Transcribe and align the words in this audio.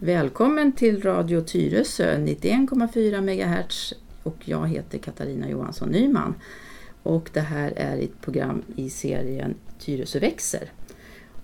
Välkommen 0.00 0.72
till 0.72 1.02
Radio 1.02 1.40
Tyresö 1.40 2.16
91,4 2.16 3.20
MHz 3.20 3.94
och 4.22 4.36
jag 4.44 4.68
heter 4.68 4.98
Katarina 4.98 5.50
Johansson 5.50 5.88
Nyman. 5.88 6.34
Och 7.02 7.30
det 7.32 7.40
här 7.40 7.72
är 7.76 7.98
ett 7.98 8.20
program 8.20 8.62
i 8.76 8.90
serien 8.90 9.54
Tyresö 9.78 10.18
växer. 10.18 10.72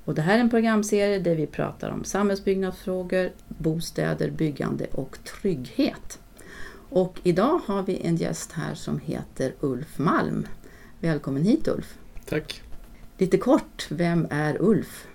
Och 0.04 0.14
det 0.14 0.22
här 0.22 0.36
är 0.36 0.40
en 0.40 0.50
programserie 0.50 1.18
där 1.18 1.34
vi 1.34 1.46
pratar 1.46 1.90
om 1.90 2.04
samhällsbyggnadsfrågor, 2.04 3.32
bostäder, 3.48 4.30
byggande 4.30 4.86
och 4.92 5.18
trygghet. 5.24 6.18
Och 6.90 7.20
idag 7.22 7.60
har 7.66 7.82
vi 7.82 8.00
en 8.00 8.16
gäst 8.16 8.52
här 8.52 8.74
som 8.74 8.98
heter 8.98 9.54
Ulf 9.60 9.98
Malm. 9.98 10.46
Välkommen 11.00 11.42
hit 11.42 11.68
Ulf! 11.68 11.98
Tack! 12.24 12.62
Lite 13.18 13.38
kort, 13.38 13.86
vem 13.90 14.26
är 14.30 14.62
Ulf? 14.62 15.06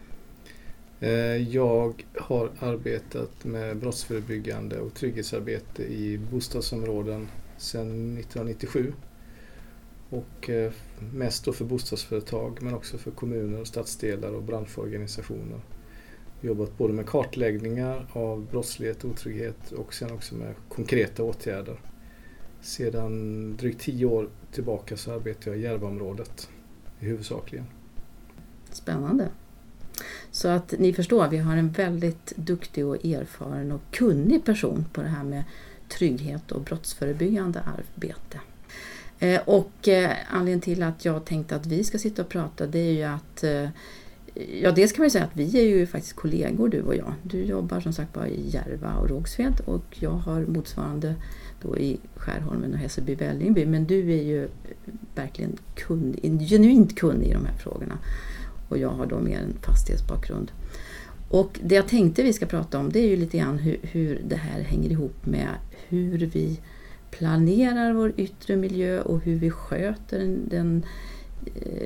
Eh, 1.00 1.54
jag 1.54 2.06
har 2.18 2.52
arbetat 2.60 3.46
med 3.46 3.78
brottsförebyggande 3.78 4.80
och 4.80 4.94
trygghetsarbete 4.94 5.84
i 5.84 6.18
bostadsområden 6.18 7.28
sedan 7.58 8.18
1997. 8.18 8.94
Och 10.10 10.50
eh, 10.50 10.72
mest 11.14 11.46
då 11.46 11.54
för 11.54 11.66
bostadsföretag 11.66 12.58
men 12.62 12.74
också 12.74 12.98
för 12.98 13.12
kommuner, 13.12 13.64
stadsdelar 13.64 14.32
och 14.32 14.44
branschorganisationer. 14.44 15.60
Jobbat 16.42 16.78
både 16.78 16.94
med 16.94 17.08
kartläggningar 17.08 18.08
av 18.14 18.46
brottslighet 18.52 19.04
och 19.04 19.10
otrygghet 19.10 19.72
och 19.72 19.94
sen 19.94 20.12
också 20.12 20.36
med 20.36 20.56
konkreta 20.70 21.24
åtgärder. 21.24 21.80
Sedan 22.62 23.56
drygt 23.58 23.82
tio 23.82 24.06
år 24.06 24.30
tillbaka 24.52 24.98
så 24.98 25.12
arbetar 25.12 25.52
jag 25.52 25.60
i 25.60 25.64
Järvaområdet 25.64 26.50
huvudsakligen. 27.00 27.66
Spännande. 28.72 29.30
Så 30.32 30.48
att 30.48 30.74
ni 30.78 30.94
förstår, 30.94 31.28
vi 31.28 31.38
har 31.38 31.58
en 31.58 31.70
väldigt 31.70 32.34
duktig 32.36 32.86
och 32.86 33.06
erfaren 33.06 33.72
och 33.72 33.82
kunnig 33.92 34.46
person 34.46 34.86
på 34.94 35.02
det 35.02 35.08
här 35.08 35.24
med 35.24 35.44
trygghet 35.90 36.52
och 36.52 36.62
brottsförebyggande 36.62 37.60
arbete. 37.60 38.40
Eh, 39.20 39.42
och 39.46 39.88
eh, 39.88 40.12
anledningen 40.30 40.62
till 40.62 40.84
att 40.84 41.06
jag 41.06 41.26
tänkte 41.26 41.56
att 41.56 41.66
vi 41.66 41.84
ska 41.84 41.98
sitta 41.98 42.22
och 42.22 42.30
prata 42.30 42.68
det 42.68 42.80
är 42.80 42.94
ju 42.94 43.04
att 43.04 43.44
eh, 43.44 43.70
Ja, 44.62 44.72
dels 44.72 44.92
kan 44.92 45.02
man 45.02 45.06
ju 45.06 45.10
säga 45.10 45.24
att 45.24 45.36
vi 45.36 45.60
är 45.60 45.64
ju 45.64 45.88
faktiskt 45.88 46.16
kollegor 46.16 46.70
du 46.70 46.82
och 46.82 46.96
jag. 46.96 47.14
Du 47.24 47.44
jobbar 47.44 47.80
som 47.80 47.94
sagt 47.94 48.14
bara 48.14 48.28
i 48.28 48.50
Järva 48.50 48.94
och 48.94 49.10
Rågsved 49.10 49.62
och 49.66 49.98
jag 50.00 50.12
har 50.12 50.42
motsvarande 50.42 51.16
då 51.62 51.78
i 51.78 52.00
Skärholmen 52.16 52.74
och 52.74 52.80
Hässelby 52.80 53.16
Vällingby. 53.16 53.66
Men 53.66 53.86
du 53.86 54.14
är 54.14 54.24
ju 54.24 54.50
verkligen 55.16 55.58
kunnig, 55.76 56.50
genuint 56.50 57.00
kunnig 57.00 57.28
i 57.28 57.34
de 57.34 57.46
här 57.46 57.58
frågorna. 57.58 57.98
Och 58.70 58.78
jag 58.78 58.90
har 58.90 59.06
då 59.06 59.20
mer 59.20 59.40
en 59.40 59.54
fastighetsbakgrund. 59.62 60.52
Och 61.30 61.60
det 61.64 61.76
jag 61.76 61.88
tänkte 61.88 62.24
vi 62.24 62.34
ska 62.34 62.46
prata 62.46 62.80
om 62.80 62.92
det 62.92 63.00
är 63.00 63.08
ju 63.08 63.16
lite 63.16 63.38
grann 63.38 63.58
hur, 63.58 63.78
hur 63.82 64.22
det 64.28 64.36
här 64.36 64.62
hänger 64.62 64.90
ihop 64.90 65.26
med 65.26 65.50
hur 65.88 66.18
vi 66.18 66.60
planerar 67.12 67.94
vår 67.94 68.14
yttre 68.18 68.56
miljö 68.56 69.02
och 69.02 69.22
hur 69.22 69.36
vi 69.36 69.52
sköter 69.52 70.20
den, 70.20 70.50
den 70.50 70.84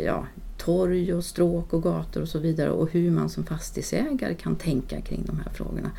ja, 0.05 0.27
torg 0.57 1.13
och 1.13 1.25
stråk 1.25 1.73
och 1.73 1.83
gator 1.83 2.21
och 2.21 2.29
så 2.29 2.39
vidare 2.39 2.69
och 2.69 2.91
hur 2.91 3.11
man 3.11 3.29
som 3.29 3.43
fastighetsägare 3.43 4.35
kan 4.35 4.55
tänka 4.55 5.01
kring 5.01 5.23
de 5.25 5.39
här 5.39 5.51
frågorna. 5.53 5.91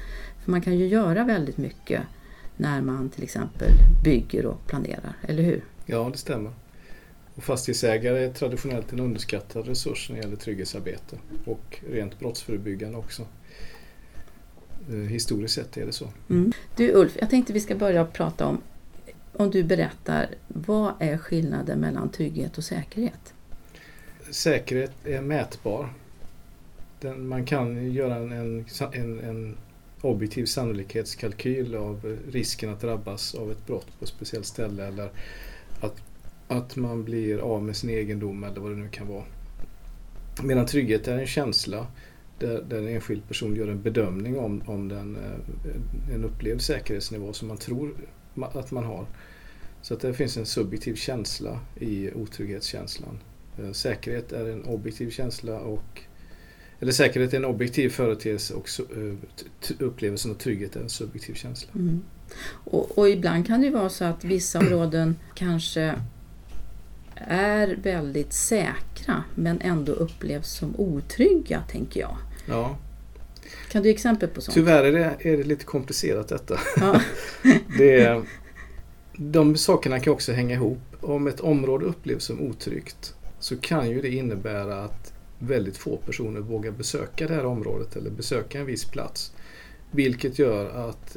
För 0.44 0.50
man 0.50 0.60
kan 0.60 0.78
ju 0.78 0.86
göra 0.86 1.24
väldigt 1.24 1.56
mycket 1.56 2.02
när 2.56 2.82
man 2.82 3.08
till 3.08 3.22
exempel 3.22 3.70
bygger 4.04 4.46
och 4.46 4.66
planerar, 4.66 5.16
eller 5.22 5.42
hur? 5.42 5.64
Ja, 5.86 6.08
det 6.12 6.18
stämmer. 6.18 6.50
Och 7.34 7.42
fastighetsägare 7.42 8.24
är 8.24 8.32
traditionellt 8.32 8.92
en 8.92 9.00
underskattad 9.00 9.68
resurs 9.68 10.10
när 10.10 10.16
det 10.16 10.22
gäller 10.22 10.36
trygghetsarbete 10.36 11.18
och 11.44 11.80
rent 11.90 12.18
brottsförebyggande 12.18 12.98
också. 12.98 13.26
Eh, 14.88 14.94
historiskt 14.94 15.54
sett 15.54 15.76
är 15.76 15.86
det 15.86 15.92
så. 15.92 16.08
Mm. 16.30 16.52
Du 16.76 16.92
Ulf, 16.92 17.16
jag 17.20 17.30
tänkte 17.30 17.52
vi 17.52 17.60
ska 17.60 17.74
börja 17.74 18.04
prata 18.04 18.46
om, 18.46 18.60
om 19.32 19.50
du 19.50 19.64
berättar, 19.64 20.28
vad 20.48 20.92
är 20.98 21.18
skillnaden 21.18 21.80
mellan 21.80 22.08
trygghet 22.08 22.58
och 22.58 22.64
säkerhet? 22.64 23.34
Säkerhet 24.30 24.92
är 25.04 25.20
mätbar. 25.20 25.88
Den, 27.00 27.28
man 27.28 27.44
kan 27.44 27.92
göra 27.92 28.16
en, 28.16 28.32
en, 28.32 28.64
en, 28.92 29.20
en 29.20 29.56
objektiv 30.00 30.46
sannolikhetskalkyl 30.46 31.74
av 31.74 32.18
risken 32.32 32.72
att 32.72 32.80
drabbas 32.80 33.34
av 33.34 33.50
ett 33.50 33.66
brott 33.66 33.98
på 33.98 34.04
ett 34.04 34.08
speciellt 34.08 34.46
ställe 34.46 34.86
eller 34.86 35.10
att 35.80 36.02
att 36.54 36.76
man 36.76 37.04
blir 37.04 37.38
av 37.38 37.62
med 37.62 37.76
sin 37.76 37.90
egendom 37.90 38.44
eller 38.44 38.60
vad 38.60 38.70
det 38.70 38.76
nu 38.76 38.88
kan 38.88 39.08
vara. 39.08 39.24
Medan 40.42 40.66
trygghet 40.66 41.08
är 41.08 41.18
en 41.18 41.26
känsla 41.26 41.86
där, 42.38 42.62
där 42.68 42.78
en 42.78 42.88
enskild 42.88 43.28
person 43.28 43.56
gör 43.56 43.68
en 43.68 43.82
bedömning 43.82 44.38
om, 44.38 44.62
om 44.66 44.88
den, 44.88 45.16
eh, 45.16 46.14
en 46.14 46.24
upplevd 46.24 46.60
säkerhetsnivå 46.60 47.32
som 47.32 47.48
man 47.48 47.56
tror 47.56 47.94
att 48.34 48.70
man 48.70 48.84
har. 48.84 49.06
Så 49.82 49.94
att 49.94 50.00
det 50.00 50.14
finns 50.14 50.36
en 50.36 50.46
subjektiv 50.46 50.94
känsla 50.94 51.60
i 51.80 52.12
otrygghetskänslan. 52.12 53.18
Eh, 53.58 53.72
säkerhet 53.72 54.32
är 54.32 54.48
en 54.48 54.64
objektiv 54.64 55.10
känsla 55.10 55.60
och 55.60 56.02
eller 56.80 56.92
säkerhet 56.92 57.32
är 57.32 57.36
en 57.36 57.44
objektiv 57.44 57.88
företeelse 57.88 58.54
och 58.54 58.68
eh, 58.78 59.14
upplevelsen 59.78 60.30
av 60.30 60.34
trygghet 60.34 60.76
är 60.76 60.80
en 60.80 60.88
subjektiv 60.88 61.34
känsla. 61.34 61.70
Mm. 61.74 62.02
Och, 62.46 62.98
och, 62.98 63.08
ibland 63.08 63.46
kan 63.46 63.60
det 63.60 63.70
vara 63.70 63.88
så 63.88 64.04
att 64.04 64.24
vissa 64.24 64.58
områden 64.58 65.16
kanske 65.34 65.94
är 67.16 67.76
väldigt 67.82 68.32
säkra 68.32 69.24
men 69.34 69.60
ändå 69.60 69.92
upplevs 69.92 70.48
som 70.48 70.74
otrygga, 70.76 71.62
tänker 71.68 72.00
jag. 72.00 72.16
Ja. 72.46 72.76
Kan 73.68 73.82
du 73.82 73.88
ge 73.88 73.94
exempel 73.94 74.28
på 74.28 74.40
sånt? 74.40 74.54
Tyvärr 74.54 74.84
är 74.84 74.92
det, 74.92 75.16
är 75.18 75.36
det 75.36 75.44
lite 75.44 75.64
komplicerat 75.64 76.28
detta. 76.28 76.60
Ja. 76.76 77.00
det, 77.78 78.22
de 79.16 79.56
sakerna 79.56 80.00
kan 80.00 80.12
också 80.12 80.32
hänga 80.32 80.54
ihop. 80.54 80.80
Om 81.00 81.26
ett 81.26 81.40
område 81.40 81.86
upplevs 81.86 82.24
som 82.24 82.40
otryggt 82.40 83.14
så 83.38 83.56
kan 83.56 83.90
ju 83.90 84.00
det 84.00 84.08
innebära 84.08 84.84
att 84.84 85.12
väldigt 85.38 85.76
få 85.76 85.96
personer 85.96 86.40
vågar 86.40 86.70
besöka 86.70 87.26
det 87.26 87.34
här 87.34 87.46
området 87.46 87.96
eller 87.96 88.10
besöka 88.10 88.58
en 88.58 88.66
viss 88.66 88.84
plats. 88.84 89.32
Vilket 89.90 90.38
gör 90.38 90.88
att 90.88 91.16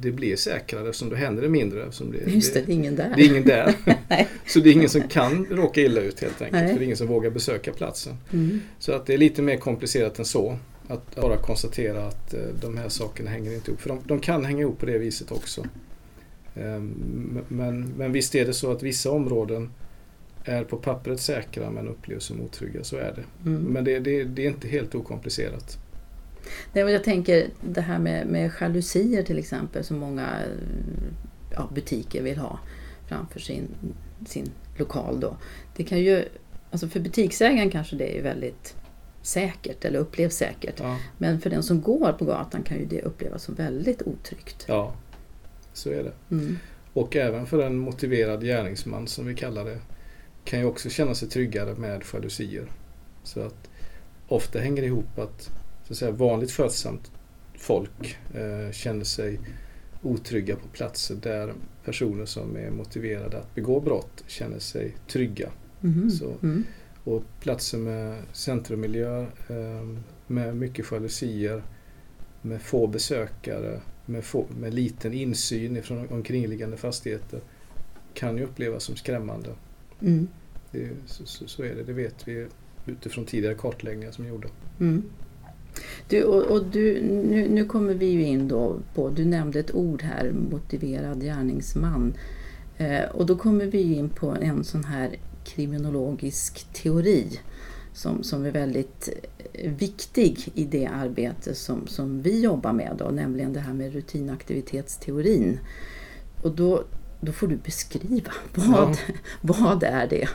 det 0.00 0.12
blir 0.12 0.36
säkrare 0.36 0.88
eftersom 0.88 1.08
då 1.08 1.16
händer 1.16 1.42
det 1.42 1.48
mindre. 1.48 1.82
Eftersom 1.82 2.12
det, 2.12 2.32
Just 2.32 2.54
det, 2.54 2.60
det 2.60 2.72
är 2.72 2.74
ingen 2.74 2.96
där. 2.96 3.12
Det 3.16 3.22
är 3.22 3.26
ingen 3.26 3.44
där. 3.44 3.74
så 4.46 4.60
det 4.60 4.70
är 4.70 4.72
ingen 4.72 4.88
som 4.88 5.02
kan 5.02 5.46
råka 5.50 5.80
illa 5.80 6.00
ut 6.00 6.20
helt 6.20 6.42
enkelt. 6.42 6.52
Nej. 6.52 6.68
För 6.68 6.78
det 6.78 6.82
är 6.82 6.84
ingen 6.84 6.96
som 6.96 7.06
vågar 7.06 7.30
besöka 7.30 7.72
platsen. 7.72 8.16
Mm. 8.32 8.60
Så 8.78 8.92
att 8.92 9.06
det 9.06 9.14
är 9.14 9.18
lite 9.18 9.42
mer 9.42 9.56
komplicerat 9.56 10.18
än 10.18 10.24
så. 10.24 10.58
Att 10.88 11.16
bara 11.16 11.36
konstatera 11.36 12.06
att 12.06 12.34
eh, 12.34 12.40
de 12.60 12.76
här 12.76 12.88
sakerna 12.88 13.30
hänger 13.30 13.54
inte 13.54 13.70
ihop. 13.70 13.80
För 13.80 13.88
de, 13.88 14.00
de 14.04 14.20
kan 14.20 14.44
hänga 14.44 14.60
ihop 14.60 14.78
på 14.78 14.86
det 14.86 14.98
viset 14.98 15.32
också. 15.32 15.64
Ehm, 16.54 17.40
men, 17.48 17.92
men 17.96 18.12
visst 18.12 18.34
är 18.34 18.46
det 18.46 18.54
så 18.54 18.72
att 18.72 18.82
vissa 18.82 19.10
områden 19.10 19.70
är 20.44 20.64
på 20.64 20.76
pappret 20.76 21.20
säkra 21.20 21.70
men 21.70 21.88
upplevs 21.88 22.24
som 22.24 22.40
otrygga. 22.40 22.84
Så 22.84 22.96
är 22.96 23.14
det. 23.16 23.50
Mm. 23.50 23.62
Men 23.62 23.84
det, 23.84 23.98
det, 23.98 24.24
det 24.24 24.42
är 24.42 24.48
inte 24.48 24.68
helt 24.68 24.94
okomplicerat. 24.94 25.78
Nej, 26.72 26.84
jag 26.84 27.04
tänker 27.04 27.46
det 27.60 27.80
här 27.80 27.98
med, 27.98 28.26
med 28.26 28.50
jalusier 28.60 29.22
till 29.22 29.38
exempel 29.38 29.84
som 29.84 29.98
många 29.98 30.28
ja, 31.54 31.70
butiker 31.74 32.22
vill 32.22 32.38
ha 32.38 32.58
framför 33.08 33.40
sin, 33.40 33.68
sin 34.26 34.50
lokal. 34.76 35.20
Då. 35.20 35.36
Det 35.76 35.84
kan 35.84 35.98
ju, 35.98 36.24
alltså 36.70 36.88
för 36.88 37.00
butiksägaren 37.00 37.70
kanske 37.70 37.96
det 37.96 38.18
är 38.18 38.22
väldigt 38.22 38.74
säkert 39.22 39.84
eller 39.84 39.98
upplevs 39.98 40.34
säkert. 40.34 40.80
Ja. 40.80 40.98
Men 41.18 41.40
för 41.40 41.50
den 41.50 41.62
som 41.62 41.80
går 41.80 42.12
på 42.12 42.24
gatan 42.24 42.62
kan 42.62 42.78
ju 42.78 42.86
det 42.86 43.02
upplevas 43.02 43.42
som 43.42 43.54
väldigt 43.54 44.02
otryggt. 44.02 44.64
Ja, 44.68 44.94
så 45.72 45.90
är 45.90 46.04
det. 46.04 46.12
Mm. 46.30 46.58
Och 46.92 47.16
även 47.16 47.46
för 47.46 47.66
en 47.66 47.78
motiverad 47.78 48.42
gärningsman 48.42 49.06
som 49.06 49.26
vi 49.26 49.34
kallar 49.34 49.64
det 49.64 49.78
kan 50.44 50.58
ju 50.58 50.64
också 50.64 50.88
känna 50.88 51.14
sig 51.14 51.28
tryggare 51.28 51.74
med 51.74 52.02
jalusier. 52.12 52.70
Så 53.22 53.40
att 53.40 53.70
ofta 54.28 54.58
hänger 54.58 54.82
det 54.82 54.88
ihop 54.88 55.18
att 55.18 55.50
så 55.88 55.94
att 55.94 55.98
säga, 55.98 56.10
vanligt 56.10 56.50
skötsamt 56.50 57.10
folk 57.58 58.18
eh, 58.34 58.72
känner 58.72 59.04
sig 59.04 59.40
otrygga 60.02 60.56
på 60.56 60.68
platser 60.68 61.14
där 61.14 61.54
personer 61.84 62.24
som 62.24 62.56
är 62.56 62.70
motiverade 62.70 63.38
att 63.38 63.54
begå 63.54 63.80
brott 63.80 64.24
känner 64.26 64.58
sig 64.58 64.96
trygga. 65.06 65.50
Mm. 65.82 66.10
Så, 66.10 66.32
mm. 66.42 66.64
Och 67.04 67.22
platser 67.40 67.78
med 67.78 68.22
centrummiljöer 68.32 69.30
eh, 69.48 69.98
med 70.26 70.56
mycket 70.56 70.90
jalusier, 70.90 71.62
med 72.42 72.62
få 72.62 72.86
besökare, 72.86 73.80
med, 74.06 74.24
få, 74.24 74.46
med 74.60 74.74
liten 74.74 75.12
insyn 75.12 75.82
från 75.82 76.08
omkringliggande 76.08 76.76
fastigheter 76.76 77.40
kan 78.14 78.36
ju 78.36 78.44
upplevas 78.44 78.84
som 78.84 78.96
skrämmande. 78.96 79.50
Mm. 80.00 80.28
Det, 80.70 80.90
så, 81.06 81.48
så, 81.48 81.62
är 81.62 81.74
det, 81.74 81.82
det 81.82 81.92
vet 81.92 82.28
vi 82.28 82.46
utifrån 82.86 83.24
tidigare 83.24 83.54
kartläggningar 83.54 84.12
som 84.12 84.26
gjorda. 84.26 84.48
Mm. 84.80 85.02
Du, 86.08 86.24
och, 86.24 86.42
och, 86.42 86.66
du, 86.66 87.02
nu, 87.02 87.48
nu 87.48 87.64
kommer 87.64 87.94
vi 87.94 88.06
ju 88.06 88.22
in 88.22 88.48
då 88.48 88.76
på, 88.94 89.08
du 89.08 89.24
nämnde 89.24 89.60
ett 89.60 89.74
ord 89.74 90.02
här, 90.02 90.32
motiverad 90.50 91.22
gärningsman. 91.22 92.14
Eh, 92.78 93.04
och 93.10 93.26
då 93.26 93.36
kommer 93.36 93.66
vi 93.66 93.94
in 93.94 94.08
på 94.08 94.36
en 94.40 94.64
sån 94.64 94.84
här 94.84 95.16
kriminologisk 95.44 96.72
teori 96.72 97.40
som, 97.92 98.22
som 98.22 98.44
är 98.44 98.50
väldigt 98.50 99.08
eh, 99.52 99.72
viktig 99.72 100.48
i 100.54 100.64
det 100.64 100.86
arbete 100.86 101.54
som, 101.54 101.86
som 101.86 102.22
vi 102.22 102.40
jobbar 102.40 102.72
med, 102.72 102.96
då, 102.98 103.04
nämligen 103.04 103.52
det 103.52 103.60
här 103.60 103.74
med 103.74 103.92
rutinaktivitetsteorin. 103.92 105.58
Och 106.42 106.50
då, 106.50 106.84
då 107.20 107.32
får 107.32 107.46
du 107.46 107.56
beskriva, 107.56 108.32
vad, 108.54 108.88
ja. 108.88 109.14
vad 109.40 109.82
är 109.82 110.06
det? 110.06 110.28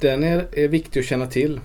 Den 0.00 0.24
är, 0.24 0.48
är 0.52 0.68
viktig 0.68 1.00
att 1.00 1.06
känna 1.06 1.26
till 1.26 1.60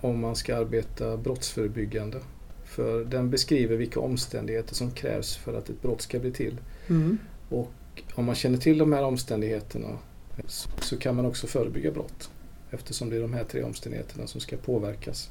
om 0.00 0.20
man 0.20 0.36
ska 0.36 0.56
arbeta 0.56 1.16
brottsförebyggande. 1.16 2.18
För 2.64 3.04
den 3.04 3.30
beskriver 3.30 3.76
vilka 3.76 4.00
omständigheter 4.00 4.74
som 4.74 4.90
krävs 4.90 5.36
för 5.36 5.54
att 5.58 5.68
ett 5.68 5.82
brott 5.82 6.00
ska 6.00 6.18
bli 6.18 6.32
till. 6.32 6.60
Mm. 6.88 7.18
Och 7.48 7.72
om 8.14 8.24
man 8.24 8.34
känner 8.34 8.58
till 8.58 8.78
de 8.78 8.92
här 8.92 9.02
omständigheterna 9.02 9.98
så, 10.46 10.70
så 10.80 10.96
kan 10.96 11.16
man 11.16 11.26
också 11.26 11.46
förebygga 11.46 11.90
brott. 11.90 12.30
Eftersom 12.70 13.10
det 13.10 13.16
är 13.16 13.20
de 13.20 13.32
här 13.32 13.44
tre 13.44 13.62
omständigheterna 13.62 14.26
som 14.26 14.40
ska 14.40 14.56
påverkas. 14.56 15.30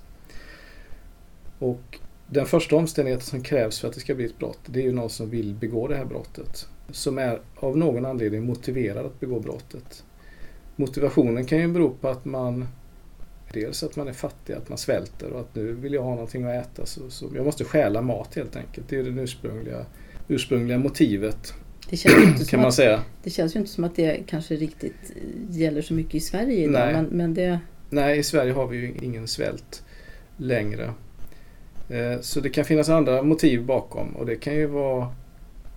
Och 1.60 2.00
den 2.28 2.45
första 2.45 2.75
omständigheten 2.75 3.25
som 3.25 3.44
krävs 3.44 3.80
för 3.80 3.88
att 3.88 3.94
det 3.94 4.00
ska 4.00 4.16
bli 4.16 4.25
ett 4.25 4.40
brott, 4.40 4.60
det 4.66 4.80
är 4.80 4.83
ju 4.83 4.92
någon 4.92 5.10
som 5.10 5.30
vill 5.30 5.56
begå 5.56 5.88
det 5.88 5.95
här 5.95 6.06
brottet. 6.06 6.68
Som 6.92 7.18
är 7.18 7.42
av 7.56 7.78
någon 7.78 8.06
anledning 8.06 8.45
motiverad 8.45 9.06
att 9.06 9.19
begå 9.19 9.40
brottet. 9.40 10.04
Motivationen 10.75 11.45
kan 11.45 11.60
ju 11.60 11.68
bero 11.68 11.90
på 12.01 12.07
att 12.07 12.25
man 12.25 12.68
Dels 13.53 13.83
att 13.83 13.95
man 13.95 14.07
är 14.07 14.13
fattig, 14.13 14.53
att 14.53 14.69
man 14.69 14.77
svälter 14.77 15.29
och 15.29 15.39
att 15.39 15.55
nu 15.55 15.73
vill 15.73 15.94
jag 15.94 16.03
ha 16.03 16.09
någonting 16.09 16.44
att 16.44 16.65
äta 16.65 16.85
så, 16.85 17.09
så 17.09 17.29
jag 17.35 17.45
måste 17.45 17.63
stjäla 17.63 18.01
mat 18.01 18.35
helt 18.35 18.55
enkelt. 18.55 18.89
Det 18.89 18.99
är 18.99 19.03
det 19.03 19.21
ursprungliga, 19.21 19.85
ursprungliga 20.27 20.77
motivet. 20.77 21.53
Det 21.89 21.97
känns 21.97 22.27
inte 22.27 22.45
kan 22.49 22.59
man 22.59 22.67
att, 22.67 22.73
säga. 22.73 23.03
Det 23.23 23.29
känns 23.29 23.55
ju 23.55 23.59
inte 23.59 23.71
som 23.71 23.83
att 23.83 23.95
det 23.95 24.23
kanske 24.27 24.55
riktigt 24.55 25.11
gäller 25.49 25.81
så 25.81 25.94
mycket 25.94 26.15
i 26.15 26.19
Sverige 26.19 26.63
idag. 26.63 26.71
Nej, 26.71 26.94
men, 26.94 27.05
men 27.05 27.33
det... 27.33 27.59
Nej 27.89 28.19
i 28.19 28.23
Sverige 28.23 28.53
har 28.53 28.67
vi 28.67 28.77
ju 28.77 28.94
ingen 29.01 29.27
svält 29.27 29.83
längre. 30.38 30.94
Eh, 31.89 32.21
så 32.21 32.39
det 32.39 32.49
kan 32.49 32.65
finnas 32.65 32.89
andra 32.89 33.23
motiv 33.23 33.65
bakom 33.65 34.15
och 34.15 34.25
det 34.25 34.35
kan 34.35 34.55
ju 34.55 34.65
vara 34.65 35.13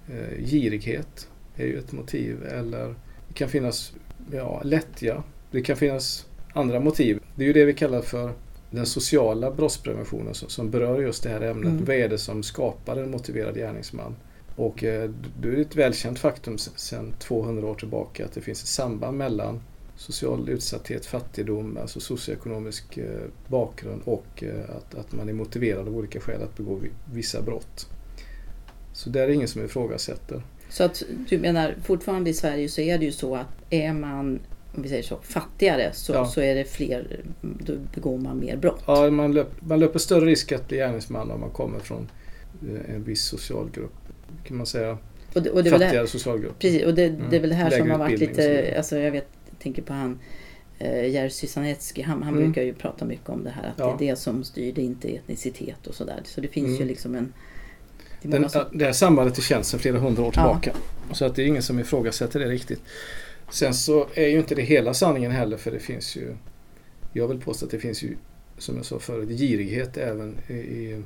eh, 0.08 0.44
girighet 0.44 1.28
är 1.56 1.66
ju 1.66 1.78
ett 1.78 1.92
motiv 1.92 2.44
eller 2.44 2.94
det 3.28 3.34
kan 3.34 3.48
finnas 3.48 3.92
ja, 4.32 4.60
lättja. 4.64 5.22
Det 5.50 5.62
kan 5.62 5.76
finnas 5.76 6.26
andra 6.52 6.80
motiv. 6.80 7.18
Det 7.34 7.42
är 7.42 7.46
ju 7.46 7.52
det 7.52 7.64
vi 7.64 7.74
kallar 7.74 8.00
för 8.02 8.32
den 8.70 8.86
sociala 8.86 9.50
brottspreventionen 9.50 10.34
som, 10.34 10.70
berör 10.70 11.00
just 11.00 11.22
det 11.22 11.28
här 11.28 11.40
ämnet. 11.40 11.70
Mm. 11.70 11.84
Vad 11.84 11.96
är 11.96 12.08
det 12.08 12.18
som 12.18 12.42
skapar 12.42 12.96
en 12.96 13.10
motiverad 13.10 13.54
gärningsman? 13.54 14.16
Och 14.56 14.84
eh, 14.84 15.10
det 15.40 15.48
är 15.48 15.56
ett 15.56 15.76
välkänt 15.76 16.18
faktum 16.18 16.58
sedan 16.58 17.12
200 17.18 17.66
år 17.66 17.74
tillbaka 17.74 18.24
att 18.24 18.32
det 18.32 18.40
finns 18.40 18.62
ett 18.62 18.68
samband 18.68 19.18
mellan 19.18 19.60
social 19.96 20.48
utsatthet, 20.48 21.06
fattigdom, 21.06 21.78
alltså 21.80 22.00
socioekonomisk 22.00 22.98
eh, 22.98 23.04
bakgrund 23.48 24.02
och 24.04 24.42
eh, 24.42 24.76
att, 24.76 24.94
att 24.94 25.12
man 25.12 25.28
är 25.28 25.32
motiverad 25.32 25.88
av 25.88 25.96
olika 25.96 26.20
skäl 26.20 26.42
att 26.42 26.56
begå 26.56 26.80
vissa 27.12 27.42
brott. 27.42 27.88
Så 28.92 29.10
det 29.10 29.20
är 29.20 29.28
ingen 29.28 29.48
som 29.48 29.64
ifrågasätter. 29.64 30.42
Så 30.68 30.84
att 30.84 31.02
du 31.28 31.38
menar 31.38 31.74
fortfarande 31.84 32.30
i 32.30 32.34
Sverige 32.34 32.68
så 32.68 32.80
är 32.80 32.98
det 32.98 33.04
ju 33.04 33.12
så 33.12 33.36
att 33.36 33.48
är 33.70 33.92
man 33.92 34.40
om 34.74 34.82
vi 34.82 34.88
säger 34.88 35.02
så, 35.02 35.18
fattigare 35.22 35.90
så, 35.92 36.12
ja. 36.12 36.26
så 36.26 36.40
är 36.40 36.54
det 36.54 36.64
fler, 36.64 37.20
då 37.40 37.72
begår 37.94 38.18
man 38.18 38.38
mer 38.38 38.56
brott. 38.56 38.82
Ja, 38.86 39.10
man 39.10 39.32
löper, 39.32 39.66
man 39.66 39.80
löper 39.80 39.98
större 39.98 40.26
risk 40.26 40.52
att 40.52 40.68
bli 40.68 40.76
gärningsman 40.76 41.30
om 41.30 41.40
man 41.40 41.50
kommer 41.50 41.78
från 41.78 42.08
en 42.88 43.04
viss 43.04 43.24
social 43.24 43.70
grupp 43.70 43.94
kan 44.44 44.56
man 44.56 44.66
säga. 44.66 44.98
Och 45.34 45.42
det, 45.42 45.50
och 45.50 45.64
det 45.64 45.70
fattigare 45.70 46.06
socialgrupp. 46.06 46.58
Precis, 46.58 46.84
och 46.84 46.94
det, 46.94 47.04
mm. 47.04 47.22
det 47.30 47.36
är 47.36 47.40
väl 47.40 47.50
det 47.50 47.56
här 47.56 47.70
Lägre 47.70 47.82
som 47.82 47.90
har 47.90 47.98
varit 47.98 48.20
lite, 48.20 48.74
alltså 48.76 48.98
jag 48.98 49.10
vet, 49.10 49.28
tänker 49.62 49.82
på 49.82 49.92
han 49.92 50.18
eh, 50.78 51.06
Jerzy 51.06 51.46
Sanetski, 51.46 52.02
han, 52.02 52.22
han 52.22 52.34
mm. 52.34 52.44
brukar 52.44 52.62
ju 52.62 52.74
prata 52.74 53.04
mycket 53.04 53.28
om 53.28 53.44
det 53.44 53.50
här 53.50 53.68
att 53.68 53.78
ja. 53.78 53.96
det 53.98 54.04
är 54.04 54.10
det 54.10 54.16
som 54.16 54.44
styr, 54.44 54.72
det 54.72 54.80
är 54.80 54.84
inte 54.84 55.08
etnicitet 55.08 55.86
och 55.86 55.94
sådär. 55.94 56.20
Så 56.24 56.40
det 56.40 56.48
finns 56.48 56.68
mm. 56.68 56.80
ju 56.80 56.84
liksom 56.84 57.14
en 57.14 57.32
det, 58.22 58.28
Den, 58.28 58.50
som... 58.50 58.64
det 58.72 58.84
här 58.84 58.92
sambandet 58.92 59.38
är 59.38 59.42
känt 59.42 59.66
sedan 59.66 59.80
flera 59.80 59.98
hundra 59.98 60.22
år 60.22 60.32
tillbaka. 60.32 60.72
Ja. 61.08 61.14
Så 61.14 61.24
att 61.24 61.34
det 61.34 61.42
är 61.42 61.46
ingen 61.46 61.62
som 61.62 61.78
ifrågasätter 61.78 62.40
det 62.40 62.46
riktigt. 62.46 62.82
Sen 63.50 63.74
så 63.74 64.06
är 64.14 64.26
ju 64.26 64.38
inte 64.38 64.54
det 64.54 64.62
hela 64.62 64.94
sanningen 64.94 65.30
heller 65.30 65.56
för 65.56 65.70
det 65.70 65.78
finns 65.78 66.16
ju 66.16 66.34
Jag 67.12 67.28
vill 67.28 67.40
påstå 67.40 67.64
att 67.64 67.70
det 67.70 67.78
finns 67.78 68.02
ju 68.02 68.16
som 68.58 68.76
jag 68.76 68.84
sa 68.84 68.98
förut 68.98 69.28
girighet 69.28 69.96
även 69.96 70.36
i, 70.48 70.52
i, 70.52 71.02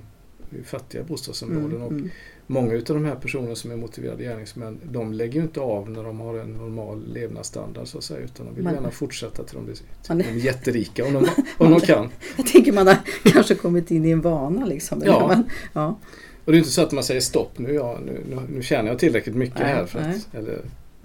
i 0.50 0.62
fattiga 0.64 1.02
bostadsområden. 1.02 1.76
Mm, 1.76 1.82
och 1.82 1.93
mm 1.93 2.11
många 2.46 2.75
av 2.75 2.82
de 2.85 3.05
här 3.05 3.14
personerna 3.14 3.55
som 3.55 3.70
är 3.70 3.76
motiverade 3.76 4.23
gärningsmän 4.23 4.81
de 4.82 5.12
lägger 5.12 5.35
ju 5.35 5.43
inte 5.43 5.61
av 5.61 5.91
när 5.91 6.05
de 6.05 6.20
har 6.20 6.38
en 6.38 6.52
normal 6.52 7.12
levnadsstandard 7.12 7.88
så 7.88 7.99
att 7.99 8.05
säga 8.05 8.20
utan 8.20 8.47
de 8.47 8.55
vill 8.55 8.64
man, 8.64 8.75
gärna 8.75 8.90
fortsätta 8.90 9.44
till 9.44 9.55
de 9.55 9.64
blir 9.64 9.76
man, 10.08 10.19
de 10.19 10.25
är 10.25 10.32
jätterika 10.32 11.05
om 11.05 11.12
de, 11.12 11.26
om 11.58 11.70
de 11.70 11.81
kan. 11.81 12.08
Jag 12.37 12.47
tänker 12.47 12.73
man 12.73 12.87
har 12.87 12.97
kanske 13.25 13.55
kommit 13.55 13.90
in 13.90 14.05
i 14.05 14.11
en 14.11 14.20
vana 14.20 14.64
liksom. 14.64 15.02
Ja. 15.05 15.26
Man, 15.26 15.50
ja. 15.73 15.99
Och 16.44 16.52
det 16.52 16.56
är 16.56 16.58
inte 16.58 16.70
så 16.70 16.82
att 16.82 16.93
man 16.93 17.05
säger 17.05 17.20
stopp 17.20 17.58
nu, 17.58 17.73
ja, 17.73 17.99
nu, 18.06 18.20
nu, 18.31 18.40
nu 18.49 18.62
tjänar 18.62 18.88
jag 18.88 18.99
tillräckligt 18.99 19.37
mycket 19.37 19.58
nej, 19.58 19.69
här 19.69 19.87
för 19.87 19.99
att, 19.99 20.35
eller 20.35 20.58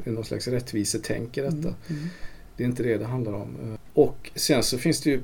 det 0.03 0.09
är 0.09 0.13
någon 0.13 0.25
slags 0.25 0.47
rättvisetänk 0.47 1.37
i 1.37 1.41
detta. 1.41 1.55
Mm, 1.57 1.75
mm. 1.89 2.07
Det 2.57 2.63
är 2.63 2.67
inte 2.67 2.83
det 2.83 2.97
det 2.97 3.05
handlar 3.05 3.33
om. 3.33 3.77
Och 3.93 4.31
sen 4.35 4.63
så 4.63 4.77
finns 4.77 5.01
det 5.01 5.09
ju 5.09 5.21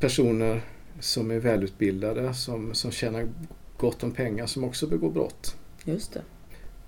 personer 0.00 0.62
som 1.00 1.30
är 1.30 1.38
välutbildade 1.38 2.34
som, 2.34 2.74
som 2.74 2.90
tjänar 2.90 3.28
gott 3.76 4.02
om 4.02 4.12
pengar 4.12 4.46
som 4.46 4.64
också 4.64 4.86
begår 4.86 5.10
brott. 5.10 5.56
Just 5.84 6.12
det. 6.12 6.22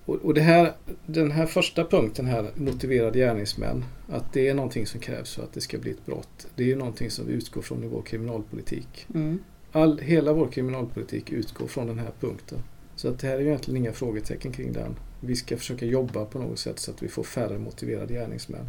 Och, 0.05 0.17
och 0.17 0.35
det 0.35 0.41
här, 0.41 0.73
den 1.07 1.31
här 1.31 1.47
första 1.47 1.85
punkten 1.85 2.27
här, 2.27 2.51
motiverade 2.55 3.19
gärningsmän, 3.19 3.85
att 4.09 4.33
det 4.33 4.49
är 4.49 4.55
någonting 4.55 4.87
som 4.87 5.01
krävs 5.01 5.35
för 5.35 5.43
att 5.43 5.53
det 5.53 5.61
ska 5.61 5.79
bli 5.79 5.91
ett 5.91 6.07
brott. 6.07 6.47
Det 6.55 6.63
är 6.63 6.67
ju 6.67 6.77
någonting 6.77 7.11
som 7.11 7.27
vi 7.27 7.33
utgår 7.33 7.63
från 7.63 7.85
i 7.85 7.87
vår 7.87 8.03
kriminalpolitik. 8.03 9.07
Mm. 9.15 9.39
All, 9.73 9.99
hela 9.99 10.33
vår 10.33 10.49
kriminalpolitik 10.49 11.33
utgår 11.33 11.67
från 11.67 11.87
den 11.87 11.99
här 11.99 12.11
punkten. 12.21 12.59
Så 12.97 13.09
att 13.09 13.19
det 13.19 13.27
här 13.27 13.35
är 13.35 13.41
egentligen 13.41 13.77
inga 13.77 13.93
frågetecken 13.93 14.53
kring 14.53 14.73
den. 14.73 14.97
Vi 15.21 15.37
ska 15.37 15.57
försöka 15.57 15.87
jobba 15.87 16.25
på 16.25 16.39
något 16.39 16.59
sätt 16.59 16.79
så 16.79 16.91
att 16.91 17.03
vi 17.03 17.09
får 17.09 17.23
färre 17.23 17.59
motiverade 17.59 18.15
gärningsmän. 18.15 18.67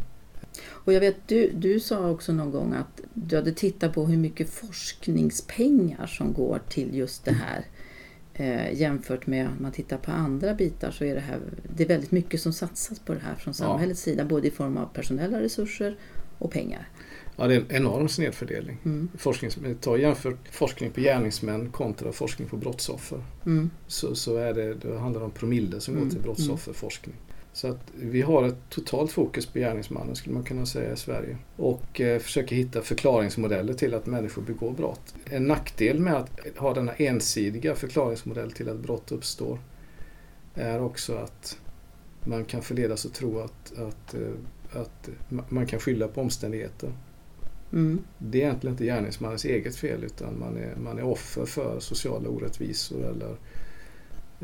Och 0.66 0.92
jag 0.92 1.00
vet, 1.00 1.16
du, 1.26 1.50
du 1.50 1.80
sa 1.80 2.10
också 2.10 2.32
någon 2.32 2.50
gång 2.50 2.72
att 2.72 3.00
du 3.14 3.36
hade 3.36 3.52
tittat 3.52 3.94
på 3.94 4.06
hur 4.06 4.16
mycket 4.16 4.50
forskningspengar 4.50 6.06
som 6.06 6.32
går 6.32 6.60
till 6.68 6.94
just 6.94 7.24
det 7.24 7.32
här. 7.32 7.64
Eh, 8.34 8.80
jämfört 8.80 9.26
med 9.26 9.46
om 9.46 9.56
man 9.60 9.72
tittar 9.72 9.98
på 9.98 10.10
andra 10.10 10.54
bitar 10.54 10.90
så 10.90 11.04
är 11.04 11.14
det, 11.14 11.20
här, 11.20 11.40
det 11.76 11.84
är 11.84 11.88
väldigt 11.88 12.10
mycket 12.10 12.40
som 12.40 12.52
satsas 12.52 12.98
på 12.98 13.14
det 13.14 13.20
här 13.20 13.34
från 13.34 13.54
samhällets 13.54 14.06
ja. 14.06 14.12
sida. 14.12 14.24
Både 14.24 14.48
i 14.48 14.50
form 14.50 14.76
av 14.76 14.86
personella 14.86 15.40
resurser 15.40 15.98
och 16.38 16.50
pengar. 16.50 16.88
Ja, 17.36 17.46
det 17.46 17.54
är 17.54 17.60
en 17.60 17.66
enorm 17.68 18.08
snedfördelning. 18.08 18.78
Mm. 18.84 19.08
Forsknings, 19.18 19.58
ta 19.80 19.96
jämfört 19.96 20.48
forskning 20.50 20.90
på 20.90 21.00
gärningsmän 21.00 21.70
kontra 21.70 22.12
forskning 22.12 22.48
på 22.48 22.56
brottsoffer. 22.56 23.24
Mm. 23.46 23.70
Så, 23.86 24.14
så 24.14 24.36
är 24.36 24.54
det, 24.54 24.74
det 24.74 24.98
handlar 24.98 25.20
om 25.20 25.30
promille 25.30 25.80
som 25.80 25.94
mm. 25.94 26.04
går 26.04 26.10
till 26.10 26.18
mm. 26.18 26.24
brottsofferforskning. 26.24 27.14
Så 27.52 27.68
att 27.68 27.92
vi 27.94 28.22
har 28.22 28.44
ett 28.44 28.70
totalt 28.70 29.12
fokus 29.12 29.46
på 29.46 29.58
gärningsmannen 29.58 30.16
skulle 30.16 30.34
man 30.34 30.44
kunna 30.44 30.66
säga 30.66 30.92
i 30.92 30.96
Sverige. 30.96 31.36
Och 31.56 32.00
eh, 32.00 32.18
försöker 32.18 32.56
hitta 32.56 32.82
förklaringsmodeller 32.82 33.74
till 33.74 33.94
att 33.94 34.06
människor 34.06 34.42
begår 34.42 34.70
brott. 34.70 35.14
En 35.24 35.46
nackdel 35.46 36.00
med 36.00 36.14
att 36.14 36.40
ha 36.56 36.74
denna 36.74 36.92
ensidiga 36.92 37.74
förklaringsmodell 37.74 38.52
till 38.52 38.68
att 38.68 38.78
brott 38.78 39.12
uppstår 39.12 39.58
är 40.54 40.82
också 40.82 41.14
att 41.14 41.58
man 42.24 42.44
kan 42.44 42.62
förledas 42.62 43.06
att 43.06 43.14
tro 43.14 43.38
att, 43.38 43.72
att, 43.78 44.14
eh, 44.14 44.80
att 44.80 45.08
man 45.48 45.66
kan 45.66 45.80
skylla 45.80 46.08
på 46.08 46.20
omständigheter. 46.20 46.92
Mm. 47.74 47.98
Det 48.18 48.42
är 48.42 48.44
egentligen 48.46 48.74
inte 48.74 48.84
gärningsmannens 48.84 49.44
eget 49.44 49.76
fel 49.76 50.04
utan 50.04 50.38
man 50.38 50.56
är, 50.56 50.76
man 50.76 50.98
är 50.98 51.04
offer 51.04 51.44
för 51.44 51.80
sociala 51.80 52.28
orättvisor 52.28 53.04
eller 53.04 53.36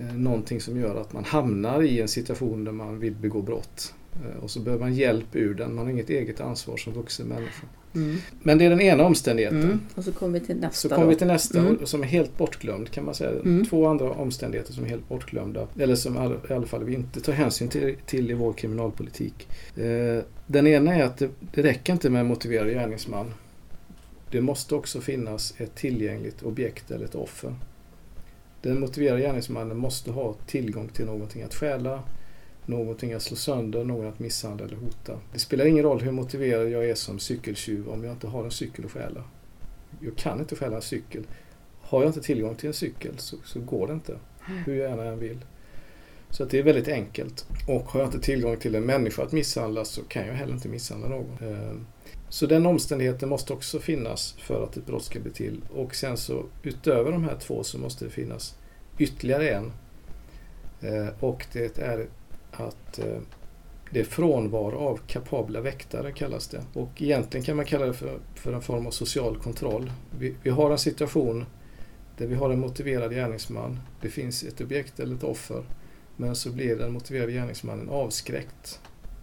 Eh, 0.00 0.14
någonting 0.14 0.60
som 0.60 0.80
gör 0.80 1.00
att 1.00 1.12
man 1.12 1.24
hamnar 1.24 1.82
i 1.82 2.00
en 2.00 2.08
situation 2.08 2.64
där 2.64 2.72
man 2.72 2.98
vill 2.98 3.14
begå 3.14 3.42
brott. 3.42 3.94
Eh, 4.14 4.42
och 4.42 4.50
så 4.50 4.60
behöver 4.60 4.84
man 4.84 4.94
hjälp 4.94 5.36
ur 5.36 5.54
den, 5.54 5.74
man 5.74 5.84
har 5.84 5.92
inget 5.92 6.10
eget 6.10 6.40
ansvar 6.40 6.76
som 6.76 6.92
vuxen 6.92 7.26
människa. 7.26 7.66
Mm. 7.94 8.16
Men 8.42 8.58
det 8.58 8.64
är 8.64 8.70
den 8.70 8.80
ena 8.80 9.04
omständigheten. 9.04 9.62
Mm. 9.62 9.80
Och 9.94 10.04
så 10.04 10.12
kommer 10.12 10.40
vi 10.40 10.46
till 10.46 10.56
nästa. 10.56 10.88
Så 10.88 10.94
kommer 10.94 11.08
vi 11.08 11.16
till 11.16 11.26
nästa 11.26 11.58
mm. 11.58 11.86
som 11.86 12.02
är 12.02 12.06
helt 12.06 12.38
bortglömd 12.38 12.90
kan 12.90 13.04
man 13.04 13.14
säga. 13.14 13.30
Mm. 13.30 13.66
Två 13.66 13.86
andra 13.86 14.10
omständigheter 14.10 14.72
som 14.72 14.84
är 14.84 14.88
helt 14.88 15.08
bortglömda. 15.08 15.68
Eller 15.78 15.94
som 15.94 16.40
i 16.48 16.52
alla 16.52 16.66
fall 16.66 16.84
vi 16.84 16.94
inte 16.94 17.20
tar 17.20 17.32
hänsyn 17.32 17.68
till, 17.68 17.96
till 18.06 18.30
i 18.30 18.34
vår 18.34 18.52
kriminalpolitik. 18.52 19.48
Eh, 19.76 20.24
den 20.46 20.66
ena 20.66 20.94
är 20.94 21.02
att 21.02 21.18
det, 21.18 21.28
det 21.54 21.62
räcker 21.62 21.92
inte 21.92 22.10
med 22.10 22.20
en 22.20 22.26
motiverad 22.26 22.68
gärningsman. 22.68 23.34
Det 24.30 24.40
måste 24.40 24.74
också 24.74 25.00
finnas 25.00 25.54
ett 25.56 25.74
tillgängligt 25.74 26.42
objekt 26.42 26.90
eller 26.90 27.04
ett 27.04 27.14
offer. 27.14 27.54
Den 28.62 28.80
motiverade 28.80 29.20
gärningsmannen 29.20 29.76
måste 29.76 30.10
ha 30.10 30.34
tillgång 30.46 30.88
till 30.88 31.06
någonting 31.06 31.42
att 31.42 31.54
stjäla, 31.54 32.02
någonting 32.66 33.12
att 33.12 33.22
slå 33.22 33.36
sönder, 33.36 33.84
någon 33.84 34.06
att 34.06 34.18
misshandla 34.18 34.66
eller 34.66 34.76
hota. 34.76 35.20
Det 35.32 35.38
spelar 35.38 35.66
ingen 35.66 35.82
roll 35.82 36.00
hur 36.00 36.12
motiverad 36.12 36.70
jag 36.70 36.90
är 36.90 36.94
som 36.94 37.18
cykeltjuv 37.18 37.88
om 37.88 38.04
jag 38.04 38.12
inte 38.12 38.26
har 38.26 38.44
en 38.44 38.50
cykel 38.50 38.84
att 38.84 38.90
stjäla. 38.90 39.24
Jag 40.00 40.16
kan 40.16 40.40
inte 40.40 40.56
stjäla 40.56 40.76
en 40.76 40.82
cykel. 40.82 41.26
Har 41.80 42.00
jag 42.00 42.08
inte 42.08 42.20
tillgång 42.20 42.54
till 42.54 42.66
en 42.66 42.74
cykel 42.74 43.18
så, 43.18 43.36
så 43.44 43.60
går 43.60 43.86
det 43.86 43.92
inte, 43.92 44.18
hur 44.66 44.74
jag 44.74 45.06
än 45.06 45.18
vill. 45.18 45.38
Så 46.30 46.42
att 46.42 46.50
det 46.50 46.58
är 46.58 46.62
väldigt 46.62 46.88
enkelt. 46.88 47.46
Och 47.68 47.84
har 47.84 48.00
jag 48.00 48.08
inte 48.08 48.20
tillgång 48.20 48.56
till 48.56 48.74
en 48.74 48.84
människa 48.84 49.22
att 49.22 49.32
misshandla 49.32 49.84
så 49.84 50.02
kan 50.02 50.26
jag 50.26 50.34
heller 50.34 50.52
inte 50.52 50.68
misshandla 50.68 51.08
någon. 51.08 51.38
Eh, 51.40 51.76
så 52.28 52.46
den 52.46 52.66
omständigheten 52.66 53.28
måste 53.28 53.52
också 53.52 53.78
finnas 53.78 54.32
för 54.38 54.64
att 54.64 54.76
ett 54.76 54.86
brott 54.86 55.04
ska 55.04 55.20
bli 55.20 55.32
till. 55.32 55.60
Och 55.74 55.94
sen 55.94 56.16
så 56.16 56.44
utöver 56.62 57.12
de 57.12 57.24
här 57.24 57.36
två 57.36 57.64
så 57.64 57.78
måste 57.78 58.04
det 58.04 58.10
finnas 58.10 58.54
ytterligare 58.98 59.50
en. 59.50 59.72
Eh, 60.80 61.08
och 61.20 61.46
det 61.52 61.78
är 61.78 62.06
att 62.60 62.98
eh, 62.98 63.18
det 63.90 64.00
är 64.00 64.04
frånvaro 64.04 64.78
av 64.78 65.00
kapabla 65.06 65.60
väktare 65.60 66.12
kallas 66.12 66.48
det. 66.48 66.62
Och 66.72 67.02
egentligen 67.02 67.44
kan 67.44 67.56
man 67.56 67.64
kalla 67.64 67.86
det 67.86 67.94
för, 67.94 68.18
för 68.34 68.52
en 68.52 68.62
form 68.62 68.86
av 68.86 68.90
social 68.90 69.36
kontroll. 69.36 69.92
Vi, 70.18 70.34
vi 70.42 70.50
har 70.50 70.70
en 70.70 70.78
situation 70.78 71.44
där 72.16 72.26
vi 72.26 72.34
har 72.34 72.50
en 72.50 72.60
motiverad 72.60 73.12
gärningsman. 73.12 73.80
Det 74.00 74.08
finns 74.08 74.42
ett 74.42 74.60
objekt 74.60 75.00
eller 75.00 75.16
ett 75.16 75.24
offer. 75.24 75.64
Men 76.16 76.36
så 76.36 76.50
blir 76.50 76.76
den 76.76 76.92
motiverade 76.92 77.32
gärningsmannen 77.32 77.88
avskräckt 77.88 78.80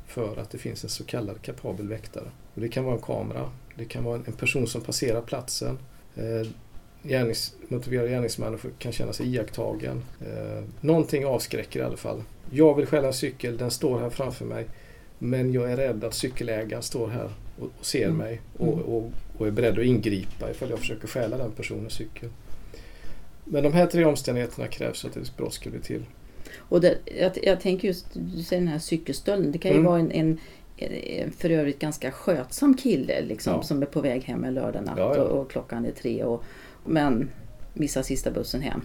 för 0.08 0.38
att 0.38 0.50
det 0.50 0.58
finns 0.58 0.84
en 0.84 0.90
så 0.90 1.04
kallad 1.04 1.42
kapabel 1.42 1.88
väktare. 1.88 2.32
Och 2.54 2.62
det 2.62 2.70
kan 2.70 2.84
vara 2.84 2.96
en 2.96 3.02
kamera, 3.02 3.52
det 3.76 3.86
kan 3.86 4.04
vara 4.04 4.16
en 4.16 4.34
person 4.34 4.68
som 4.68 4.82
passerar 4.82 5.22
platsen. 5.22 5.80
Eh, 6.16 6.48
gärnings, 7.04 7.56
motiverade 7.68 8.10
gärningsmannen 8.10 8.60
kan 8.80 8.92
känna 8.92 9.14
sig 9.14 9.36
iakttagen. 9.36 10.04
Eh, 10.22 10.64
någonting 10.82 11.26
avskräcker 11.26 11.80
i 11.80 11.84
alla 11.84 11.98
fall. 11.98 12.24
Jag 12.52 12.76
vill 12.76 12.86
stjäla 12.86 13.08
en 13.08 13.14
cykel, 13.14 13.58
den 13.58 13.72
står 13.72 14.00
här 14.00 14.10
framför 14.10 14.46
mig. 14.46 14.66
Men 15.20 15.54
jag 15.54 15.72
är 15.72 15.78
rädd 15.78 16.04
att 16.04 16.14
cykelägaren 16.14 16.84
står 16.84 17.08
här 17.08 17.30
och, 17.60 17.70
och 17.80 17.86
ser 17.86 18.06
mm. 18.06 18.18
mig 18.18 18.42
och, 18.58 18.74
mm. 18.74 18.86
och, 18.86 19.12
och, 19.38 19.48
är 19.48 19.52
beredd 19.52 19.80
att 19.80 19.86
ingripa 19.86 20.52
ifall 20.52 20.70
jag 20.70 20.80
försöker 20.80 21.08
stjäla 21.08 21.38
den 21.38 21.52
personens 21.52 21.94
cykel. 21.94 22.30
Men 23.44 23.64
de 23.64 23.74
här 23.74 23.86
tre 23.86 24.06
omständigheterna 24.06 24.68
krävs 24.68 25.02
för 25.02 25.10
att 25.10 25.18
ett 25.18 25.38
brott 25.38 25.54
ska 25.54 25.70
bli 25.70 25.80
till. 25.80 26.04
Och 26.58 26.82
det, 26.82 26.98
jag, 27.20 27.32
jag 27.44 27.62
tänker 27.62 27.88
just, 27.88 28.06
du 28.14 28.44
säger 28.44 28.62
den 28.62 28.72
här 28.72 28.80
cykelstölden, 28.80 29.52
det 29.52 29.58
kan 29.58 29.72
ju 29.72 29.78
mm. 29.78 29.92
vara 29.92 30.00
en, 30.00 30.12
en, 30.12 31.32
för 31.32 31.50
övrigt 31.50 31.80
ganska 31.80 32.12
skötsam 32.12 32.78
kille 32.78 33.22
liksom, 33.22 33.54
ja. 33.54 33.64
som 33.64 33.82
är 33.82 33.86
på 33.86 34.02
väg 34.02 34.24
hem 34.24 34.44
en 34.44 34.54
lördag 34.54 34.86
natt 34.86 34.98
ja, 34.98 35.16
ja. 35.16 35.22
Och, 35.22 35.42
och, 35.42 35.52
klockan 35.52 35.86
är 35.86 35.92
tre 35.92 36.24
och, 36.24 36.44
men 36.88 37.30
missar 37.74 38.02
sista 38.02 38.32
bussen 38.32 38.62
hem. 38.62 38.82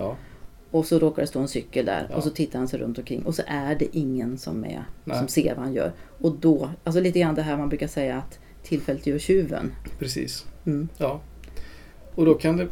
Och 0.71 0.87
så 0.87 0.99
råkar 0.99 1.23
det 1.23 1.29
stå 1.29 1.41
en 1.41 1.49
cykel 1.49 1.87
där 1.87 2.11
och 2.15 2.23
så 2.23 2.31
tittar 2.31 2.59
han 2.59 2.69
sig 2.69 2.81
runt 2.81 2.99
omkring 2.99 3.23
och 3.23 3.35
så 3.35 3.43
är 3.47 3.75
det 3.75 3.97
ingen 3.97 4.39
som, 4.39 4.65
är, 4.65 4.85
som 5.05 5.29
ser 5.29 5.55
vad 5.55 5.65
han 5.65 5.75
gör. 5.75 5.93
Och 6.21 6.37
då, 6.37 6.71
alltså 6.85 7.01
lite 7.01 7.21
grann 7.21 7.35
det 7.35 7.43
här 7.43 7.57
man 7.57 7.69
brukar 7.69 7.87
säga 7.87 8.17
att 8.17 8.39
tillfället 8.63 9.07
gör 9.07 9.19
tjuven. 9.19 9.73
Precis. 9.99 10.47
Mm. 10.65 10.89
Ja, 10.99 11.21
och 12.15 12.25
då 12.25 12.35
kan 12.35 12.57
det, 12.57 12.69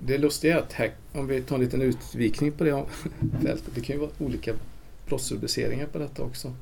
det 0.00 0.18
lustiga 0.18 0.54
är 0.54 0.58
att 0.58 0.72
här, 0.72 0.92
om 1.12 1.26
vi 1.26 1.42
tar 1.42 1.56
en 1.56 1.62
liten 1.62 1.82
utvikning 1.82 2.52
på 2.52 2.64
det 2.64 2.84
fältet, 3.42 3.74
det 3.74 3.80
kan 3.80 3.96
ju 3.96 4.00
vara 4.00 4.10
olika 4.18 4.52
brottsrubriceringar 5.06 5.86
på 5.86 5.98
detta 5.98 6.22
också. 6.22 6.52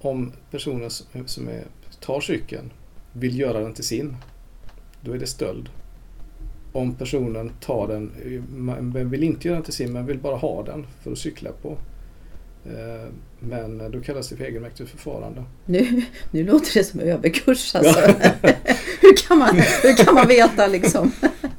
Om 0.00 0.32
personen 0.50 0.90
som 1.26 1.48
är, 1.48 1.64
tar 2.00 2.20
cykeln 2.20 2.72
vill 3.12 3.38
göra 3.38 3.60
den 3.60 3.74
till 3.74 3.84
sin, 3.84 4.16
då 5.00 5.12
är 5.12 5.18
det 5.18 5.26
stöld. 5.26 5.68
Om 6.72 6.94
personen 6.94 7.52
tar 7.60 7.88
den, 7.88 8.10
men 8.50 9.10
vill 9.10 9.22
inte 9.22 9.48
göra 9.48 9.56
den 9.56 9.64
till 9.64 9.72
sin, 9.72 9.92
men 9.92 10.06
vill 10.06 10.18
bara 10.18 10.36
ha 10.36 10.62
den 10.62 10.86
för 11.02 11.12
att 11.12 11.18
cykla 11.18 11.50
på, 11.62 11.76
Eh, 12.64 13.12
men 13.40 13.90
då 13.90 14.00
kallas 14.00 14.28
det 14.28 14.36
för 14.36 14.44
egenmäktigt 14.44 14.90
förfarande. 14.90 15.44
Nu, 15.64 16.02
nu 16.30 16.44
låter 16.44 16.74
det 16.74 16.84
som 16.84 17.00
överkurs 17.00 17.74
alltså. 17.74 18.00
Ja. 18.00 18.14
hur, 19.00 19.28
kan 19.28 19.38
man, 19.38 19.56
hur 19.82 20.04
kan 20.04 20.14
man 20.14 20.28
veta 20.28 20.66
liksom? 20.66 21.12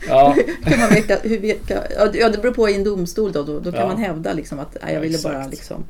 Ja. 0.07 0.35
hur 0.63 0.71
kan 0.71 0.79
man 0.79 0.89
veta, 0.89 1.15
hur, 1.23 1.55
ja, 2.13 2.29
det 2.29 2.41
beror 2.41 2.53
på 2.53 2.69
i 2.69 2.75
en 2.75 2.83
domstol 2.83 3.31
då. 3.31 3.43
Då, 3.43 3.59
då 3.59 3.71
kan 3.71 3.81
ja. 3.81 3.87
man 3.87 3.97
hävda 3.97 4.33
liksom 4.33 4.59
att 4.59 4.77
nej, 4.81 4.93
jag 4.93 5.01
ville 5.01 5.17
bara 5.23 5.47
liksom 5.47 5.83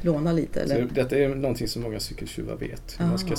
låna 0.00 0.32
lite. 0.32 0.60
Eller? 0.60 0.88
Så 0.88 0.94
detta 0.94 1.16
är 1.16 1.28
någonting 1.28 1.68
som 1.68 1.82
många 1.82 2.00
cykeltjuvar 2.00 2.56
vet. 2.56 2.96
Hur, 2.98 3.06
man 3.06 3.18
ska, 3.18 3.34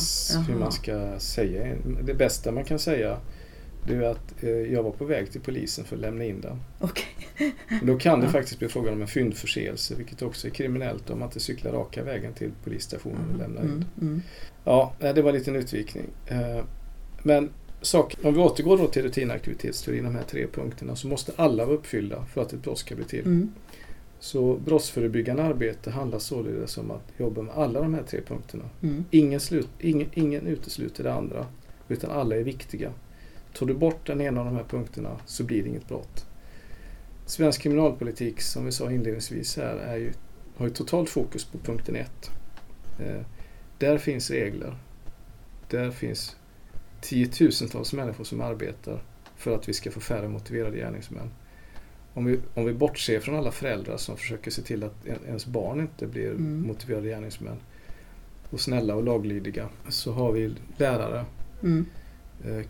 hur 0.47 0.59
man 0.59 0.71
ska 0.71 1.19
säga. 1.19 1.75
Det 2.01 2.13
bästa 2.13 2.51
man 2.51 2.65
kan 2.65 2.79
säga 2.79 3.17
det 3.87 3.95
är 3.95 4.01
att 4.01 4.43
eh, 4.43 4.49
jag 4.49 4.83
var 4.83 4.91
på 4.91 5.05
väg 5.05 5.31
till 5.31 5.41
polisen 5.41 5.85
för 5.85 5.95
att 5.95 6.01
lämna 6.01 6.23
in 6.23 6.41
den. 6.41 6.59
Okay. 6.79 7.51
Då 7.83 7.97
kan 7.97 8.19
det 8.19 8.25
ja. 8.25 8.31
faktiskt 8.31 8.59
bli 8.59 8.67
frågan 8.67 8.93
om 8.93 9.01
en 9.01 9.07
fyndförseelse 9.07 9.95
vilket 9.95 10.21
också 10.21 10.47
är 10.47 10.51
kriminellt 10.51 11.09
om 11.09 11.19
man 11.19 11.27
inte 11.27 11.39
cyklar 11.39 11.71
raka 11.71 12.03
vägen 12.03 12.33
till 12.33 12.51
polisstationen 12.63 13.21
mm. 13.21 13.31
och 13.33 13.39
lämnar 13.39 13.61
in 13.61 13.69
mm. 13.69 13.85
Mm. 14.01 14.21
Ja, 14.63 14.93
det 14.99 15.21
var 15.21 15.29
en 15.29 15.37
liten 15.37 15.55
utvikning. 15.55 16.05
Eh, 16.27 16.63
men 17.23 17.49
sak, 17.81 18.15
om 18.23 18.33
vi 18.33 18.39
återgår 18.39 18.77
då 18.77 18.87
till 18.87 19.03
rutinaktivitetsteorin, 19.03 20.03
de 20.03 20.15
här 20.15 20.23
tre 20.23 20.47
punkterna, 20.47 20.95
så 20.95 21.07
måste 21.07 21.31
alla 21.35 21.65
vara 21.65 21.75
uppfyllda 21.75 22.25
för 22.25 22.41
att 22.41 22.53
ett 22.53 22.63
brott 22.63 22.77
ska 22.77 22.95
bli 22.95 23.05
till. 23.05 23.25
Mm. 23.25 23.51
Så 24.19 24.55
brottsförebyggande 24.55 25.43
arbete 25.43 25.91
handlar 25.91 26.19
således 26.19 26.77
om 26.77 26.91
att 26.91 27.11
jobba 27.17 27.41
med 27.41 27.55
alla 27.55 27.81
de 27.81 27.93
här 27.93 28.03
tre 28.03 28.21
punkterna. 28.27 28.63
Mm. 28.81 29.05
Ingen, 29.11 29.39
slut, 29.39 29.69
ingen, 29.79 30.09
ingen 30.13 30.47
utesluter 30.47 31.03
det 31.03 31.13
andra, 31.13 31.45
utan 31.87 32.11
alla 32.11 32.35
är 32.35 32.43
viktiga. 32.43 32.91
Tar 33.57 33.65
du 33.65 33.73
bort 33.73 34.07
den 34.07 34.21
ena 34.21 34.39
av 34.39 34.45
de 34.45 34.55
här 34.55 34.63
punkterna 34.63 35.19
så 35.25 35.43
blir 35.43 35.63
det 35.63 35.69
inget 35.69 35.87
brott. 35.87 36.25
Svensk 37.25 37.61
kriminalpolitik, 37.61 38.41
som 38.41 38.65
vi 38.65 38.71
sa 38.71 38.91
inledningsvis 38.91 39.57
här, 39.57 39.75
är 39.75 39.95
ju, 39.95 40.11
har 40.57 40.67
ju 40.67 40.73
totalt 40.73 41.09
fokus 41.09 41.45
på 41.45 41.57
punkten 41.57 41.95
1. 41.95 42.31
Eh, 42.99 43.21
där 43.77 43.97
finns 43.97 44.31
regler. 44.31 44.77
Där 45.69 45.91
finns 45.91 46.35
tiotusentals 47.01 47.93
människor 47.93 48.23
som 48.23 48.41
arbetar 48.41 49.03
för 49.35 49.55
att 49.55 49.69
vi 49.69 49.73
ska 49.73 49.91
få 49.91 49.99
färre 49.99 50.27
motiverade 50.27 50.77
gärningsmän. 50.77 51.29
Om 52.13 52.25
vi, 52.25 52.39
om 52.53 52.65
vi 52.65 52.73
bortser 52.73 53.19
från 53.19 53.35
alla 53.35 53.51
föräldrar 53.51 53.97
som 53.97 54.17
försöker 54.17 54.51
se 54.51 54.61
till 54.61 54.83
att 54.83 55.05
ens 55.27 55.45
barn 55.45 55.79
inte 55.79 56.07
blir 56.07 56.31
mm. 56.31 56.67
motiverade 56.67 57.07
gärningsmän 57.07 57.57
och 58.49 58.59
snälla 58.59 58.95
och 58.95 59.03
laglydiga 59.03 59.69
så 59.89 60.11
har 60.11 60.31
vi 60.31 60.55
lärare, 60.77 61.25
mm. 61.63 61.85
eh, 62.45 62.65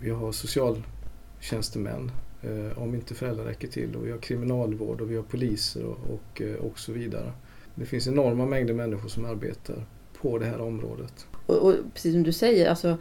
vi 0.00 0.10
har 0.10 0.32
socialtjänstemän 0.32 2.12
eh, 2.42 2.82
om 2.82 2.94
inte 2.94 3.14
föräldrar 3.14 3.44
räcker 3.44 3.68
till 3.68 3.96
och 3.96 4.06
vi 4.06 4.10
har 4.10 4.18
kriminalvård 4.18 5.00
och 5.00 5.10
vi 5.10 5.16
har 5.16 5.22
poliser 5.22 5.84
och, 5.84 5.98
och, 6.10 6.42
eh, 6.42 6.54
och 6.54 6.78
så 6.78 6.92
vidare. 6.92 7.32
Det 7.74 7.86
finns 7.86 8.06
enorma 8.06 8.46
mängder 8.46 8.74
människor 8.74 9.08
som 9.08 9.24
arbetar 9.24 9.84
på 10.20 10.38
det 10.38 10.46
här 10.46 10.60
området. 10.60 11.26
Och, 11.46 11.56
och 11.56 11.74
precis 11.94 12.12
som 12.12 12.22
du 12.22 12.32
säger, 12.32 12.70
alltså, 12.70 12.96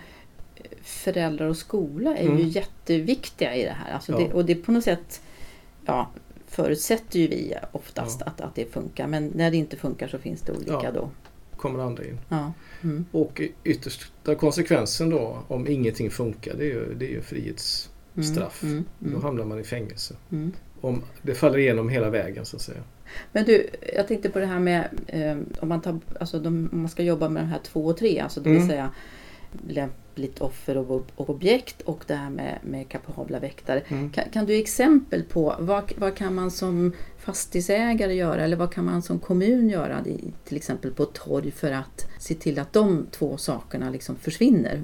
föräldrar 0.81 1.47
och 1.47 1.57
skola 1.57 2.17
är 2.17 2.25
mm. 2.25 2.37
ju 2.37 2.43
jätteviktiga 2.43 3.55
i 3.55 3.63
det 3.63 3.75
här. 3.85 3.93
Alltså 3.93 4.11
ja. 4.11 4.17
det, 4.17 4.33
och 4.33 4.45
det 4.45 4.53
är 4.53 4.61
på 4.61 4.71
något 4.71 4.83
sätt 4.83 5.21
ja, 5.85 6.09
förutsätter 6.47 7.19
ju 7.19 7.27
vi 7.27 7.55
oftast 7.71 8.21
ja. 8.21 8.25
att, 8.25 8.41
att 8.41 8.55
det 8.55 8.73
funkar. 8.73 9.07
Men 9.07 9.27
när 9.35 9.51
det 9.51 9.57
inte 9.57 9.77
funkar 9.77 10.07
så 10.07 10.17
finns 10.17 10.41
det 10.41 10.51
olika 10.51 10.81
ja. 10.83 10.91
då. 10.91 11.09
kommer 11.57 11.79
andra 11.79 12.05
in. 12.05 12.19
Ja. 12.29 12.53
Mm. 12.81 13.05
Och 13.11 13.41
yttersta 13.63 14.35
konsekvensen 14.35 15.09
då 15.09 15.43
om 15.47 15.67
ingenting 15.67 16.09
funkar 16.09 16.53
det 16.57 16.63
är 16.63 16.73
ju, 16.73 16.93
det 16.93 17.05
är 17.05 17.11
ju 17.11 17.21
frihetsstraff. 17.21 18.63
Mm. 18.63 18.73
Mm. 18.73 18.85
Då 18.99 19.09
mm. 19.09 19.21
hamnar 19.21 19.45
man 19.45 19.59
i 19.59 19.63
fängelse. 19.63 20.15
Mm. 20.31 20.51
Om 20.81 21.01
det 21.21 21.35
faller 21.35 21.57
igenom 21.57 21.89
hela 21.89 22.09
vägen 22.09 22.45
så 22.45 22.55
att 22.55 22.61
säga. 22.61 22.81
Men 23.31 23.45
du, 23.45 23.69
jag 23.95 24.07
tänkte 24.07 24.29
på 24.29 24.39
det 24.39 24.45
här 24.45 24.59
med 24.59 24.89
eh, 25.07 25.37
om, 25.59 25.69
man 25.69 25.81
tar, 25.81 25.99
alltså 26.19 26.39
de, 26.39 26.69
om 26.71 26.79
man 26.79 26.89
ska 26.89 27.03
jobba 27.03 27.29
med 27.29 27.43
de 27.43 27.47
här 27.47 27.59
två 27.63 27.85
och 27.85 27.97
tre, 27.97 28.19
alltså 28.19 28.39
det 28.39 28.49
vill 28.49 28.57
mm. 28.57 28.69
säga 28.69 28.91
lämpligt 29.67 30.41
offer 30.41 30.77
och, 30.77 31.05
objekt 31.15 31.81
och 31.81 32.03
det 32.07 32.15
här 32.15 32.29
med, 32.29 32.59
med 32.63 32.89
kapabla 32.89 33.39
väktare. 33.39 33.79
Mm. 33.87 34.09
Kan, 34.09 34.23
kan, 34.33 34.45
du 34.45 34.55
exempel 34.55 35.23
på 35.23 35.55
vad, 35.59 35.93
vad 35.97 36.15
kan 36.15 36.35
man 36.35 36.51
som 36.51 36.93
fastighetsägare 37.17 38.13
göra 38.13 38.43
eller 38.43 38.57
vad 38.57 38.73
kan 38.73 38.85
man 38.85 39.01
som 39.01 39.19
kommun 39.19 39.69
göra 39.69 40.03
till 40.43 40.57
exempel 40.57 40.91
på 40.91 41.05
torg 41.05 41.51
för 41.51 41.71
att 41.71 42.07
se 42.19 42.35
till 42.35 42.59
att 42.59 42.73
de 42.73 43.07
två 43.11 43.37
sakerna 43.37 43.89
liksom 43.89 44.15
försvinner? 44.15 44.81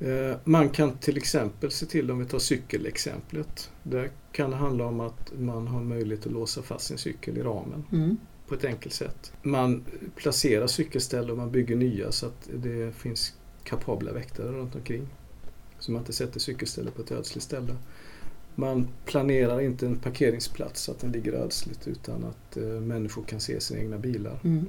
Eh, 0.00 0.36
man 0.44 0.68
kan 0.68 0.98
till 0.98 1.16
exempel 1.16 1.70
se 1.70 1.86
till, 1.86 2.10
om 2.10 2.18
vi 2.18 2.24
tar 2.24 2.38
cykelexemplet, 2.38 3.70
där 3.82 4.10
kan 4.32 4.50
det 4.50 4.56
handla 4.56 4.86
om 4.86 5.00
att 5.00 5.32
man 5.38 5.68
har 5.68 5.80
möjlighet 5.80 6.26
att 6.26 6.32
låsa 6.32 6.62
fast 6.62 6.86
sin 6.86 6.98
cykel 6.98 7.38
i 7.38 7.42
ramen. 7.42 7.84
Mm 7.92 8.16
på 8.48 8.54
ett 8.54 8.64
enkelt 8.64 8.94
sätt. 8.94 9.32
Man 9.42 9.84
placerar 10.16 10.66
cykelställ 10.66 11.30
och 11.30 11.36
man 11.36 11.50
bygger 11.50 11.76
nya 11.76 12.12
så 12.12 12.26
att 12.26 12.48
det 12.54 12.92
finns 12.96 13.34
kapabla 13.64 14.12
väktare 14.12 14.46
runt 14.46 14.74
omkring. 14.74 15.08
Så 15.78 15.92
man 15.92 16.00
inte 16.00 16.12
sätter 16.12 16.40
cykelstället 16.40 16.94
på 16.94 17.02
ett 17.02 17.12
ödsligt 17.12 17.44
ställe. 17.44 17.76
Man 18.54 18.88
planerar 19.04 19.60
inte 19.60 19.86
en 19.86 19.98
parkeringsplats 19.98 20.82
så 20.82 20.92
att 20.92 20.98
den 20.98 21.12
ligger 21.12 21.32
ödsligt 21.32 21.88
utan 21.88 22.24
att 22.24 22.56
eh, 22.56 22.62
människor 22.62 23.24
kan 23.24 23.40
se 23.40 23.60
sina 23.60 23.80
egna 23.80 23.98
bilar. 23.98 24.40
Mm. 24.44 24.66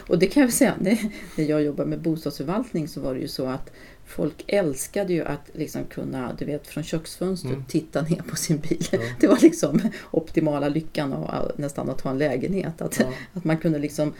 Och 0.00 0.18
det 0.18 0.26
kan 0.26 0.42
jag 0.42 0.52
säga, 0.52 0.74
när 0.80 0.98
jag 1.44 1.62
jobbade 1.62 1.88
med 1.88 2.00
bostadsförvaltning 2.00 2.88
så 2.88 3.00
var 3.00 3.14
det 3.14 3.20
ju 3.20 3.28
så 3.28 3.46
att 3.46 3.70
folk 4.06 4.44
älskade 4.46 5.12
ju 5.12 5.24
att 5.24 5.50
liksom 5.52 5.84
kunna, 5.84 6.32
du 6.38 6.44
vet 6.44 6.66
från 6.66 6.82
köksfönstret, 6.84 7.52
mm. 7.52 7.64
titta 7.64 8.02
ner 8.02 8.22
på 8.30 8.36
sin 8.36 8.58
bil. 8.58 8.86
Ja. 8.92 8.98
Det 9.20 9.26
var 9.26 9.38
liksom 9.42 9.80
optimala 10.10 10.68
lyckan 10.68 11.12
av 11.12 11.52
nästan 11.56 11.90
att 11.90 12.00
ha 12.00 12.10
en 12.10 12.18
lägenhet. 12.18 12.82
Att, 12.82 13.00
ja. 13.00 13.06
att 13.32 13.44
man 13.44 13.58
kunde 13.58 13.78
liksom, 13.78 14.12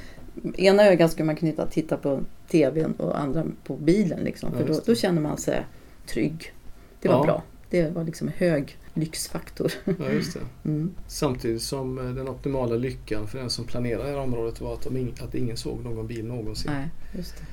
ena 0.56 0.86
ögat 0.86 1.12
skulle 1.12 1.26
man 1.26 1.36
kunna 1.36 1.66
titta 1.66 1.96
på 1.96 2.20
TVn 2.50 2.92
och 2.92 3.20
andra 3.20 3.46
på 3.64 3.76
bilen. 3.76 4.20
Liksom, 4.20 4.52
för 4.52 4.60
ja, 4.60 4.66
då, 4.66 4.80
då 4.86 4.94
känner 4.94 5.22
man 5.22 5.38
sig 5.38 5.66
trygg. 6.06 6.52
Det 7.00 7.08
var 7.08 7.24
bra. 7.24 7.42
Det 7.70 7.90
var 7.90 8.04
liksom 8.04 8.30
hög 8.36 8.76
lyxfaktor. 8.98 9.72
Ja, 9.84 10.10
just 10.10 10.34
det. 10.34 10.40
Mm. 10.64 10.94
Samtidigt 11.06 11.62
som 11.62 11.98
eh, 11.98 12.04
den 12.04 12.28
optimala 12.28 12.76
lyckan 12.76 13.28
för 13.28 13.38
den 13.38 13.50
som 13.50 13.64
planerade 13.64 14.04
det 14.04 14.10
här 14.10 14.18
området 14.18 14.60
var 14.60 14.74
att, 14.74 14.82
de, 14.82 15.14
att 15.20 15.34
ingen 15.34 15.56
såg 15.56 15.84
någon 15.84 16.06
bil 16.06 16.24
någonsin. 16.24 16.70
Nej, 16.72 16.88
just 17.16 17.36
det. 17.36 17.44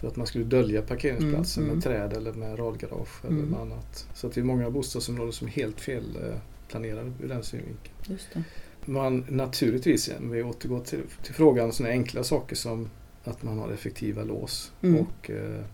För 0.00 0.08
att 0.08 0.16
man 0.16 0.26
skulle 0.26 0.44
dölja 0.44 0.82
parkeringsplatsen 0.82 1.64
mm, 1.64 1.76
med 1.76 1.86
mm. 1.86 2.10
träd 2.10 2.18
eller 2.18 2.32
med 2.32 2.58
radgarage 2.58 3.24
eller 3.24 3.38
mm. 3.38 3.54
annat. 3.54 4.08
Så 4.14 4.26
att 4.26 4.32
det 4.32 4.40
är 4.40 4.44
många 4.44 4.70
bostadsområden 4.70 5.32
som 5.32 5.46
är 5.46 5.52
helt 5.52 5.80
fel 5.80 6.04
eh, 6.22 6.38
planerade 6.68 7.12
ur 7.22 7.28
den 7.28 7.42
synvinkeln. 7.42 7.94
Just 8.06 8.28
det. 8.32 8.42
Man, 8.84 9.26
naturligtvis, 9.28 10.10
om 10.18 10.30
vi 10.30 10.42
återgår 10.42 10.80
till, 10.80 11.02
till 11.22 11.34
frågan, 11.34 11.72
sådana 11.72 11.92
enkla 11.92 12.24
saker 12.24 12.56
som 12.56 12.88
att 13.24 13.42
man 13.42 13.58
har 13.58 13.70
effektiva 13.70 14.24
lås 14.24 14.72
mm. 14.82 15.00
och 15.00 15.30
eh, 15.30 15.64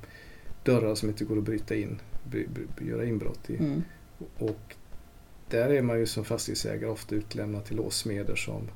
dörrar 0.63 0.95
som 0.95 1.09
inte 1.09 1.25
går 1.25 1.39
att 1.39 1.45
bryta 1.45 1.75
in, 1.75 2.01
by, 2.31 2.47
by, 2.79 2.89
göra 2.91 3.05
inbrott 3.05 3.51
i. 3.51 3.57
Mm. 3.57 3.83
Och 4.39 4.75
där 5.51 5.71
är 5.71 5.83
man 5.83 5.99
ju 5.99 6.07
som 6.07 6.25
fastighetsägare 6.25 6.91
ofta 6.91 7.15
utlämnad 7.15 7.65
till 7.65 7.77
låssmeder 7.77 8.35
som, 8.35 8.69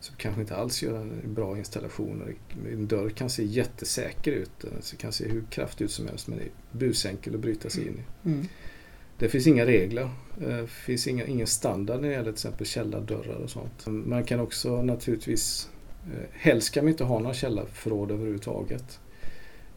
som 0.00 0.16
kanske 0.16 0.40
inte 0.40 0.56
alls 0.56 0.82
gör 0.82 1.00
en 1.00 1.34
bra 1.34 1.58
installation. 1.58 2.36
En 2.72 2.86
dörr 2.86 3.10
kan 3.10 3.30
se 3.30 3.44
jättesäker 3.44 4.32
ut, 4.32 4.50
den 4.60 4.98
kan 4.98 5.12
se 5.12 5.28
hur 5.28 5.44
kraftig 5.50 5.84
ut 5.84 5.90
som 5.90 6.08
helst 6.08 6.28
men 6.28 6.40
är 6.40 6.50
busenkel 6.72 7.34
att 7.34 7.40
bryta 7.40 7.70
sig 7.70 7.86
in 7.86 7.94
i. 7.94 8.28
Mm. 8.28 8.46
Det 9.18 9.28
finns 9.28 9.46
inga 9.46 9.66
regler. 9.66 10.10
Det 10.38 10.58
eh, 10.58 10.66
finns 10.66 11.06
inga, 11.06 11.26
ingen 11.26 11.46
standard 11.46 12.00
när 12.00 12.08
det 12.08 12.14
gäller 12.14 12.24
till 12.24 12.32
exempel 12.32 12.66
källardörrar 12.66 13.34
och 13.34 13.50
sånt. 13.50 13.86
Man 13.86 14.24
kan 14.24 14.40
också 14.40 14.82
naturligtvis 14.82 15.70
eh, 16.06 16.28
Helst 16.32 16.66
ska 16.66 16.82
man 16.82 16.88
inte 16.88 17.04
ha 17.04 17.18
några 17.18 17.34
källarförråd 17.34 18.10
överhuvudtaget. 18.10 19.00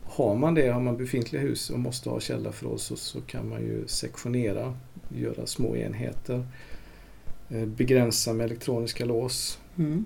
Har 0.03 0.35
man 0.35 0.53
det, 0.53 0.67
har 0.67 0.81
man 0.81 0.97
befintliga 0.97 1.41
hus 1.41 1.69
och 1.69 1.79
måste 1.79 2.09
ha 2.09 2.19
källarförråd 2.19 2.79
så, 2.79 2.95
så 2.95 3.21
kan 3.21 3.49
man 3.49 3.61
ju 3.61 3.87
sektionera, 3.87 4.77
göra 5.15 5.45
små 5.45 5.75
enheter. 5.75 6.43
Eh, 7.49 7.65
begränsa 7.65 8.33
med 8.33 8.45
elektroniska 8.45 9.05
lås. 9.05 9.59
Mm. 9.77 10.05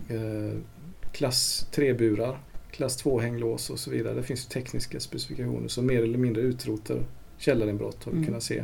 Klass 1.11 1.67
3-burar, 1.73 2.37
klass 2.71 3.05
2-hänglås 3.05 3.69
och 3.69 3.79
så 3.79 3.91
vidare. 3.91 4.13
Det 4.13 4.23
finns 4.23 4.45
tekniska 4.45 4.99
specifikationer 4.99 5.67
som 5.67 5.85
mer 5.85 6.03
eller 6.03 6.17
mindre 6.17 6.41
utrotar 6.41 7.03
källarinbrott 7.37 8.03
har 8.03 8.11
vi 8.11 8.17
mm. 8.17 8.27
kunnat 8.27 8.43
se. 8.43 8.63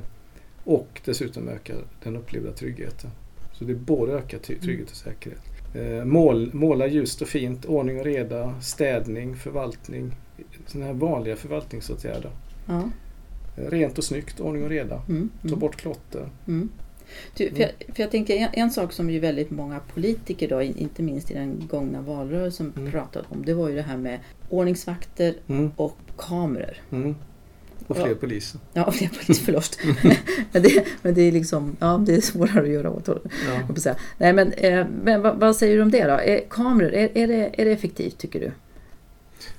Och 0.63 1.01
dessutom 1.05 1.49
ökar 1.49 1.75
den 2.03 2.15
upplevda 2.15 2.51
tryggheten. 2.51 3.09
Så 3.53 3.63
det 3.63 3.75
både 3.75 4.13
ökar 4.13 4.39
trygghet 4.39 4.91
och 4.91 4.95
säkerhet. 4.95 5.41
Eh, 5.75 6.05
mål, 6.05 6.53
måla 6.53 6.87
ljust 6.87 7.21
och 7.21 7.27
fint, 7.27 7.65
ordning 7.65 7.99
och 7.99 8.05
reda, 8.05 8.61
städning, 8.61 9.35
förvaltning. 9.35 10.15
Sådana 10.65 10.85
här 10.85 10.93
vanliga 10.93 11.35
förvaltningsåtgärder. 11.35 12.31
Ja. 12.65 12.89
Rent 13.57 13.97
och 13.97 14.03
snyggt, 14.03 14.39
ordning 14.39 14.63
och 14.63 14.69
reda. 14.69 15.01
Mm, 15.09 15.29
Ta 15.41 15.47
mm. 15.47 15.59
bort 15.59 15.75
klotter. 15.75 16.29
Mm. 16.47 16.69
Du, 17.37 17.49
för, 17.49 17.61
jag, 17.61 17.71
för 17.95 18.03
jag 18.03 18.11
tänker 18.11 18.35
en, 18.35 18.49
en, 18.53 18.71
sak 18.71 18.93
som 18.93 19.09
ju 19.09 19.19
väldigt 19.19 19.49
många 19.49 19.79
politiker, 19.93 20.49
då, 20.49 20.61
inte 20.61 21.03
minst 21.03 21.31
i 21.31 21.33
den 21.33 21.67
gångna 21.69 22.01
valrörelsen, 22.01 22.73
mm. 22.77 22.91
pratade 22.91 23.25
om. 23.29 23.45
Det 23.45 23.53
var 23.53 23.69
ju 23.69 23.75
det 23.75 23.81
här 23.81 23.97
med 23.97 24.19
ordningsvakter 24.49 25.35
mm. 25.47 25.71
och 25.75 25.97
kameror. 26.17 26.77
Mm. 26.91 27.15
Och 27.87 27.95
fler 27.95 28.07
ja. 28.07 28.15
poliser. 28.15 28.59
Ja, 28.73 28.91
fler 28.91 29.07
poliser, 29.07 29.45
förlåt. 29.45 29.79
men, 30.51 30.63
det, 30.63 30.85
men 31.01 31.13
det 31.13 31.21
är 31.21 31.31
liksom, 31.31 31.77
ja 31.79 32.03
det 32.05 32.15
är 32.15 32.21
svårare 32.21 32.61
att 32.61 32.69
göra 32.69 32.91
åt. 32.91 33.07
Ja. 33.07 33.95
Nej, 34.17 34.33
men, 34.33 34.51
eh, 34.53 34.85
men 35.03 35.21
vad, 35.21 35.39
vad, 35.39 35.55
säger 35.55 35.75
du 35.75 35.81
om 35.81 35.91
det 35.91 36.03
då? 36.03 36.13
Är, 36.13 36.49
kameror, 36.49 36.93
är, 36.93 37.17
är, 37.17 37.27
det, 37.27 37.61
är 37.61 37.65
det 37.65 37.71
effektivt 37.71 38.17
tycker 38.17 38.39
du? 38.39 38.51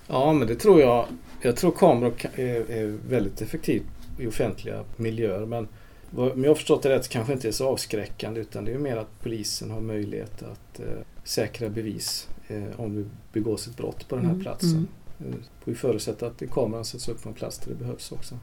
Ja, 0.06 0.32
men 0.32 0.48
det 0.48 0.54
tror 0.54 0.80
jag. 0.80 1.06
Jag 1.42 1.56
tror 1.56 1.70
kameror 1.70 2.14
är, 2.34 2.98
väldigt 3.08 3.42
effektivt 3.42 3.82
i 4.18 4.26
offentliga 4.26 4.84
miljöer. 4.96 5.46
Men 5.46 5.68
om 6.16 6.44
jag 6.44 6.50
har 6.50 6.54
förstått 6.54 6.82
det 6.82 6.88
rätt 6.88 7.08
kanske 7.08 7.32
inte 7.32 7.48
är 7.48 7.52
så 7.52 7.68
avskräckande 7.68 8.40
utan 8.40 8.64
det 8.64 8.72
är 8.72 8.78
mer 8.78 8.96
att 8.96 9.22
polisen 9.22 9.70
har 9.70 9.80
möjlighet 9.80 10.42
att 10.42 10.80
eh, 10.80 10.86
säkra 11.24 11.68
bevis 11.68 12.28
eh, 12.48 12.80
om 12.80 12.94
det 12.94 13.04
begås 13.32 13.66
ett 13.66 13.76
brott 13.76 14.08
på 14.08 14.16
den 14.16 14.24
här 14.24 14.32
mm. 14.32 14.42
platsen. 14.42 14.88
Mm. 15.20 15.32
Eh, 15.32 15.38
får 15.64 15.70
ju 15.70 15.74
förutsätta 15.74 16.26
att 16.26 16.42
kameran 16.50 16.84
sätts 16.84 17.08
upp 17.08 17.22
på 17.22 17.28
en 17.28 17.34
plats 17.34 17.58
där 17.58 17.68
det 17.70 17.78
behövs 17.78 18.12
också. 18.12 18.38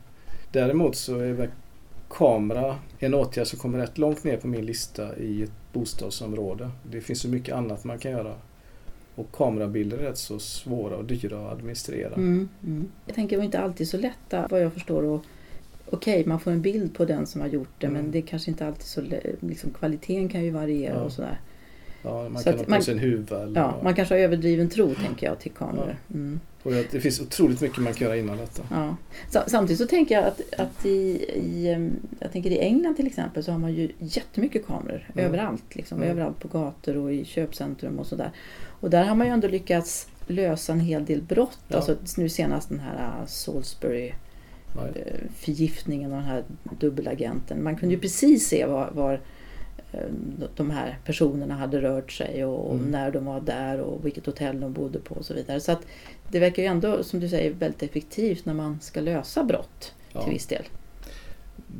Däremot 0.52 0.96
så 0.96 1.20
är 1.20 1.50
kamera 2.10 2.78
en 3.00 3.14
åtgärd 3.14 3.48
som 3.48 3.60
kommer 3.60 3.78
rätt 3.80 3.98
långt 3.98 4.24
ner 4.24 4.38
på 4.38 4.48
min 4.48 4.66
lista 4.66 5.18
i 5.18 5.44
ett 5.44 5.74
bostadsområde. 5.74 6.72
Det 6.92 7.02
finns 7.02 7.22
så 7.22 7.30
mycket 7.30 7.56
annat 7.56 7.84
man 7.84 8.00
kan 8.00 8.12
göra. 8.12 8.36
Och 9.16 9.32
kamerabilder 9.32 9.98
är 9.98 10.02
rätt 10.02 10.18
så 10.18 10.40
svåra 10.40 10.98
och 10.98 11.06
dyra 11.06 11.46
att 11.46 11.54
administrera. 11.54 12.14
Mm, 12.14 12.50
mm. 12.64 12.88
Jag 13.06 13.16
tänker 13.16 13.38
det 13.38 13.46
inte 13.46 13.60
alltid 13.60 13.88
så 13.88 13.98
lätta 13.98 14.48
vad 14.52 14.62
jag 14.62 14.74
förstår. 14.74 15.04
Okej, 15.04 15.22
okay, 15.90 16.26
man 16.26 16.40
får 16.40 16.52
en 16.52 16.62
bild 16.62 16.96
på 16.98 17.06
den 17.06 17.26
som 17.26 17.42
har 17.42 17.48
gjort 17.48 17.70
det 17.78 17.88
mm. 17.88 18.02
men 18.02 18.12
det 18.12 18.18
är 18.18 18.22
kanske 18.22 18.52
inte 18.52 18.68
alltid 18.68 18.86
så 18.86 19.02
liksom, 19.40 19.72
Kvaliteten 19.72 20.30
kan 20.30 20.44
ju 20.44 20.52
variera 20.52 20.96
ja. 20.96 21.02
och 21.02 21.12
sådär. 21.12 21.40
Ja, 22.06 22.30
man 22.30 22.44
så 22.44 22.50
kan 22.50 22.60
ha 22.60 22.78
på 22.78 22.82
sig 22.82 22.94
en 22.94 23.00
huva. 23.00 23.44
Eller 23.44 23.62
ja, 23.62 23.80
man 23.84 23.96
kanske 23.96 24.16
har 24.16 24.20
överdriven 24.20 24.70
tro 24.70 24.96
tänker 24.96 25.28
jag 25.28 25.40
till 25.40 25.52
kameror. 25.52 25.98
Ja. 26.08 26.16
Mm. 26.16 26.40
Och 26.64 26.72
det 26.92 27.00
finns 27.00 27.22
otroligt 27.22 27.62
mycket 27.62 27.78
man 27.78 27.94
kan 27.94 28.08
göra 28.08 28.18
innan 28.18 28.38
detta. 28.38 28.64
Ja. 28.72 28.96
Samtidigt 29.48 29.80
så 29.80 29.88
tänker 29.88 30.16
jag 30.16 30.24
att, 30.24 30.42
att 30.58 30.86
i, 30.86 30.90
i, 30.90 31.90
jag 32.20 32.32
tänker 32.32 32.52
i 32.52 32.60
England 32.60 32.96
till 32.96 33.08
exempel 33.08 33.44
så 33.44 33.52
har 33.52 33.60
man 33.60 33.74
ju 33.74 33.92
jättemycket 34.00 34.68
kameror 34.68 35.10
mm. 35.14 35.26
överallt. 35.26 35.76
Liksom, 35.76 35.98
mm. 35.98 36.10
Överallt 36.10 36.40
på 36.40 36.48
gator 36.48 36.98
och 36.98 37.14
i 37.14 37.26
köpcentrum 37.26 38.00
och 38.00 38.08
sådär. 38.08 38.32
Och 38.80 38.90
där 38.90 39.04
har 39.04 39.16
man 39.16 39.28
ju 39.28 39.34
ändå 39.34 39.48
lyckats 39.48 40.08
lösa 40.28 40.74
en 40.74 40.80
hel 40.80 41.06
del 41.06 41.22
brott. 41.22 41.60
Ja. 41.68 41.76
Alltså 41.76 41.96
nu 42.18 42.30
senast 42.30 42.70
den 42.70 42.80
här 42.80 43.22
uh, 43.22 43.26
Salisbury 43.28 44.12
uh, 44.76 44.84
förgiftningen 45.36 46.12
och 46.12 46.18
den 46.18 46.28
här 46.28 46.44
dubbelagenten. 46.80 47.64
Man 47.64 47.76
kunde 47.76 47.96
ju 47.96 48.02
precis 48.02 48.48
se 48.48 48.66
var, 48.66 48.92
var 48.92 49.14
Eh, 49.14 49.20
de 50.56 50.72
här 50.72 51.00
personerna 51.06 51.56
hade 51.56 51.82
rört 51.82 52.12
sig 52.12 52.46
och, 52.46 52.74
mm. 52.76 52.92
när 52.92 53.12
de 53.12 53.26
var 53.26 53.42
där 53.42 53.80
och 53.80 54.06
vilket 54.06 54.26
hotell 54.26 54.60
de 54.60 54.74
bodde 54.74 55.00
på 55.00 55.16
och 55.16 55.26
så 55.26 55.34
vidare. 55.34 55.60
Så 55.60 55.72
att 55.72 55.82
det 56.32 56.40
verkar 56.40 56.64
ju 56.64 56.68
ändå, 56.68 57.04
som 57.04 57.20
du 57.20 57.30
säger, 57.30 57.52
väldigt 57.52 57.84
effektivt 57.84 58.46
när 58.46 58.54
man 58.54 58.80
ska 58.82 59.02
lösa 59.02 59.44
brott 59.44 59.94
ja. 60.14 60.24
till 60.24 60.34
viss 60.34 60.48
del. 60.48 60.64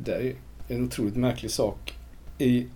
Det 0.04 0.12
är 0.14 0.34
en 0.68 0.84
otroligt 0.84 1.16
märklig 1.16 1.50
sak. 1.50 1.94
I, 2.38 2.66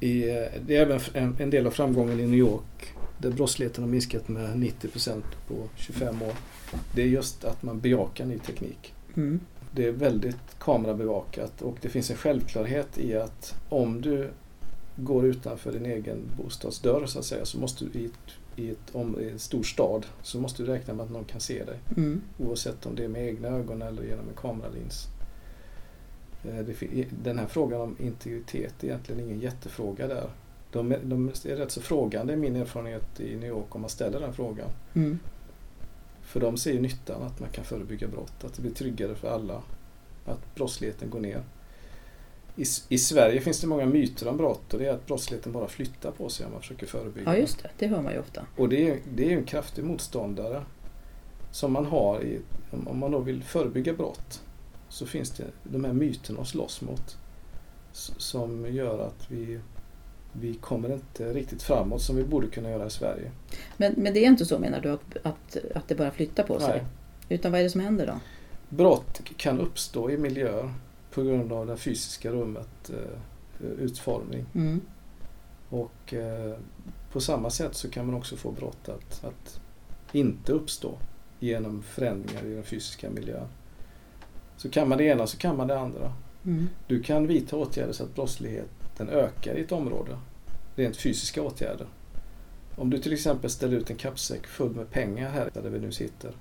i, 0.00 0.20
det 0.66 0.76
är 0.76 0.82
även 0.82 1.00
en, 1.14 1.36
en 1.38 1.50
del 1.50 1.66
av 1.66 1.70
framgången 1.70 2.20
i 2.20 2.26
New 2.26 2.38
York 2.38 2.94
där 3.18 3.30
brottsligheten 3.30 3.84
har 3.84 3.90
minskat 3.90 4.28
med 4.28 4.50
90% 4.50 5.22
på 5.48 5.54
25 5.76 6.22
år. 6.22 6.32
Det 6.94 7.02
är 7.02 7.06
just 7.06 7.44
att 7.44 7.62
man 7.62 7.80
bejakar 7.80 8.26
ny 8.26 8.38
teknik. 8.38 8.94
Mm. 9.16 9.40
Det 9.74 9.86
är 9.86 9.92
väldigt 9.92 10.58
kamerabevakat 10.58 11.62
och 11.62 11.76
det 11.80 11.88
finns 11.88 12.10
en 12.10 12.16
självklarhet 12.16 12.98
i 12.98 13.14
att 13.14 13.54
om 13.68 14.00
du 14.00 14.30
går 15.04 15.26
utanför 15.26 15.72
din 15.72 15.86
egen 15.86 16.18
bostadsdörr 16.36 17.06
så 17.06 17.18
att 17.18 17.24
säga 17.24 17.44
så 17.44 17.58
måste 17.58 17.84
du 17.84 17.98
i, 17.98 18.04
ett, 18.04 18.12
i, 18.56 18.70
ett 18.70 18.94
om, 18.94 19.20
i 19.20 19.30
en 19.30 19.38
stor 19.38 19.62
stad 19.62 20.06
så 20.22 20.40
måste 20.40 20.62
du 20.62 20.72
räkna 20.72 20.94
med 20.94 21.04
att 21.04 21.10
någon 21.10 21.24
kan 21.24 21.40
se 21.40 21.64
dig. 21.64 21.78
Mm. 21.96 22.20
Oavsett 22.38 22.86
om 22.86 22.94
det 22.94 23.04
är 23.04 23.08
med 23.08 23.26
egna 23.26 23.48
ögon 23.48 23.82
eller 23.82 24.02
genom 24.02 24.28
en 24.28 24.34
kameralins. 24.34 25.08
Eh, 26.44 26.66
den 27.22 27.38
här 27.38 27.46
frågan 27.46 27.80
om 27.80 27.96
integritet 27.98 28.84
är 28.84 28.88
egentligen 28.88 29.20
ingen 29.20 29.40
jättefråga 29.40 30.06
där. 30.06 30.30
De, 30.72 30.94
de 31.02 31.28
är 31.28 31.56
rätt 31.56 31.70
så 31.70 31.80
frågande 31.80 32.32
i 32.32 32.36
min 32.36 32.56
erfarenhet 32.56 33.20
i 33.20 33.36
New 33.36 33.48
York 33.48 33.74
om 33.74 33.80
man 33.80 33.90
ställer 33.90 34.20
den 34.20 34.32
frågan. 34.32 34.68
Mm. 34.94 35.18
För 36.22 36.40
de 36.40 36.56
ser 36.56 36.80
nyttan 36.80 37.22
att 37.22 37.40
man 37.40 37.50
kan 37.50 37.64
förebygga 37.64 38.08
brott, 38.08 38.44
att 38.44 38.54
det 38.54 38.62
blir 38.62 38.72
tryggare 38.72 39.14
för 39.14 39.28
alla, 39.28 39.62
att 40.24 40.54
brottsligheten 40.54 41.10
går 41.10 41.20
ner 41.20 41.42
i, 42.56 42.64
I 42.88 42.98
Sverige 42.98 43.40
finns 43.40 43.60
det 43.60 43.66
många 43.66 43.86
myter 43.86 44.28
om 44.28 44.36
brott 44.36 44.74
och 44.74 44.80
det 44.80 44.86
är 44.86 44.92
att 44.92 45.06
brottsligheten 45.06 45.52
bara 45.52 45.68
flyttar 45.68 46.10
på 46.10 46.28
sig 46.28 46.46
om 46.46 46.52
man 46.52 46.60
försöker 46.60 46.86
förebygga. 46.86 47.34
Ja 47.34 47.40
just 47.40 47.62
det, 47.62 47.70
det 47.78 47.86
hör 47.86 48.02
man 48.02 48.12
ju 48.12 48.18
ofta. 48.18 48.46
Och 48.56 48.68
det 48.68 48.90
är, 48.90 48.98
det 49.14 49.32
är 49.32 49.36
en 49.36 49.44
kraftig 49.44 49.84
motståndare 49.84 50.62
som 51.52 51.72
man 51.72 51.86
har 51.86 52.22
i, 52.22 52.40
om 52.86 52.98
man 52.98 53.10
då 53.10 53.18
vill 53.18 53.42
förebygga 53.42 53.92
brott 53.92 54.42
så 54.88 55.06
finns 55.06 55.30
det 55.30 55.44
de 55.62 55.84
här 55.84 55.92
myterna 55.92 56.40
att 56.40 56.48
slåss 56.48 56.80
mot 56.80 57.16
som 57.92 58.74
gör 58.74 59.06
att 59.06 59.30
vi, 59.30 59.60
vi 60.32 60.54
kommer 60.54 60.92
inte 60.92 61.32
riktigt 61.32 61.62
framåt 61.62 62.02
som 62.02 62.16
vi 62.16 62.24
borde 62.24 62.46
kunna 62.46 62.70
göra 62.70 62.86
i 62.86 62.90
Sverige. 62.90 63.30
Men, 63.76 63.94
men 63.96 64.14
det 64.14 64.24
är 64.24 64.28
inte 64.28 64.46
så 64.46 64.58
menar 64.58 64.80
du 64.80 64.90
att, 64.90 65.16
att, 65.22 65.56
att 65.74 65.88
det 65.88 65.94
bara 65.94 66.10
flyttar 66.10 66.42
på 66.42 66.60
sig? 66.60 66.68
Nej. 66.68 66.84
Utan 67.28 67.52
vad 67.52 67.60
är 67.60 67.64
det 67.64 67.70
som 67.70 67.80
händer 67.80 68.06
då? 68.06 68.20
Brott 68.68 69.20
kan 69.36 69.60
uppstå 69.60 70.10
i 70.10 70.18
miljöer 70.18 70.72
på 71.10 71.22
grund 71.22 71.52
av 71.52 71.66
det 71.66 71.76
fysiska 71.76 72.30
rummet 72.30 72.90
eh, 72.90 73.66
utformning. 73.78 74.46
Mm. 74.54 74.80
Och 75.68 76.14
eh, 76.14 76.54
på 77.12 77.20
samma 77.20 77.50
sätt 77.50 77.74
så 77.74 77.90
kan 77.90 78.06
man 78.06 78.14
också 78.14 78.36
få 78.36 78.50
brott 78.50 78.88
att, 78.88 79.24
att 79.24 79.60
inte 80.12 80.52
uppstå 80.52 80.98
genom 81.38 81.82
förändringar 81.82 82.44
i 82.44 82.54
den 82.54 82.64
fysiska 82.64 83.10
miljön. 83.10 83.46
Så 84.56 84.70
kan 84.70 84.88
man 84.88 84.98
det 84.98 85.04
ena 85.04 85.26
så 85.26 85.36
kan 85.36 85.56
man 85.56 85.66
det 85.66 85.78
andra. 85.78 86.12
Mm. 86.44 86.68
Du 86.86 87.02
kan 87.02 87.26
vidta 87.26 87.56
åtgärder 87.56 87.92
så 87.92 88.04
att 88.04 88.14
brottsligheten 88.14 89.08
ökar 89.08 89.54
i 89.54 89.60
ett 89.60 89.72
område. 89.72 90.18
Rent 90.76 90.96
fysiska 90.96 91.42
åtgärder. 91.42 91.86
Om 92.76 92.90
du 92.90 92.98
till 92.98 93.12
exempel 93.12 93.50
ställer 93.50 93.76
ut 93.76 93.90
en 93.90 93.96
kappsäck 93.96 94.46
full 94.46 94.74
med 94.74 94.90
pengar 94.90 95.30
här 95.30 95.50
där 95.52 95.70
vi 95.70 95.78
nu 95.78 95.92
sitter 95.92 96.32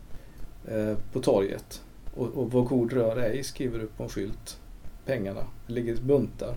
eh, 0.67 0.97
på 1.13 1.21
torget 1.21 1.81
och, 2.15 2.27
och 2.27 2.51
vad 2.51 2.65
god 2.65 2.93
rör 2.93 3.17
ej 3.17 3.43
skriver 3.43 3.79
du 3.79 3.87
på 3.87 4.03
en 4.03 4.09
skylt 4.09 4.59
pengarna. 5.05 5.41
Ligger 5.67 5.95
buntar. 5.95 6.55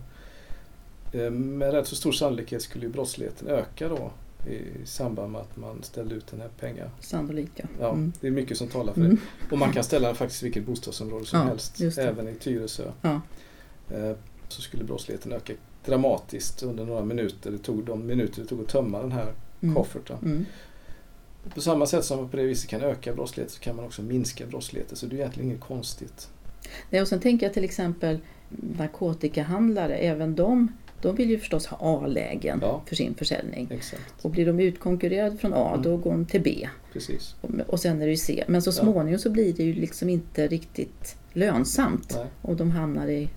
Eh, 1.13 1.31
med 1.31 1.73
rätt 1.73 1.87
så 1.87 1.97
stor 1.97 2.13
sannolikhet 2.13 2.63
skulle 2.63 2.87
ju 2.87 2.93
brottsligheten 2.93 3.49
öka 3.49 3.89
då 3.89 4.11
i 4.51 4.87
samband 4.87 5.33
med 5.33 5.41
att 5.41 5.57
man 5.57 5.83
ställde 5.83 6.15
ut 6.15 6.27
den 6.27 6.41
här 6.41 6.49
pengar. 6.49 6.91
Sannolikt 7.01 7.53
ja. 7.57 7.65
Ja, 7.81 7.89
Mm. 7.93 8.13
det 8.21 8.27
är 8.27 8.31
mycket 8.31 8.59
som 8.59 8.69
talar 8.69 8.93
för 8.93 9.01
Mm. 9.01 9.15
det. 9.17 9.53
Och 9.53 9.59
man 9.59 9.73
kan 9.73 9.85
ställa 9.85 10.07
den 10.09 10.17
faktiskt 10.17 10.43
i 10.43 10.47
vilket 10.47 10.67
bostadsområde 10.67 11.27
som 11.27 11.39
Ja, 11.39 11.45
helst. 11.47 11.99
Även 11.99 12.29
i 12.29 12.35
Tyresö. 12.35 12.91
Ja. 13.03 13.21
Eh, 13.91 14.13
Så 14.49 14.63
skulle 14.63 14.85
brottsligheten 14.85 15.33
öka 15.33 15.53
dramatiskt 15.85 16.63
under 16.63 16.85
några 16.85 17.05
minuter. 17.05 17.51
Det 17.51 17.59
tog 17.59 17.85
de 17.85 18.07
minuter 18.07 18.43
det 18.43 18.49
tog 18.49 18.61
att 18.61 18.69
tömma 18.69 19.01
den 19.03 19.13
här 19.13 19.33
Mm. 19.63 19.75
kofferten. 19.75 20.17
Mm. 20.23 20.45
På 21.55 21.61
samma 21.61 21.87
sätt 21.87 22.05
som 22.05 22.17
man 22.19 22.29
på 22.29 22.37
det 22.37 22.43
viset 22.43 22.71
kan 22.71 22.81
öka 22.83 23.13
brottsligheten 23.15 23.55
så 23.55 23.61
kan 23.61 23.77
man 23.77 23.85
också 23.85 24.03
minska 24.03 24.47
brottsligheten. 24.47 24.97
Så 24.97 25.07
det 25.07 25.17
är 25.17 25.19
egentligen 25.19 25.49
inget 25.51 25.61
konstigt. 25.61 26.29
Nej, 26.91 27.03
och 27.03 27.09
sen 27.09 27.21
tänker 27.21 27.47
jag 27.47 27.53
till 27.55 27.65
exempel 27.65 28.19
narkotikahandlare, 28.79 29.95
även 29.97 30.35
de, 30.35 30.73
de 31.03 31.17
vill 31.17 31.31
ju 31.31 31.39
förstås 31.39 31.67
ha 31.67 31.79
A-lägen 32.01 32.59
Ja. 32.63 32.83
för 32.87 32.97
sin 32.97 33.15
försäljning. 33.15 33.69
Exakt, 33.71 34.25
Och 34.25 34.31
blir 34.31 34.47
de 34.47 34.61
utkonkurrerade 34.61 35.37
från 35.37 35.53
A, 35.55 35.69
Mm. 35.71 35.83
då 35.83 35.97
går 35.97 36.11
de 36.11 36.27
till 36.27 36.43
B. 36.43 36.69
precis. 36.93 37.35
Och- 37.69 37.81
sen 37.81 38.03
är 38.03 38.07
det 38.07 38.11
ju 38.11 38.17
C. 38.17 38.45
Men 38.49 38.63
så 38.63 38.69
Ja. 38.69 38.73
småningom 38.73 39.19
så 39.19 39.31
blir 39.31 39.53
det 39.53 39.63
ju 39.65 39.73
liksom 39.75 40.09
inte 40.09 40.47
riktigt 40.49 41.17
lönsamt. 41.33 42.15
Nej. 42.17 42.27
Och 42.43 42.57
de 42.57 42.71
hamnar 42.71 43.07
i 43.09 43.29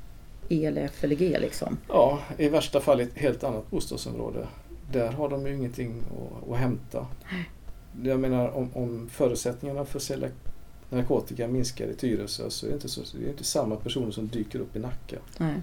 E 0.50 0.66
eller 0.66 0.82
F 0.82 1.04
eller 1.04 1.16
G 1.16 1.38
liksom. 1.40 1.78
Ja, 1.88 2.20
i 2.38 2.50
värsta 2.50 2.80
fall 2.82 3.02
i 3.02 3.04
ett 3.04 3.18
helt 3.18 3.44
annat 3.44 3.72
bostadsområde. 3.72 4.48
Där 4.92 5.12
har 5.12 5.30
de 5.30 5.48
ju 5.48 5.56
ingenting 5.56 6.02
att, 6.12 6.52
att 6.52 6.58
hämta. 6.58 7.08
Jag 8.04 8.20
menar 8.20 8.50
om, 8.58 8.70
om 8.74 9.10
förutsättningarna 9.12 9.86
för 9.86 10.00
att 10.00 10.04
sälja 10.04 10.30
narkotika 10.90 11.48
minskar 11.48 11.86
i 11.88 11.94
Tyresö 11.94 12.50
så 12.50 12.66
är 12.66 12.70
det 12.70 12.76
inte, 12.76 12.90
så, 12.90 13.02
det 13.18 13.26
är 13.26 13.30
inte 13.30 13.44
samma 13.44 13.76
personer 13.76 14.12
som 14.12 14.28
dyker 14.28 14.60
upp 14.60 14.76
i 14.76 14.80
Nacka. 14.80 15.18
Nej. 15.38 15.56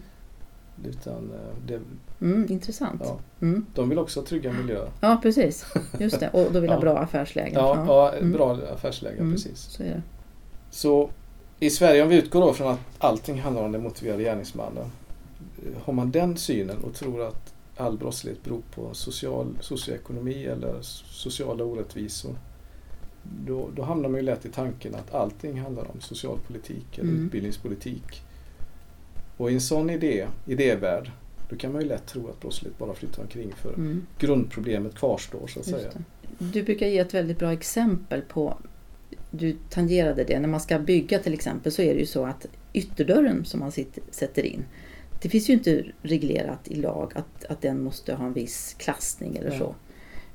Utan 0.85 1.31
eh, 1.33 1.57
det, 1.67 1.81
Mm, 2.21 2.47
intressant. 2.53 3.03
ja, 3.05 3.19
Mm. 3.41 3.67
de 3.75 3.89
vill 3.89 3.99
också 3.99 4.21
ha 4.21 4.27
trygga 4.27 4.53
miljöer. 4.53 4.89
Ja, 5.01 5.19
precis. 5.23 5.67
Just 6.01 6.21
det. 6.21 6.29
Och 6.29 6.53
då 6.53 6.61
vill 6.61 6.71
ha 6.71 6.77
Ja. 6.77 6.81
bra 6.81 6.99
affärslägen. 6.99 7.55
Ja, 7.55 7.85
ja 7.87 8.13
Mm. 8.19 8.33
bra 8.33 8.59
affärslägen, 8.75 9.19
Mm. 9.21 9.33
precis. 9.33 9.59
Så. 9.61 9.83
Så 10.71 11.11
i 11.61 11.71
Sverige, 11.71 12.03
om 12.03 12.09
vi 12.09 12.17
utgår 12.17 12.41
då 12.41 12.53
från 12.53 12.69
att 12.73 12.81
allting 12.99 13.41
handlar 13.41 13.63
om 13.63 13.73
den 13.73 13.83
motiverade 13.83 14.23
gärningsmannen. 14.23 14.85
eh, 15.67 15.83
Har 15.85 15.93
man 15.93 16.11
den 16.11 16.37
synen 16.37 16.77
och 16.85 16.95
tror 16.95 17.23
att 17.29 17.55
all 17.83 17.99
brottslighet 17.99 18.45
beror 18.45 18.63
på 18.75 18.95
social, 18.95 19.47
socioekonomi 19.61 20.45
eller 20.45 20.79
sociala 20.83 21.65
orättvisor. 21.65 22.35
Då, 23.47 23.69
då 23.77 23.83
hamnar 23.83 24.09
man 24.09 24.21
ju 24.21 24.27
lätt 24.27 24.47
i 24.47 24.49
tanken 24.49 24.95
att 24.95 25.15
allting 25.15 25.61
handlar 25.61 25.91
om 25.91 26.01
socialpolitik 26.01 26.99
eller 26.99 27.09
Mm. 27.11 27.25
utbildningspolitik. 27.27 28.23
Och 29.37 29.51
i 29.51 29.55
en 29.55 29.61
sån 29.61 29.91
idé, 29.91 30.27
idévärld, 30.47 31.11
då 31.51 31.57
kan 31.57 31.73
man 31.73 31.83
ju 31.83 31.89
lätt 31.89 32.07
tro 32.07 32.29
att 32.29 32.41
brottslighet 32.41 32.79
bara 32.79 32.95
flyttar 32.95 33.23
omkring 33.23 33.53
för 33.63 33.75
Mm. 33.75 34.07
grundproblemet 34.19 34.95
kvarstår 34.95 35.47
så 35.47 35.61
att 35.61 35.67
säga. 35.67 35.79
Just 35.85 35.93
det. 36.39 36.45
Du 36.53 36.63
brukar 36.63 36.87
ge 36.87 36.99
ett 36.99 37.15
väldigt 37.15 37.39
bra 37.39 37.53
exempel 37.53 38.23
på, 38.23 38.57
du 39.31 39.57
tangerade 39.71 40.25
det, 40.25 40.41
när 40.41 40.49
man 40.49 40.61
ska 40.61 40.79
bygga 40.79 41.19
till 41.19 41.35
exempel 41.35 41.73
så 41.73 41.83
är 41.83 41.95
det 41.95 42.01
ju 42.01 42.07
så 42.07 42.25
att 42.27 42.47
ytterdörren 42.73 43.45
som 43.45 43.61
man 43.61 43.73
sitter, 43.73 44.03
sätter 44.11 44.43
in, 44.47 44.65
det 45.23 45.29
finns 45.29 45.49
ju 45.51 45.53
inte 45.53 45.85
reglerat 46.03 46.69
i 46.69 46.75
lag 46.75 47.13
att, 47.15 47.45
att 47.45 47.61
den 47.63 47.83
måste 47.83 48.15
ha 48.15 48.27
en 48.27 48.33
viss 48.33 48.75
klassning 48.79 49.37
eller 49.37 49.51
Ja. 49.53 49.59
så. 49.59 49.75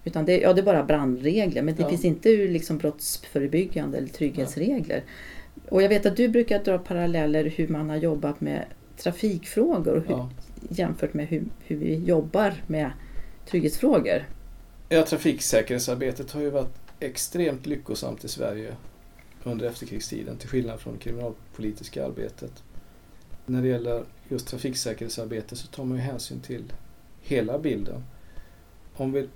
Utan 0.04 0.26
det, 0.26 0.40
ja, 0.40 0.54
det 0.54 0.62
är 0.62 0.66
bara 0.66 0.84
brandregler 0.84 1.62
men 1.62 1.76
det 1.76 1.82
Ja. 1.82 1.90
finns 1.90 2.06
inte 2.06 2.30
liksom 2.30 2.78
brottsförebyggande 2.78 3.98
eller 3.98 4.08
trygghetsregler. 4.08 5.04
Och 5.70 5.82
jag 5.82 5.90
vet 5.90 6.06
att 6.06 6.16
du 6.18 6.28
brukar 6.28 6.64
dra 6.64 6.78
paralleller 6.78 7.44
hur 7.46 7.68
man 7.68 7.90
har 7.90 7.98
jobbat 7.98 8.42
med 8.42 8.66
trafikfrågor 8.98 9.96
och 9.96 10.04
hur, 10.08 10.26
jämfört 10.70 11.14
med 11.14 11.28
hur, 11.28 11.44
hur 11.66 11.76
vi 11.78 11.96
jobbar 11.96 12.54
med 12.68 12.92
trygghetsfrågor. 13.50 14.24
Ja, 14.90 15.04
trafiksäkerhetsarbetet 15.04 16.32
har 16.32 16.42
ju 16.42 16.50
varit 16.50 16.76
extremt 17.00 17.66
lyckosamt 17.66 18.24
i 18.24 18.28
Sverige 18.28 18.76
under 19.44 19.66
efterkrigstiden 19.66 20.38
till 20.38 20.50
skillnad 20.50 20.80
från 20.80 20.98
kriminalpolitiska 20.98 22.06
arbetet. 22.06 22.64
När 23.46 23.62
det 23.62 23.68
gäller 23.68 24.04
just 24.30 24.48
trafiksäkerhetsarbete 24.48 25.56
så 25.56 25.68
tar 25.68 25.84
man 25.84 25.98
ju 25.98 26.04
hänsyn 26.04 26.40
till 26.40 26.74
hela 27.22 27.60
bilden. 27.60 28.04
Om 28.96 29.12
vi 29.12 29.30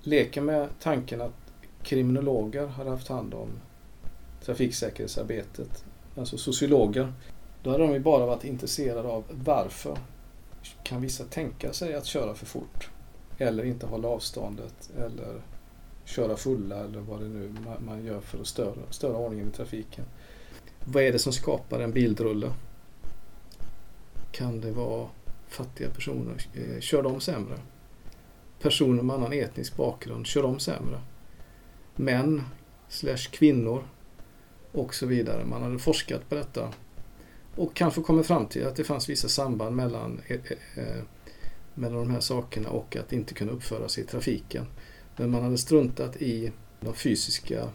leker 0.00 0.40
med 0.40 0.68
tanken 0.80 1.20
att 1.20 1.52
kriminologer 1.82 2.66
har 2.66 2.84
haft 2.84 3.08
hand 3.08 3.34
om 3.34 3.48
trafiksäkerhetsarbetet, 4.44 5.84
alltså 6.16 6.38
sociologer, 6.38 7.12
då 7.62 7.70
hade 7.70 7.86
de 7.86 7.92
ju 7.92 8.00
bara 8.00 8.26
varit 8.26 8.44
intresserade 8.44 9.08
av 9.08 9.24
varför 9.30 9.98
kan 10.82 11.02
vissa 11.02 11.24
tänka 11.24 11.72
sig 11.72 11.94
att 11.94 12.06
köra 12.06 12.34
för 12.34 12.46
fort? 12.46 12.90
Eller 13.38 13.64
inte 13.64 13.86
hålla 13.86 14.08
avståndet 14.08 14.90
eller 14.98 15.42
köra 16.04 16.36
fulla 16.36 16.76
eller 16.84 17.00
vad 17.00 17.20
det 17.20 17.28
nu 17.28 17.54
man 17.86 18.04
gör 18.04 18.20
för 18.20 18.40
att 18.40 18.46
störa, 18.46 18.74
störa 18.90 19.16
ordningen 19.16 19.48
i 19.48 19.52
trafiken. 19.52 20.04
Vad 20.84 21.02
är 21.02 21.12
det 21.12 21.18
som 21.18 21.32
skapar 21.32 21.80
en 21.80 21.92
bildrulle? 21.92 22.50
Kan 24.34 24.60
det 24.60 24.70
vara 24.70 25.08
fattiga 25.48 25.90
personer? 25.90 26.46
Eh, 26.54 26.80
kör 26.80 27.02
de 27.02 27.20
sämre? 27.20 27.58
Personer 28.60 29.02
med 29.02 29.16
annan 29.16 29.32
etnisk 29.32 29.76
bakgrund, 29.76 30.26
kör 30.26 30.42
de 30.42 30.58
sämre? 30.58 31.00
Män 31.96 32.42
slash 32.88 33.30
kvinnor 33.30 33.84
och 34.72 34.94
så 34.94 35.06
vidare. 35.06 35.44
Man 35.44 35.62
hade 35.62 35.78
forskat 35.78 36.28
på 36.28 36.34
detta 36.34 36.72
och 37.56 37.74
kanske 37.74 38.02
kommit 38.02 38.26
fram 38.26 38.46
till 38.46 38.66
att 38.66 38.76
det 38.76 38.84
fanns 38.84 39.08
vissa 39.08 39.28
samband 39.28 39.76
mellan 39.76 40.20
eh, 40.26 40.40
eh, 40.76 41.02
mellan 41.74 41.98
de 41.98 42.10
här 42.10 42.20
sakerna 42.20 42.68
och 42.68 42.96
att 42.96 43.12
inte 43.12 43.34
kunna 43.34 43.52
uppföra 43.52 43.88
sig 43.88 44.04
i 44.04 44.06
trafiken. 44.06 44.66
Men 45.16 45.30
man 45.30 45.42
hade 45.42 45.58
struntat 45.58 46.16
i 46.16 46.52
de 46.80 46.94
fysiska 46.94 47.68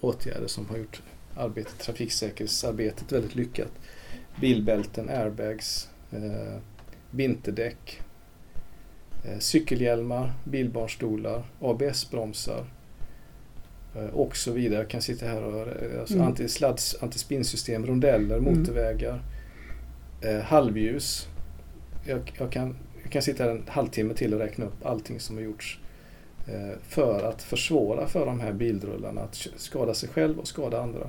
åtgärder 0.00 0.46
som 0.46 0.66
har 0.66 0.76
gjort 0.76 1.02
arbetet, 1.36 1.78
trafiksäkerhetsarbetet 1.78 3.12
väldigt 3.12 3.34
lyckat. 3.34 3.72
Bilbälten, 4.40 5.08
airbags, 5.08 5.88
eh, 6.12 6.56
vinterdäck, 7.10 8.00
eh, 9.24 9.38
cykelhjälmar, 9.38 10.32
bilbarnstolar, 10.44 11.42
ABS-bromsar 11.60 12.64
eh, 13.96 14.04
och 14.06 14.36
så 14.36 14.52
vidare. 14.52 14.78
Jag 14.80 14.90
kan 14.90 15.02
sitta 15.02 15.26
här 15.26 15.42
och 15.44 15.60
eh, 15.68 16.00
alltså 16.00 16.14
Mm. 16.14 16.26
antisladds, 16.26 16.96
antispinnsystem, 17.02 17.86
rondeller, 17.86 18.36
Mm. 18.38 18.58
motorvägar, 18.58 19.22
eh, 20.22 20.38
halvljus. 20.40 21.28
Jag, 22.06 22.32
jag, 22.38 22.52
kan, 22.52 22.76
jag 23.02 23.12
kan 23.12 23.22
sitta 23.22 23.44
här 23.44 23.50
en 23.50 23.62
halvtimme 23.68 24.14
till 24.14 24.34
och 24.34 24.40
räkna 24.40 24.64
upp 24.64 24.86
allting 24.86 25.20
som 25.20 25.36
har 25.36 25.42
gjorts 25.42 25.78
eh, 26.46 26.78
för 26.82 27.22
att 27.28 27.42
försvåra 27.42 28.06
för 28.06 28.26
de 28.26 28.40
här 28.40 28.52
bildrullarna 28.52 29.20
att 29.20 29.46
skada 29.56 29.94
sig 29.94 30.08
själv 30.08 30.38
och 30.38 30.48
skada 30.48 30.82
andra. 30.82 31.06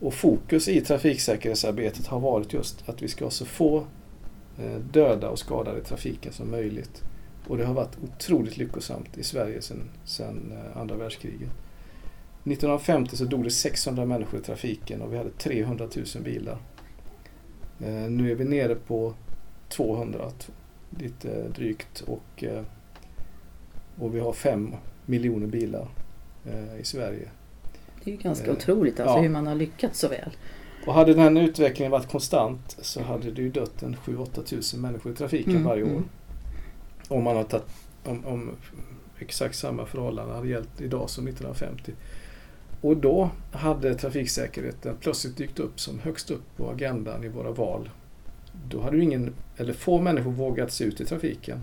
Och 0.00 0.14
fokus 0.14 0.68
i 0.68 0.80
trafiksäkerhetsarbetet 0.80 2.06
har 2.06 2.20
varit 2.20 2.52
just 2.52 2.88
att 2.88 3.02
vi 3.02 3.08
ska 3.08 3.24
ha 3.24 3.30
så 3.30 3.44
få 3.44 3.86
eh, 4.58 4.76
döda 4.92 5.28
och 5.28 5.38
skadade 5.38 5.78
i 5.78 5.82
trafiken 5.82 6.32
som 6.32 6.50
möjligt. 6.50 7.02
Och 7.48 7.56
det 7.56 7.64
har 7.64 7.74
varit 7.74 7.98
otroligt 8.02 8.56
lyckosamt 8.56 9.18
i 9.18 9.22
Sverige 9.22 9.60
sedan, 10.04 10.52
eh, 10.52 10.80
andra 10.80 10.96
världskriget. 10.96 11.50
1950 12.44 13.16
så 13.16 13.24
dog 13.24 13.44
det 13.44 13.50
600 13.50 14.04
människor 14.04 14.40
i 14.40 14.42
trafiken 14.42 15.02
och 15.02 15.12
vi 15.12 15.16
hade 15.16 15.30
300 15.30 15.88
000 16.14 16.24
bilar. 16.24 16.58
Eh, 17.80 18.10
nu 18.10 18.30
är 18.30 18.34
vi 18.34 18.44
nere 18.44 18.74
på 18.74 19.14
200, 19.68 20.30
lite 20.98 21.48
drygt 21.48 22.00
och, 22.00 22.44
och 23.98 24.14
vi 24.14 24.20
har 24.20 24.32
5 24.32 24.74
miljoner 25.06 25.46
bilar 25.46 25.88
i 26.80 26.84
Sverige. 26.84 27.28
Det 28.04 28.10
är 28.10 28.14
ju 28.16 28.20
ganska 28.20 28.46
Eh, 28.46 28.52
otroligt 28.52 29.00
alltså 29.00 29.16
ja. 29.16 29.22
hur 29.22 29.28
man 29.28 29.46
har 29.46 29.54
lyckats 29.54 29.98
så 30.00 30.08
väl. 30.08 30.30
Och 30.86 30.94
hade 30.94 31.14
den 31.14 31.36
utvecklingen 31.36 31.92
varit 31.92 32.08
konstant 32.10 32.76
så 32.80 33.02
hade 33.02 33.30
det 33.30 33.42
ju 33.42 33.50
dött 33.50 33.82
en 33.82 33.96
7-8 33.96 34.42
tusen 34.44 34.80
människor 34.80 35.12
i 35.12 35.14
trafiken 35.14 35.50
Mm, 35.52 35.64
varje 35.64 35.82
år. 35.82 35.88
mm. 35.88 36.04
Om, 37.08 37.24
man 37.24 37.36
har 37.36 37.44
tagit, 37.44 37.66
om, 38.04 38.26
om 38.26 38.50
exakt 39.18 39.56
samma 39.56 39.86
förhållanden 39.86 40.36
hade 40.36 40.48
gällt 40.48 40.80
idag 40.80 41.10
som 41.10 41.26
1950. 41.28 41.92
Och 42.80 42.96
då 42.96 43.30
hade 43.52 43.94
trafiksäkerheten 43.94 44.96
plötsligt 45.00 45.36
dykt 45.36 45.58
upp 45.58 45.80
som 45.80 45.98
högst 45.98 46.30
upp 46.30 46.56
på 46.56 46.70
agendan 46.70 47.24
i 47.24 47.28
våra 47.28 47.50
val. 47.50 47.90
Då 48.68 48.80
hade 48.80 48.96
ju 48.96 49.02
ingen, 49.02 49.34
eller 49.56 49.72
få 49.72 50.00
människor 50.00 50.30
vågat 50.30 50.72
se 50.72 50.84
ut 50.84 51.00
i 51.00 51.04
trafiken. 51.04 51.60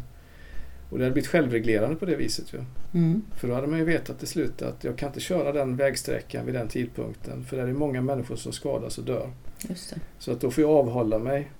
Och 0.89 0.97
det 0.97 1.03
hade 1.03 1.13
blivit 1.13 1.29
självreglerande 1.29 1.95
på 1.95 2.05
det 2.05 2.15
viset 2.15 2.53
ju. 2.53 2.59
Mm. 2.93 3.21
För 3.35 3.47
då 3.47 3.53
hade 3.53 3.67
man 3.67 3.79
ju 3.79 3.85
vetat 3.85 4.19
till 4.19 4.27
slut 4.27 4.61
att 4.61 4.83
jag 4.83 4.97
kan 4.97 5.09
inte 5.09 5.19
köra 5.19 5.51
den 5.51 5.75
vägsträckan 5.75 6.45
vid 6.45 6.55
den 6.55 6.67
tidpunkten. 6.67 7.43
För 7.43 7.57
det 7.57 7.63
är 7.63 7.67
många 7.67 8.01
människor 8.01 8.35
som 8.35 8.51
skadas 8.51 8.97
och 8.97 9.03
dör. 9.03 9.29
Just 9.69 9.89
det. 9.89 9.99
Så 10.19 10.31
att 10.31 10.41
då 10.41 10.51
får 10.51 10.61
jag 10.61 10.71
avhålla 10.71 11.19
mig. 11.19 11.51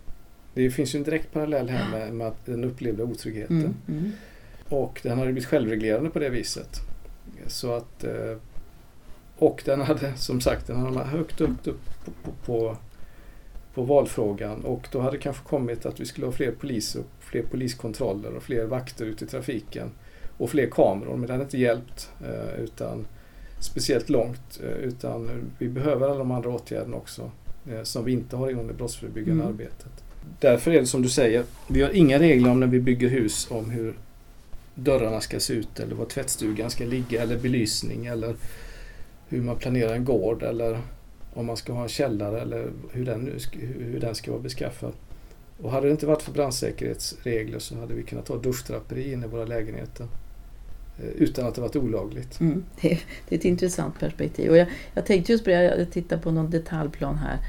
Det 0.54 0.72
finns 0.72 0.96
ju 0.96 0.98
en 0.98 1.04
direkt 1.04 1.34
parallell 1.34 1.70
här 1.70 1.92
med, 1.92 2.13
med 2.13 2.34
den 2.46 2.63
upplevda 2.63 3.04
otryggheten. 3.04 3.58
Mm. 3.58 3.76
Mm. 3.88 4.12
Och 4.70 5.00
den 5.04 5.18
hade 5.18 5.32
blivit 5.32 5.50
självreglerande 5.50 6.10
på 6.10 6.20
det 6.20 6.30
viset. 6.30 6.80
Så 7.48 7.74
att, 7.74 8.04
eh, 8.04 8.38
och 9.38 9.62
den 9.66 9.82
hade 9.82 10.13
som 10.16 10.42
sagt 10.42 10.68
den 10.68 10.78
hade 10.78 11.00
högt 11.00 11.42
upp, 11.42 11.68
upp 11.68 11.82
på, 12.06 12.12
på, 12.24 12.32
på, 12.46 12.78
på 13.78 13.84
valfrågan 13.84 14.66
och 14.66 14.88
då 14.92 15.00
hade 15.00 15.18
det 15.18 15.22
kanske 15.22 15.44
kommit 15.44 15.86
att 15.86 16.00
vi 16.00 16.06
skulle 16.06 16.28
ha 16.28 16.34
fler 16.34 16.52
poliser, 16.52 17.04
fler 17.20 17.42
poliskontroller 17.42 18.36
och 18.36 18.44
fler 18.44 18.66
vakter 18.66 19.06
ute 19.06 19.26
i 19.26 19.28
trafiken 19.28 19.92
och 20.38 20.50
fler 20.50 20.68
kameror. 20.68 21.18
Men 21.18 21.28
det 21.28 21.34
hade 21.34 21.44
inte 21.44 21.58
hjälpt 21.58 22.10
eh, 22.22 22.63
utan 22.63 23.06
speciellt 23.60 24.10
långt 24.10 24.60
eh, 24.63 24.88
utan 24.88 25.30
vi 25.58 25.70
behöver 25.70 26.08
alla 26.08 26.18
de 26.18 26.32
andra 26.32 26.50
åtgärderna 26.50 26.98
också 26.98 27.32
eh, 27.72 27.84
som 27.84 28.06
vi 28.06 28.12
inte 28.12 28.36
har 28.36 28.50
inom 28.50 28.68
det 28.68 28.74
brottsförebyggande 28.74 29.44
mm. 29.44 29.54
arbetet. 29.54 30.04
Därför 30.40 30.72
är 30.72 30.80
det 30.80 30.88
som 30.88 31.02
du 31.02 31.10
säger, 31.10 31.44
vi 31.68 31.82
har 31.82 31.90
inga 31.90 32.20
regler 32.20 32.52
om 32.52 32.60
när 32.60 32.68
vi 32.68 32.80
bygger 32.80 33.10
hus 33.10 33.48
om 33.52 33.70
hur 33.70 33.94
dörrarna 34.76 35.22
ska 35.22 35.40
se 35.40 35.54
ut 35.54 35.80
eller 35.80 35.96
var 35.96 36.06
tvättstugan 36.06 36.70
ska 36.70 36.86
ligga 36.86 37.22
eller 37.22 37.38
belysning 37.38 38.06
eller 38.06 38.36
hur 39.28 39.42
man 39.42 39.56
planerar 39.56 39.94
en 39.94 40.06
gård 40.06 40.44
eller 40.44 40.80
om 41.38 41.45
man 41.45 41.58
ska 41.58 41.73
ha 41.73 41.84
en 41.84 41.89
källare 41.89 42.41
eller 42.41 42.71
hur 42.91 43.06
den, 43.06 43.39
hur 43.80 44.00
den 44.00 44.15
ska 44.15 44.32
vara 44.32 44.41
beskaffad. 44.41 44.93
Och 45.62 45.71
hade 45.71 45.88
det 45.88 45.91
inte 45.91 46.06
varit 46.06 46.21
för 46.21 46.32
brandsäkerhetsregler 46.32 47.60
så 47.60 47.76
hade 47.76 47.93
vi 47.93 48.04
kunnat 48.04 48.28
ha 48.28 48.38
duschdraperi 48.38 49.13
inne 49.13 49.26
i 49.26 49.30
våra 49.30 49.45
lägenheter 49.45 50.08
eh, 51.00 51.10
utan 51.10 51.47
att 51.47 51.56
det 51.56 51.62
varit 51.62 51.76
olagligt. 51.76 52.39
Mm, 52.39 52.63
det, 52.82 52.91
är, 52.91 53.00
det, 53.30 53.36
är 53.36 53.39
ett 53.39 53.45
intressant 53.45 54.00
perspektiv. 54.00 54.50
Och 54.50 54.58
jag, 54.58 54.67
jag 54.93 55.06
tänkte 55.06 55.32
just 55.32 55.43
på 55.43 55.50
det, 55.50 55.63
jag 55.63 55.91
tittade 55.91 56.21
på 56.21 56.32
någon 56.32 56.50
detaljplan 56.50 57.17
här 57.17 57.39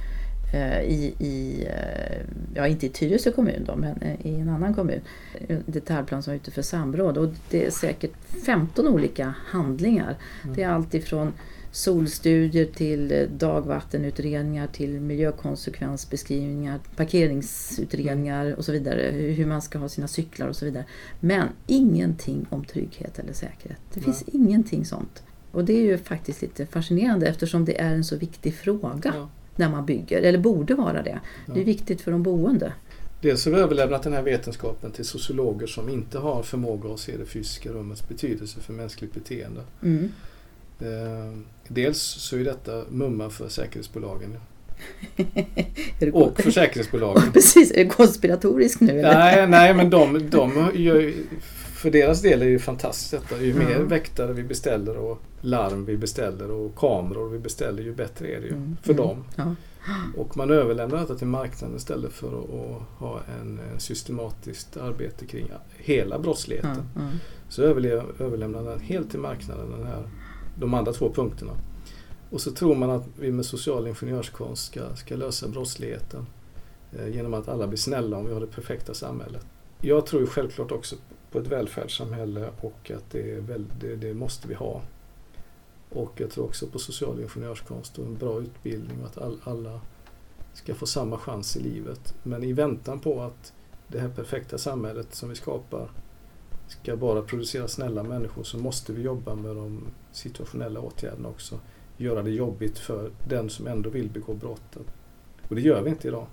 eh, 0.55 0.83
i, 0.83 1.15
i, 1.19 1.67
eh, 1.67 2.21
ja 2.55 2.67
inte 2.67 2.87
i 2.87 2.89
Tyresö 2.89 3.33
kommun 3.33 3.65
då, 3.67 3.77
men 3.77 4.03
i 4.23 4.35
en 4.35 4.49
annan 4.49 4.75
kommun. 4.75 5.01
En 5.49 5.63
detaljplan 5.67 6.23
som 6.23 6.33
är 6.33 6.37
ute 6.37 6.51
för 6.51 6.63
samråd 6.63 7.19
och 7.19 7.29
det 7.51 7.67
är 7.67 7.71
säkert 7.71 8.13
15 8.47 8.89
olika 8.89 9.35
handlingar. 9.47 10.17
Mm. 10.43 10.57
Det 10.57 10.63
är 10.63 10.69
allt 10.69 10.95
ifrån 10.95 11.33
solstudier 11.73 12.65
till 12.65 13.13
eh, 13.13 13.23
dagvattenutredningar 13.23 14.67
till 14.67 15.01
miljökonsekvensbeskrivningar, 15.01 16.81
parkeringsutredningar 16.97 18.55
och 18.55 18.65
så 18.65 18.73
vidare. 18.73 19.03
Hur 19.11 19.47
man 19.47 19.63
ska 19.63 19.79
ha 19.79 19.89
sina 19.89 20.09
cyklar 20.09 20.49
och 20.49 20.57
så 20.57 20.65
vidare. 20.65 20.85
Men 21.21 21.49
ingenting 21.67 22.47
om 22.51 22.65
trygghet 22.65 23.19
eller 23.19 23.33
säkerhet. 23.33 23.81
Det 23.95 24.01
finns 24.01 24.25
ja. 24.27 24.33
ingenting 24.35 24.85
sånt. 24.85 25.23
Och 25.51 25.65
det 25.65 25.73
är 25.73 25.83
ju 25.83 25.99
faktiskt 25.99 26.43
lite 26.43 26.67
fascinerande 26.67 27.27
eftersom 27.27 27.65
det 27.65 27.81
är 27.81 27.95
en 27.95 28.05
så 28.05 28.17
viktig 28.17 28.55
fråga 28.55 29.13
ja. 29.15 29.29
när 29.57 29.69
man 29.69 29.87
bygger, 29.87 30.23
eller 30.23 30.39
borde 30.39 30.75
vara 30.75 31.03
det. 31.03 31.21
Ja. 31.47 31.55
Det 31.55 31.61
är 31.61 31.65
viktigt 31.65 32.01
för 32.01 32.11
de 32.11 32.23
boende. 32.23 32.73
Dels 33.21 33.45
har 33.45 33.53
vi 33.53 33.61
överlämnat 33.61 34.03
den 34.03 34.13
här 34.13 34.23
vetenskapen 34.23 34.91
till 34.91 35.05
sociologer 35.05 35.67
som 35.67 35.89
inte 35.89 36.19
har 36.19 36.43
förmåga 36.43 36.91
att 36.91 37.01
se 37.01 37.17
det 37.17 37.27
fysiska 37.27 37.71
rummets 37.71 38.09
betydelse 38.09 38.61
för 38.61 38.73
mänskligt 38.73 39.15
beteende. 39.15 39.61
Mm. 39.83 40.13
Dels 41.69 41.99
så 41.99 42.37
är 42.37 42.45
detta 42.45 42.85
mumma 42.89 43.31
för 43.31 43.49
säkerhetsbolagen. 43.49 44.37
och 46.13 46.41
försäkringsbolagen. 46.41 47.23
Precis, 47.33 47.71
är 47.71 47.85
det 47.85 47.91
konspiratoriskt 47.91 48.81
nu? 48.81 48.91
Eller? 48.91 49.15
Nej, 49.15 49.47
nej, 49.49 49.75
men 49.75 49.91
de, 49.91 50.31
de 50.31 50.71
gör, 50.75 51.13
för 51.75 51.91
deras 51.91 52.23
del 52.23 52.43
är 52.43 52.47
det 52.47 52.51
ju 52.51 52.59
fantastiskt 52.59 53.11
detta. 53.11 53.43
Ju 53.43 53.55
mer 53.55 53.79
väktare 53.79 54.33
vi 54.33 54.43
beställer 54.43 54.97
och 54.97 55.23
larm 55.41 55.85
vi 55.85 55.97
beställer 55.97 56.51
och 56.51 56.77
kameror 56.77 57.29
vi 57.29 57.39
beställer 57.39 57.83
ju 57.83 57.95
bättre 57.95 58.29
är 58.29 58.41
det 58.41 58.47
ju 58.47 58.53
mm. 58.53 58.77
för 58.83 58.93
mm. 58.93 59.07
dem. 59.07 59.25
Ja. 59.37 59.55
Och 60.17 60.37
man 60.37 60.51
överlämnar 60.51 60.99
detta 60.99 61.15
till 61.15 61.27
marknaden 61.27 61.77
istället 61.77 62.13
för 62.13 62.29
att, 62.29 62.83
ha 62.99 63.21
en, 63.41 63.61
systematiskt 63.79 64.77
arbete 64.77 65.27
kring 65.27 65.51
hela 65.77 66.19
brottsligheten. 66.19 66.83
Så 67.49 67.63
överlämnar 67.63 68.63
man 68.63 68.81
helt 68.81 69.11
till 69.11 69.21
marknaden 69.21 69.71
den 69.71 69.87
här 69.87 70.03
de 70.59 70.75
andra 70.75 70.93
två 70.93 71.13
punkterna. 71.13 71.53
Och 72.31 72.41
så 72.41 72.51
tror 72.51 72.75
man 72.75 72.91
att 72.91 73.07
vi 73.17 73.33
med 73.33 73.45
social 73.45 73.87
ingenjörskonst 73.87 74.67
ska, 74.67 74.97
ska 74.97 75.17
lösa 75.17 75.49
brottsligheten 75.49 76.27
eh, 76.93 77.09
genom 77.09 77.35
att 77.35 77.49
alla 77.49 77.67
blir 77.67 77.79
snälla 77.79 78.17
om 78.17 78.27
vi 78.27 78.33
har 78.33 78.41
det 78.41 78.47
perfekta 78.47 78.95
samhället. 78.95 79.47
Jag 79.81 80.07
tror 80.07 80.27
självklart 80.27 80.73
också 80.73 80.97
på 81.33 81.39
ett 81.39 81.47
välfärdssamhälle 81.47 82.51
och 82.61 82.91
att 82.91 83.11
det, 83.11 83.41
väl, 83.41 83.65
det, 83.81 83.97
det, 83.97 84.15
måste 84.15 84.49
vi 84.49 84.55
ha. 84.55 84.83
Och 85.91 86.13
jag 86.17 86.31
tror 86.31 86.45
också 86.45 86.67
på 86.67 86.79
social 86.79 87.21
ingenjörskonst 87.21 87.99
och 87.99 88.07
en 88.07 88.15
bra 88.15 88.41
utbildning 88.41 89.01
och 89.01 89.07
att 89.07 89.19
all, 89.19 89.39
alla 89.45 89.81
ska 90.53 90.75
få 90.75 90.87
samma 90.87 91.19
chans 91.19 91.57
i 91.57 91.61
livet. 91.61 92.15
Men 92.23 92.45
i 92.45 92.53
väntan 92.53 93.01
på 93.01 93.21
att 93.21 93.53
det 93.89 94.01
här 94.01 94.09
perfekta 94.09 94.59
samhället 94.59 95.15
som 95.15 95.29
vi 95.29 95.35
skapar 95.35 95.91
ska 96.69 96.97
bara 96.97 97.23
producera 97.23 97.69
snälla 97.69 98.03
människor 98.03 98.43
så 98.43 98.59
måste 98.59 98.93
vi 98.93 99.03
jobba 99.03 99.35
med 99.35 99.57
de 99.57 99.87
situationella 100.19 100.81
åtgärderna 100.81 101.29
också. 101.29 101.59
Göra 101.97 102.23
det 102.23 102.31
jobbigt 102.31 102.79
för 102.79 103.11
den 103.29 103.51
som 103.51 103.67
ändå 103.67 103.91
vill 103.91 104.09
begå 104.09 104.35
brott. 104.35 104.77
Och 105.49 105.55
det 105.55 105.61
gör 105.61 105.83
vi 105.83 105.91
inte 105.91 106.09
idag. 106.09 106.27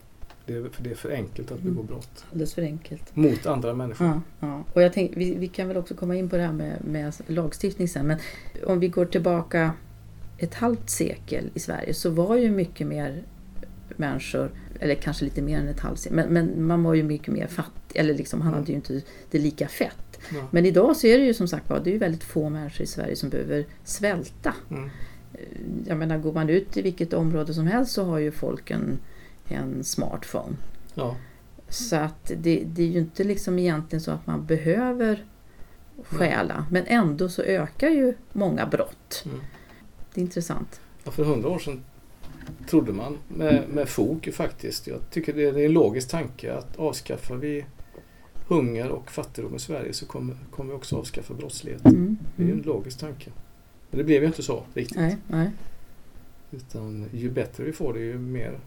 Det 0.45 0.53
är, 0.53 0.69
för 0.69 0.83
det 0.83 0.91
är 0.91 0.95
för 0.95 1.11
enkelt 1.11 1.51
att 1.51 1.59
begå 1.59 1.79
mm. 1.79 1.85
brott. 1.85 2.25
Alldeles 2.31 2.53
för 2.53 2.61
enkelt. 2.61 3.15
Mot 3.15 3.45
andra 3.45 3.73
människor. 3.73 4.07
Ja, 4.07 4.21
ja. 4.39 4.63
Och 4.73 4.81
jag 4.81 4.93
tänk, 4.93 5.11
vi, 5.15 5.35
vi, 5.35 5.47
kan 5.47 5.67
väl 5.67 5.77
också 5.77 5.95
komma 5.95 6.15
in 6.15 6.29
på 6.29 6.37
det 6.37 6.43
här 6.43 6.53
med, 6.53 6.85
med 6.85 7.13
lagstiftning 7.27 7.87
sen. 7.87 8.07
Men 8.07 8.19
om 8.65 8.79
vi 8.79 8.87
går 8.87 9.05
tillbaka 9.05 9.73
ett 10.37 10.53
halvt 10.53 10.89
sekel 10.89 11.49
i 11.53 11.59
Sverige 11.59 11.93
så 11.93 12.09
var 12.09 12.35
ju 12.35 12.51
mycket 12.51 12.87
mer 12.87 13.23
människor, 13.95 14.51
eller 14.79 14.95
kanske 14.95 15.25
lite 15.25 15.41
mer 15.41 15.59
än 15.59 15.67
ett 15.67 15.79
halvt 15.79 15.99
sekel, 15.99 16.15
men, 16.15 16.27
men 16.33 16.67
man 16.67 16.83
var 16.83 16.93
ju 16.93 17.03
mycket 17.03 17.33
mer 17.33 17.47
fattig, 17.47 17.99
eller 17.99 18.13
liksom, 18.13 18.41
han 18.41 18.53
hade 18.53 18.67
ju 18.67 18.75
inte 18.75 19.01
det 19.31 19.39
lika 19.39 19.67
fett. 19.67 20.19
Ja. 20.33 20.47
Men 20.51 20.65
idag 20.65 20.97
så 20.97 21.07
är 21.07 21.17
det 21.17 21.25
ju 21.25 21.33
som 21.33 21.47
sagt 21.47 21.71
det 21.83 21.95
är 21.95 21.99
väldigt 21.99 22.23
få 22.23 22.49
människor 22.49 22.83
i 22.83 22.87
Sverige 22.87 23.15
som 23.15 23.29
behöver 23.29 23.65
svälta. 23.83 24.53
Mm. 24.69 24.89
Eh, 25.33 25.39
jag 25.87 25.97
menar, 25.97 26.17
går 26.17 26.33
man 26.33 26.49
ut 26.49 26.77
i 26.77 26.81
vilket 26.81 27.13
område 27.13 27.53
som 27.53 27.67
helst 27.67 27.91
så 27.91 28.03
har 28.03 28.17
ju 28.17 28.31
folk 28.31 28.71
en, 28.71 28.99
en 29.47 29.83
smartphone. 29.83 30.55
Ja. 30.93 31.15
Så 31.69 31.95
att 31.95 32.31
det, 32.37 32.63
det, 32.65 32.83
är 32.83 32.87
ju 32.87 32.99
inte 32.99 33.23
liksom 33.23 33.59
egentligen 33.59 34.01
så 34.01 34.11
att 34.11 34.27
man 34.27 34.45
behöver 34.45 35.25
stjäla. 36.03 36.65
Men 36.71 36.83
ändå 36.87 37.29
så 37.29 37.41
ökar 37.41 37.89
ju 37.89 38.13
många 38.33 38.65
brott. 38.65 39.23
Mm. 39.25 39.39
Det 40.13 40.21
är 40.21 40.23
intressant. 40.23 40.81
Ja, 41.03 41.11
för 41.11 41.23
hundra 41.23 41.49
år 41.49 41.59
sedan 41.59 41.83
trodde 42.69 42.93
man 42.93 43.17
med, 43.27 43.63
med 43.69 43.89
fog 43.89 44.29
faktiskt. 44.33 44.87
Jag 44.87 44.99
tycker 45.11 45.33
det 45.33 45.43
är 45.43 45.57
en 45.57 45.71
logisk 45.71 46.09
tanke 46.09 46.53
att 46.53 46.77
avskaffar 46.77 47.35
vi 47.35 47.65
hunger 48.47 48.89
och 48.89 49.11
fattigdom 49.11 49.55
i 49.55 49.59
Sverige 49.59 49.93
så 49.93 50.05
kommer, 50.05 50.35
kommer 50.51 50.71
vi 50.71 50.77
också 50.77 50.97
avskaffa 50.97 51.33
brottsligheten. 51.33 51.91
Mm. 51.91 52.03
Mm. 52.03 52.17
Det 52.35 52.43
är 52.43 52.45
ju 52.45 52.51
en 52.51 52.59
mm. 52.59 52.67
logisk 52.67 52.99
tanke. 52.99 53.31
Men 53.89 53.97
det 53.97 54.03
blev 54.03 54.21
ju 54.21 54.27
inte 54.27 54.43
så 54.43 54.63
riktigt. 54.73 54.97
Nej, 54.97 55.17
nej. 55.27 55.51
Utan 56.51 57.09
ju 57.13 57.29
bättre 57.29 57.63
vi 57.63 57.73
får 57.73 57.93
det 57.93 57.99
ju 57.99 58.17
mer 58.17 58.59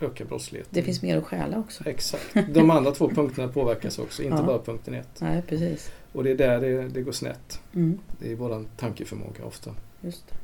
ökar 0.00 0.24
brottsligheten. 0.24 0.70
Det 0.74 0.82
finns 0.82 1.02
mer 1.02 1.18
att 1.18 1.24
stjäla 1.24 1.58
också. 1.58 1.88
Exakt. 1.88 2.34
De 2.54 2.70
andra 2.70 2.92
två 2.92 3.08
punkterna 3.08 3.48
påverkas 3.48 3.98
också, 3.98 4.22
inte 4.22 4.36
ja. 4.36 4.42
bara 4.42 4.58
punkten 4.58 4.94
ett. 4.94 5.20
Nej, 5.20 5.42
precis. 5.42 5.92
Och 6.12 6.24
det 6.24 6.30
är 6.30 6.36
där 6.36 6.60
det, 6.60 6.88
det 6.88 7.02
går 7.02 7.12
snett. 7.12 7.60
Mm. 7.74 7.98
Det 8.20 8.32
är 8.32 8.36
vår 8.36 8.64
tankeförmåga 8.76 9.44
ofta. 9.44 9.74
Just 10.00 10.28
det. 10.28 10.36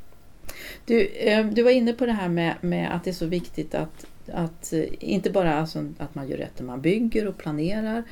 Du, 0.84 1.06
eh, 1.06 1.46
du 1.46 1.62
var 1.62 1.70
inne 1.70 1.92
på 1.92 2.06
det 2.06 2.12
här 2.12 2.28
med, 2.28 2.54
med 2.60 2.94
att 2.94 3.04
det 3.04 3.10
är 3.10 3.14
så 3.14 3.26
viktigt 3.26 3.74
att, 3.74 4.06
att 4.32 4.72
eh, 4.72 4.84
inte 5.00 5.30
bara 5.30 5.54
alltså 5.54 5.84
att 5.98 6.14
man 6.14 6.28
gör 6.28 6.36
rätt 6.36 6.58
när 6.58 6.66
man 6.66 6.80
bygger 6.80 7.26
och 7.26 7.38
planerar 7.38 8.04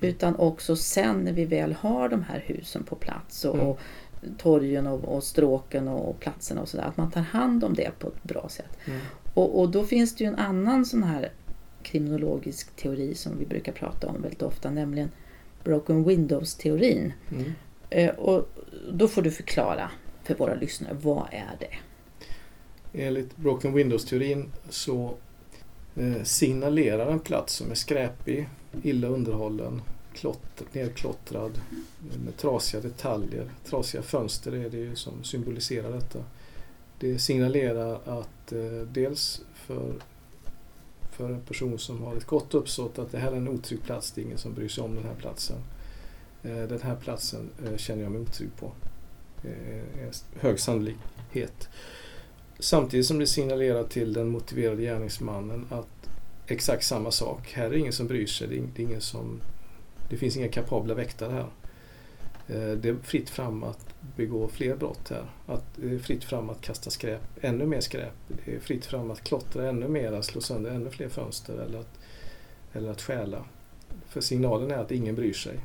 utan 0.00 0.36
också 0.36 0.76
sen 0.76 1.16
när 1.16 1.32
vi 1.32 1.44
väl 1.44 1.72
har 1.72 2.08
de 2.08 2.22
här 2.22 2.44
husen 2.46 2.84
på 2.84 2.96
plats 2.96 3.44
och, 3.44 3.54
mm. 3.54 3.66
och 3.66 3.80
torgen 4.38 4.86
och, 4.86 5.04
och 5.04 5.24
stråken 5.24 5.88
och, 5.88 6.08
och 6.08 6.20
platserna 6.20 6.60
och 6.60 6.68
sådär. 6.68 6.84
Att 6.84 6.96
man 6.96 7.10
tar 7.10 7.20
hand 7.20 7.64
om 7.64 7.74
det 7.74 7.98
på 7.98 8.08
ett 8.08 8.22
bra 8.22 8.48
sätt. 8.48 8.78
Mm. 8.86 9.00
Och, 9.34 9.60
och 9.60 9.70
då 9.70 9.84
finns 9.84 10.16
det 10.16 10.24
ju 10.24 10.28
en 10.28 10.36
annan 10.36 10.84
sån 10.84 11.02
här 11.02 11.32
kriminologisk 11.82 12.76
teori 12.76 13.14
som 13.14 13.38
vi 13.38 13.46
brukar 13.46 13.72
prata 13.72 14.06
om 14.06 14.22
väldigt 14.22 14.42
ofta, 14.42 14.70
nämligen 14.70 15.10
Broken 15.64 16.04
Windows-teorin. 16.04 17.12
Mm. 17.30 17.52
Eh, 17.90 18.10
och 18.10 18.48
då 18.92 19.08
får 19.08 19.22
du 19.22 19.30
förklara 19.30 19.90
för 20.22 20.34
våra 20.34 20.54
lyssnare, 20.54 20.96
vad 21.02 21.26
är 21.30 21.56
det? 21.60 21.76
Enligt 22.94 23.36
Broken 23.36 23.74
Windows-teorin 23.74 24.50
så 24.68 25.14
eh, 25.96 26.22
signalerar 26.22 27.12
en 27.12 27.20
plats 27.20 27.54
som 27.54 27.70
är 27.70 27.74
skräpig, 27.74 28.48
illa 28.82 29.08
underhållen, 29.08 29.82
klotter, 30.12 30.66
nerklottrad 30.72 31.50
eh, 32.12 32.20
med 32.24 32.36
trasiga 32.36 32.82
detaljer. 32.82 33.50
Trasiga 33.64 34.02
fönster 34.02 34.52
är 34.52 34.70
det 34.70 34.76
ju 34.76 34.96
som 34.96 35.24
symboliserar 35.24 35.92
detta. 35.92 36.18
Det 36.98 37.18
signalerar 37.18 37.94
att 38.04 38.52
eh, 38.52 38.88
dels 38.92 39.42
för, 39.54 39.94
för 41.10 41.30
en 41.30 41.40
person 41.40 41.78
som 41.78 42.02
har 42.02 42.16
ett 42.16 42.26
gott 42.26 42.54
uppsåt 42.54 42.98
att 42.98 43.12
det 43.12 43.18
här 43.18 43.32
är 43.32 43.36
en 43.36 43.48
otrygg 43.48 43.82
plats, 43.82 44.12
det 44.12 44.20
är 44.20 44.24
ingen 44.24 44.38
som 44.38 44.54
bryr 44.54 44.68
sig 44.68 44.84
om 44.84 44.94
den 44.94 45.04
här 45.04 45.14
platsen. 45.14 45.56
Den 46.42 46.82
här 46.82 46.96
platsen 46.96 47.50
känner 47.76 48.02
jag 48.02 48.12
mig 48.12 48.20
otrygg 48.20 48.56
på. 48.56 48.72
Eh, 49.44 50.08
hög 50.40 50.60
sannolikhet. 50.60 51.68
Samtidigt 52.58 53.06
som 53.06 53.18
det 53.18 53.26
signalerar 53.26 53.84
till 53.84 54.12
den 54.12 54.28
motiverade 54.28 54.82
gärningsmannen 54.82 55.66
att 55.70 56.08
exakt 56.46 56.84
samma 56.84 57.10
sak. 57.10 57.52
Här 57.52 57.64
är 57.64 57.70
det 57.70 57.78
ingen 57.78 57.92
som 57.92 58.06
bryr 58.06 58.26
sig. 58.26 58.48
Det, 58.48 58.82
är 58.82 58.86
ingen 58.86 59.00
som, 59.00 59.40
det 60.10 60.16
finns 60.16 60.36
inga 60.36 60.48
kapabla 60.48 60.94
väktare 60.94 61.32
här. 61.32 61.48
Eh, 62.48 62.76
det 62.76 62.88
är 62.88 62.96
fritt 63.02 63.30
fram 63.30 63.62
att 63.62 63.94
begå 64.16 64.48
fler 64.48 64.76
brott 64.76 65.10
här. 65.10 65.24
Att 65.46 65.64
det 65.76 65.94
är 65.94 65.98
fritt 65.98 66.24
fram 66.24 66.50
att 66.50 66.60
kasta 66.60 66.90
skräp, 66.90 67.20
ännu 67.40 67.66
mer 67.66 67.80
skräp. 67.80 68.12
Det 68.28 68.54
är 68.54 68.60
fritt 68.60 68.86
fram 68.86 69.10
att 69.10 69.24
klottra 69.24 69.68
ännu 69.68 69.88
mer, 69.88 70.22
slå 70.22 70.40
sönder 70.40 70.70
ännu 70.70 70.90
fler 70.90 71.08
fönster 71.08 71.54
eller 71.54 71.78
att, 71.78 71.98
eller 72.72 72.90
att 72.90 73.02
stjäla. 73.02 73.44
För 74.08 74.20
signalen 74.20 74.70
är 74.70 74.78
att 74.78 74.92
ingen 74.92 75.14
bryr 75.14 75.32
sig. 75.32 75.58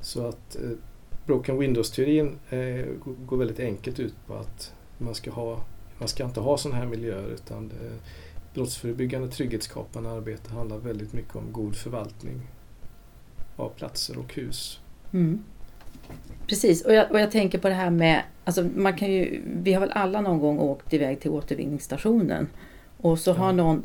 Så 0.00 0.26
att 0.26 0.56
eh, 0.56 0.70
Broken 1.26 1.58
Windows-teorin 1.58 2.38
eh, 2.50 2.86
går 3.04 3.36
väldigt 3.36 3.60
enkelt 3.60 4.00
ut 4.00 4.14
på 4.26 4.34
att 4.34 4.74
man 5.00 5.14
ska, 5.14 5.30
ha, 5.30 5.64
man 5.98 6.08
ska 6.08 6.24
inte 6.24 6.40
ha 6.40 6.58
sådana 6.58 6.80
här 6.80 6.86
miljöer 6.86 7.28
utan 7.28 7.68
det, 7.68 7.74
brottsförebyggande 8.54 9.28
trygghetsskapande 9.28 10.10
arbete 10.10 10.52
handlar 10.52 10.78
väldigt 10.78 11.12
mycket 11.12 11.36
om 11.36 11.52
god 11.52 11.76
förvaltning 11.76 12.40
av 13.56 13.68
platser 13.68 14.18
och 14.18 14.34
hus. 14.34 14.80
Mm. 15.12 15.44
Precis, 16.46 16.84
och 16.84 16.94
jag, 16.94 17.10
och 17.10 17.20
jag 17.20 17.30
tänker 17.30 17.58
på 17.58 17.68
det 17.68 17.74
här 17.74 17.90
med, 17.90 18.22
alltså 18.44 18.62
man 18.76 18.96
kan 18.96 19.12
ju, 19.12 19.42
vi 19.62 19.72
har 19.72 19.80
väl 19.80 19.92
alla 19.92 20.20
någon 20.20 20.38
gång 20.38 20.58
åkt 20.58 20.92
iväg 20.92 21.20
till 21.20 21.30
återvinningsstationen 21.30 22.48
och 22.96 23.18
så 23.18 23.32
har 23.32 23.52
någon, 23.52 23.82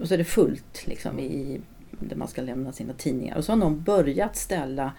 och 0.00 0.08
så 0.08 0.14
är 0.14 0.18
det 0.18 0.24
fullt 0.24 0.86
liksom 0.86 1.18
i, 1.18 1.60
där 1.90 2.16
man 2.16 2.28
ska 2.28 2.42
lämna 2.42 2.72
sina 2.72 2.92
tidningar 2.92 3.36
och 3.36 3.44
så 3.44 3.52
har 3.52 3.56
någon 3.56 3.82
börjat 3.82 4.36
ställa 4.36 4.92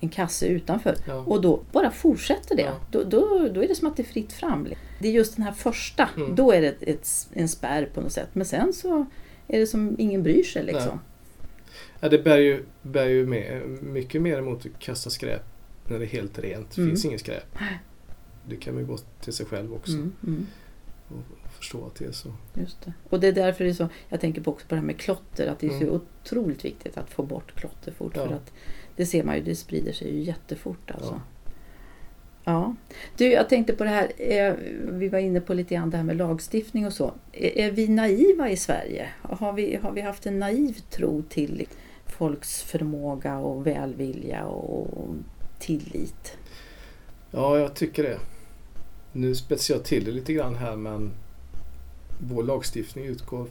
en 0.00 0.08
kasse 0.08 0.46
utanför 0.46 0.96
ja. 1.06 1.14
och 1.14 1.40
då 1.40 1.60
bara 1.72 1.90
fortsätter 1.90 2.56
det. 2.56 2.62
Ja. 2.62 2.74
Då, 2.90 3.04
då, 3.04 3.48
då 3.54 3.62
är 3.62 3.68
det 3.68 3.74
som 3.74 3.88
att 3.88 3.96
det 3.96 4.02
är 4.02 4.04
fritt 4.12 4.32
fram. 4.32 4.68
Det 4.98 5.08
är 5.08 5.12
just 5.12 5.36
den 5.36 5.44
här 5.44 5.52
första, 5.52 6.08
mm. 6.16 6.34
då 6.34 6.52
är 6.52 6.60
det 6.60 6.68
ett, 6.68 6.82
ett, 6.82 7.28
en 7.32 7.48
spärr 7.48 7.86
på 7.94 8.00
något 8.00 8.12
sätt. 8.12 8.28
Men 8.32 8.46
sen 8.46 8.72
så 8.72 9.06
är 9.48 9.60
det 9.60 9.66
som 9.66 9.96
ingen 9.98 10.22
bryr 10.22 10.42
sig 10.42 10.64
liksom. 10.64 11.00
Ja, 12.00 12.08
det 12.08 12.18
bär 12.18 12.38
ju, 12.38 12.64
bär 12.82 13.06
ju 13.06 13.26
med, 13.26 13.62
mycket 13.82 14.22
mer 14.22 14.38
emot 14.38 14.66
att 14.66 14.78
kasta 14.78 15.10
skräp 15.10 15.42
när 15.88 15.98
det 15.98 16.04
är 16.04 16.08
helt 16.08 16.38
rent. 16.38 16.70
Det 16.70 16.80
mm. 16.80 16.90
finns 16.90 17.04
inget 17.04 17.20
skräp. 17.20 17.58
Det 18.48 18.56
kan 18.56 18.74
man 18.74 18.82
ju 18.82 18.88
gå 18.88 18.98
till 19.20 19.32
sig 19.32 19.46
själv 19.46 19.74
också. 19.74 19.92
Mm, 19.92 20.12
mm. 20.26 20.46
Och 21.08 21.52
förstå 21.52 21.86
att 21.86 21.94
det 21.94 22.04
är 22.04 22.12
så. 22.12 22.32
Just 22.54 22.84
det. 22.84 22.92
Och 23.10 23.20
det 23.20 23.26
är 23.26 23.32
därför 23.32 23.64
det 23.64 23.70
är 23.70 23.74
så, 23.74 23.88
jag 24.08 24.20
tänker 24.20 24.40
på 24.40 24.50
också 24.50 24.66
på 24.66 24.74
det 24.74 24.80
här 24.80 24.86
med 24.86 24.98
klotter, 24.98 25.46
att 25.46 25.58
det 25.58 25.66
är 25.66 25.70
så 25.70 25.76
mm. 25.76 25.94
otroligt 25.94 26.64
viktigt 26.64 26.96
att 26.96 27.10
få 27.10 27.22
bort 27.22 27.54
klotter 27.54 27.92
fort. 27.92 28.12
Ja. 28.16 28.26
För 28.26 28.34
att 28.34 28.52
det 28.96 29.06
ser 29.06 29.24
man 29.24 29.36
ju, 29.36 29.42
det 29.42 29.56
sprider 29.56 29.92
sig 29.92 30.16
ju 30.16 30.22
jättefort 30.22 30.90
alltså. 30.90 31.12
Ja. 31.12 31.20
Ja. 32.48 32.74
Du, 33.16 33.32
jag 33.32 33.48
tänkte 33.48 33.72
på 33.72 33.84
det 33.84 33.90
här, 33.90 34.12
eh, 34.16 34.54
vi 34.88 35.08
var 35.08 35.18
inne 35.18 35.40
på 35.40 35.54
lite 35.54 35.74
grann 35.74 35.90
det 35.90 35.96
här 35.96 36.04
med 36.04 36.16
lagstiftning 36.16 36.86
och 36.86 36.92
så. 36.92 37.12
Är, 37.32 37.70
vi 37.70 37.88
naiva 37.88 38.50
i 38.50 38.56
Sverige? 38.56 39.08
Har 39.22 39.52
vi, 39.52 39.76
har 39.76 39.92
vi 39.92 40.00
haft 40.00 40.26
en 40.26 40.38
naiv 40.38 40.80
tro 40.90 41.22
till 41.22 41.66
folks 42.06 42.62
förmåga 42.62 43.38
och 43.38 43.66
välvilja 43.66 44.44
och 44.44 45.08
tillit? 45.58 46.36
Ja, 47.30 47.58
jag 47.58 47.74
tycker 47.74 48.02
det. 48.02 48.18
Nu 49.12 49.34
spetsar 49.34 49.74
jag 49.74 49.84
till 49.84 50.04
det 50.04 50.10
lite 50.10 50.32
grann 50.32 50.54
här 50.54 50.76
men 50.76 51.10
vår 52.18 52.42
lagstiftning 52.42 53.04
utgår 53.04 53.46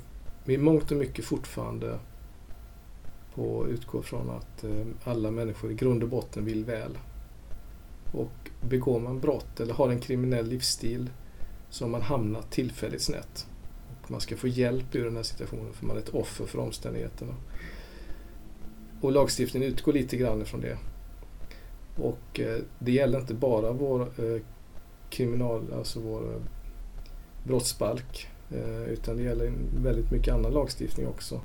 i 0.46 0.58
mångt 0.58 0.92
och 0.92 0.98
mycket 0.98 1.26
fortfarande 1.26 2.00
på 3.34 3.68
utgår 3.70 4.02
från 4.02 4.30
att 4.30 4.64
eh, 4.64 4.86
alla 5.04 5.32
människor 5.32 5.72
i 5.72 5.74
grund 5.74 6.04
och 6.04 6.10
botten 6.10 6.46
vill 6.46 6.66
väl. 6.66 6.98
Och 8.16 8.50
begår 8.62 9.00
man 9.00 9.20
brott 9.20 9.60
eller 9.60 9.74
har 9.74 9.90
en 9.90 10.00
kriminell 10.00 10.48
livsstil 10.48 11.10
så 11.70 11.84
har 11.84 11.90
man 11.90 12.02
hamnat 12.02 12.52
tillfälligt 12.52 13.02
snett. 13.02 13.48
Och 14.04 14.12
man 14.12 14.22
ska 14.22 14.38
få 14.38 14.48
hjälp 14.48 14.96
ur 14.96 15.06
den 15.06 15.16
här 15.16 15.24
situationen 15.24 15.74
för 15.74 15.86
man 15.86 15.96
är 15.96 16.02
ett 16.02 16.10
offer 16.10 16.46
för 16.46 16.60
omständigheterna. 16.60 17.34
Och 19.02 19.12
lagstiftningen 19.12 19.70
utgår 19.70 19.94
lite 19.94 20.18
grann 20.18 20.42
ifrån 20.42 20.62
det. 20.62 20.78
Och 21.98 22.40
eh, 22.40 22.60
det 22.80 22.92
gäller 22.92 23.20
inte 23.20 23.34
bara 23.34 23.72
vår 23.72 24.02
eh, 24.02 24.42
kriminal, 25.10 25.74
alltså 25.74 26.00
vår 26.00 26.34
eh, 26.34 26.42
brottsbalk 27.44 28.28
utan 28.88 29.18
det 29.18 29.24
gäller 29.24 29.54
väldigt 29.84 30.12
mycket 30.12 30.34
annan 30.34 30.52
lagstiftning 30.52 31.08
också. 31.08 31.42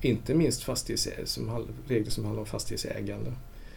Inte 0.00 0.34
minst 0.34 0.62
som, 1.24 1.66
regler 1.86 2.10
som 2.10 2.24
handlar 2.24 2.40
om 2.40 2.46
fastighetsägande. 2.46 3.32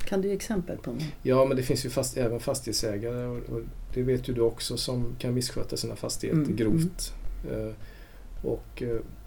Kan 0.06 0.22
du 0.22 0.28
ge 0.28 0.34
exempel 0.34 0.78
på 0.78 0.92
något? 0.92 1.04
Ja, 1.22 1.46
men 1.46 1.58
det 1.58 1.64
finns 1.64 1.86
ju 1.86 1.90
fast, 1.90 2.18
även 2.18 2.40
fastighetsägare 2.40 3.26
och, 3.26 3.38
och, 3.38 3.62
det 3.94 4.04
vet 4.04 4.30
ju 4.30 4.34
du 4.34 4.42
också 4.42 4.78
som 4.78 5.16
kan 5.20 5.34
missköta 5.34 5.78
sina 5.78 5.96
fastigheter 5.96 6.42
mm. 6.42 6.56
grovt. 6.56 7.14
Mm. 7.52 7.74
och 8.42 8.84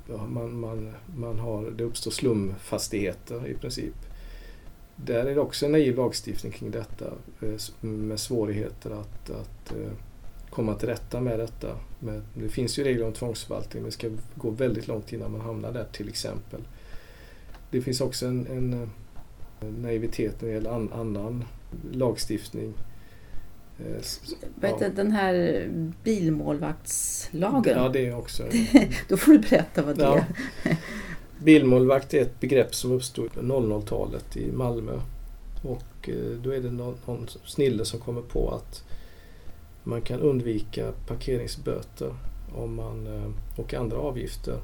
ja, 0.08 0.26
man, 0.26 0.60
man, 0.60 0.92
man 1.16 1.38
har, 1.38 1.70
det 1.70 1.84
uppstår 1.84 2.10
slumfastigheter 2.10 3.46
i 3.46 3.54
princip. 3.54 3.94
Där 4.96 5.26
är 5.26 5.34
det 5.34 5.40
också 5.40 5.66
en 5.66 5.72
naiv 5.72 5.96
lagstiftning 5.96 6.52
kring 6.52 6.70
detta 6.70 7.12
eh, 7.40 7.84
med 7.86 8.20
svårigheter 8.20 8.90
att, 8.90 9.30
att 9.30 9.72
eh, 9.72 9.92
komma 10.50 10.74
till 10.74 10.88
rätta 10.88 11.20
med 11.20 11.38
detta. 11.38 11.76
det 12.34 12.48
finns 12.48 12.78
ju 12.78 12.84
regler 12.84 13.06
om 13.06 13.12
tvångsförvaltning 13.12 13.82
men 13.82 13.90
det 13.90 13.94
ska 13.94 14.10
gå 14.34 14.50
väldigt 14.50 14.88
långt 14.88 15.12
innan 15.12 15.32
man 15.32 15.40
hamnar 15.40 15.72
där 15.72 15.86
till 15.92 16.08
exempel. 16.08 16.60
Det 17.70 17.80
finns 17.80 18.00
också 18.00 18.26
en, 18.26 18.46
en 18.46 18.82
eh, 18.82 18.88
naivitet 19.60 20.40
när 20.40 20.48
det 20.48 20.54
gäller 20.54 20.70
an, 20.70 20.92
annan 20.92 21.44
lagstiftning. 21.92 22.74
Vet 24.60 24.80
ja. 24.80 24.88
Den 24.88 25.12
här 25.12 25.66
bilmålvaktslagen? 26.04 27.78
Ja, 27.78 27.88
det 27.88 28.06
är 28.06 28.16
också. 28.16 28.42
Då 29.08 29.16
får 29.16 29.32
du 29.32 29.38
berätta 29.38 29.82
vad 29.82 29.96
det 29.96 30.02
ja. 30.02 30.24
är. 30.62 30.76
Bilmålvakt 31.44 32.14
är 32.14 32.22
ett 32.22 32.40
begrepp 32.40 32.74
som 32.74 32.92
uppstod 32.92 33.32
på 33.32 33.40
00-talet 33.40 34.36
i 34.36 34.52
Malmö. 34.52 35.00
Och 35.62 36.08
eh, 36.08 36.38
då 36.42 36.50
är 36.50 36.60
det 36.60 36.70
någon, 36.70 36.96
någon 37.06 37.26
snille 37.44 37.84
som 37.84 38.00
kommer 38.00 38.22
på 38.22 38.50
att 38.50 38.84
man 39.84 40.02
kan 40.02 40.20
undvika 40.20 40.92
parkeringsböter 41.06 42.14
om 42.54 42.74
man, 42.74 43.06
eh, 43.06 43.30
och 43.60 43.74
andra 43.74 43.96
avgifter 43.96 44.60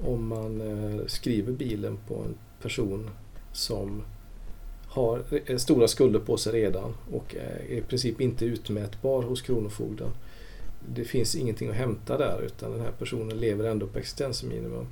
om 0.00 0.26
man 0.26 0.60
eh, 0.60 1.06
skriver 1.06 1.52
bilen 1.52 1.98
på 2.08 2.14
en 2.14 2.34
person 2.62 3.10
som 3.52 4.02
har 4.86 5.22
eh, 5.46 5.56
stora 5.56 5.88
skulder 5.88 6.20
på 6.20 6.36
sig 6.36 6.52
redan 6.52 6.94
och 7.12 7.34
är 7.34 7.72
i 7.72 7.80
princip 7.80 8.20
inte 8.20 8.44
utmätbar 8.44 9.22
hos 9.22 9.42
Kronofogden. 9.42 10.10
Det 10.94 11.04
finns 11.04 11.34
ingenting 11.34 11.68
att 11.68 11.76
hämta 11.76 12.18
där 12.18 12.42
utan 12.46 12.70
den 12.70 12.80
här 12.80 12.92
personen 12.98 13.38
lever 13.38 13.64
ändå 13.64 13.86
på 13.86 13.98
existensminimum. 13.98 14.86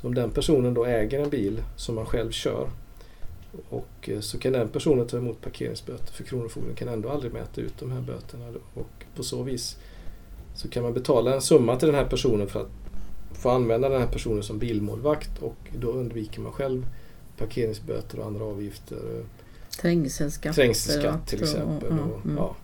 Så 0.00 0.06
om 0.06 0.14
den 0.14 0.30
personen 0.30 0.74
då 0.74 0.84
äger 0.84 1.20
en 1.20 1.30
bil 1.30 1.62
som 1.76 1.94
man 1.94 2.06
själv 2.06 2.30
kör 2.30 2.68
och 3.68 4.08
eh, 4.08 4.20
så 4.20 4.38
kan 4.38 4.52
den 4.52 4.68
personen 4.68 5.06
ta 5.06 5.16
emot 5.16 5.40
parkeringsböter 5.40 6.12
för 6.12 6.24
Kronofogden 6.24 6.74
kan 6.74 6.88
ändå 6.88 7.08
aldrig 7.08 7.32
mäta 7.32 7.60
ut 7.60 7.78
de 7.78 7.92
här 7.92 8.00
böterna. 8.00 8.44
Och 8.74 9.04
på 9.16 9.22
så 9.22 9.42
vis 9.42 9.76
så 10.54 10.68
kan 10.68 10.82
man 10.82 10.94
betala 10.94 11.34
en 11.34 11.42
summa 11.42 11.76
till 11.76 11.88
den 11.88 11.96
här 11.96 12.04
personen 12.04 12.48
för 12.48 12.60
att 12.60 12.70
få 13.32 13.50
använda 13.50 13.88
den 13.88 14.00
här 14.00 14.08
personen 14.08 14.42
som 14.42 14.58
bilmålvakt 14.58 15.38
och 15.42 15.56
då 15.78 15.88
undviker 15.90 16.40
man 16.40 16.52
själv 16.52 16.86
parkeringsböter 17.38 18.20
och 18.20 18.26
andra 18.26 18.44
avgifter. 18.44 19.24
Trängselskatt. 19.80 20.54
Trängselskatt 20.54 21.26
till 21.26 21.42
exempel. 21.42 21.92
Och, 21.92 22.16
och, 22.16 22.24
mm. 22.24 22.36
ja. 22.36 22.56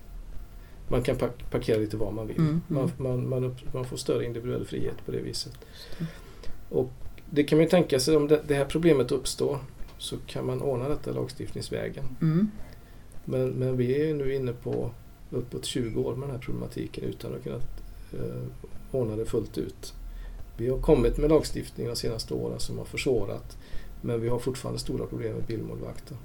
Man 0.89 1.03
kan 1.03 1.17
parkera 1.51 1.79
lite 1.79 1.97
var 1.97 2.13
man 2.13 2.27
vill. 2.27 2.37
Mm, 2.37 2.49
mm. 2.51 2.63
Man, 2.69 2.91
man, 2.97 3.29
man, 3.29 3.57
man, 3.73 3.85
får 3.85 3.97
större 3.97 4.25
individuell 4.25 4.67
frihet 4.67 5.07
på 5.07 5.13
det 5.13 5.21
viset. 5.21 5.59
Och 6.69 6.91
det 7.31 7.45
kan 7.45 7.59
man 7.59 7.65
ju 7.65 7.71
tänka 7.71 8.01
sig 8.01 8.17
om 8.17 8.29
det, 8.29 8.41
det, 8.49 8.55
här 8.55 8.65
problemet 8.65 9.13
uppstår 9.13 9.59
så 9.99 10.17
kan 10.27 10.47
man 10.47 10.63
ordna 10.63 10.89
detta 10.89 11.13
lagstiftningsvägen. 11.13 12.05
Mm. 12.21 12.51
Men, 13.25 13.51
men 13.51 13.77
vi 13.77 14.11
är 14.11 14.15
nu 14.15 14.35
inne 14.35 14.53
på 14.53 14.91
uppåt 15.31 15.65
20 15.65 16.03
år 16.03 16.15
med 16.17 16.29
den 16.29 16.37
här 16.37 16.43
problematiken 16.43 17.05
utan 17.05 17.35
att 17.35 17.43
kunna 17.43 17.57
eh, 18.13 18.43
ordna 18.91 19.17
det 19.17 19.25
fullt 19.25 19.59
ut. 19.59 19.95
Vi 20.57 20.69
har 20.69 20.79
kommit 20.79 21.19
med 21.19 21.31
lagstiftning 21.31 21.87
de 21.87 21.97
senaste 21.97 22.35
åren 22.35 22.61
som 22.61 22.79
har 22.79 22.85
försvårat 22.85 23.57
men 24.03 24.21
vi 24.21 24.29
har 24.29 24.39
fortfarande 24.39 24.81
stora 24.81 25.07
problem 25.07 25.35
med 25.35 25.45
bilmålvakter. 25.45 26.17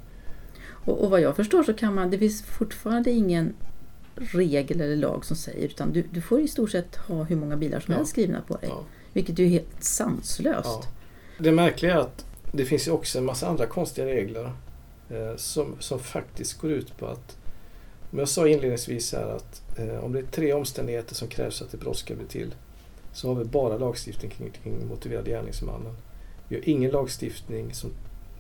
Och, 0.69 1.03
och 1.03 1.09
vad 1.09 1.21
jag 1.21 1.35
förstår 1.35 1.63
så 1.63 1.73
kan 1.73 1.95
man, 1.95 2.09
det 2.09 2.17
finns 2.17 2.41
fortfarande 2.41 3.11
ingen 3.11 3.53
regel 4.15 4.81
eller 4.81 4.95
lag 4.95 5.25
som 5.25 5.35
säger 5.35 5.65
utan 5.65 5.93
du, 5.93 6.03
du 6.11 6.21
får 6.21 6.41
i 6.41 6.47
stort 6.47 6.71
sett 6.71 6.95
ha 6.95 7.23
hur 7.23 7.35
många 7.35 7.57
bilar 7.57 7.79
som 7.79 7.91
ja. 7.91 7.97
helst 7.97 8.11
skrivna 8.11 8.41
på 8.41 8.57
dig. 8.57 8.69
Ja. 8.69 8.83
Vilket 9.13 9.39
är 9.39 9.45
helt 9.45 9.83
sanslöst. 9.83 10.65
Ja. 10.65 10.83
Det 11.37 11.51
märkliga 11.51 11.93
är 11.93 11.97
att 11.97 12.25
det 12.51 12.65
finns 12.65 12.87
ju 12.87 12.91
också 12.91 13.17
en 13.17 13.25
massa 13.25 13.47
andra 13.47 13.65
konstiga 13.65 14.07
regler 14.07 14.51
eh, 15.09 15.35
som, 15.35 15.75
som 15.79 15.99
faktiskt 15.99 16.61
går 16.61 16.71
ut 16.71 16.97
på 16.97 17.05
att, 17.05 17.37
som 18.09 18.19
jag 18.19 18.29
sa 18.29 18.47
inledningsvis 18.47 19.13
här 19.13 19.35
att 19.35 19.79
eh, 19.79 20.03
om 20.03 20.13
det 20.13 20.19
är 20.19 20.23
tre 20.23 20.53
omständigheter 20.53 21.15
som 21.15 21.27
krävs 21.27 21.61
att 21.61 21.73
ett 21.73 21.79
brott 21.79 21.97
ska 21.97 22.15
bli 22.15 22.25
till 22.25 22.55
så 23.13 23.27
har 23.27 23.35
vi 23.35 23.45
bara 23.45 23.77
lagstiftning 23.77 24.31
kring, 24.31 24.51
kring 24.51 24.87
motiverade 24.87 25.29
gärningsmannen. 25.29 25.95
Vi 26.49 26.55
har 26.55 26.69
ingen 26.69 26.91
lagstiftning 26.91 27.73
som, 27.73 27.89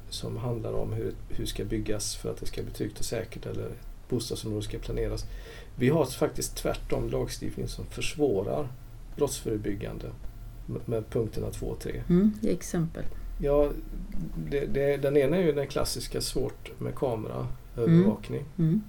som 0.09 0.37
handlar 0.37 0.73
om 0.73 0.93
hur 0.93 1.07
ett 1.07 1.39
hus 1.39 1.49
ska 1.49 1.65
byggas 1.65 2.15
för 2.15 2.31
att 2.31 2.37
det 2.37 2.45
ska 2.45 2.63
bli 2.63 2.71
tryggt 2.71 2.99
och 2.99 3.05
säkert 3.05 3.45
eller 3.45 3.65
ett 3.65 4.09
bostadsområde 4.09 4.63
ska 4.63 4.77
planeras. 4.79 5.25
Vi 5.75 5.89
har 5.89 6.05
faktiskt 6.05 6.55
tvärtom 6.55 7.09
lagstiftning 7.09 7.67
som 7.67 7.85
försvårar 7.85 8.67
brottsförebyggande 9.15 10.07
med 10.85 11.09
punkterna 11.09 11.51
2 11.51 11.65
och 11.65 11.79
3. 11.79 12.03
Mm, 12.09 12.31
ge 12.41 12.51
exempel. 12.51 13.03
Ja, 13.41 13.71
det, 14.49 14.65
det, 14.65 14.97
den 14.97 15.17
ena 15.17 15.37
är 15.37 15.41
ju 15.41 15.51
den 15.51 15.67
klassiska 15.67 16.21
svårt 16.21 16.79
med 16.79 16.95
kamera. 16.95 17.47
kameraövervakning. 17.75 18.45
Mm. 18.57 18.81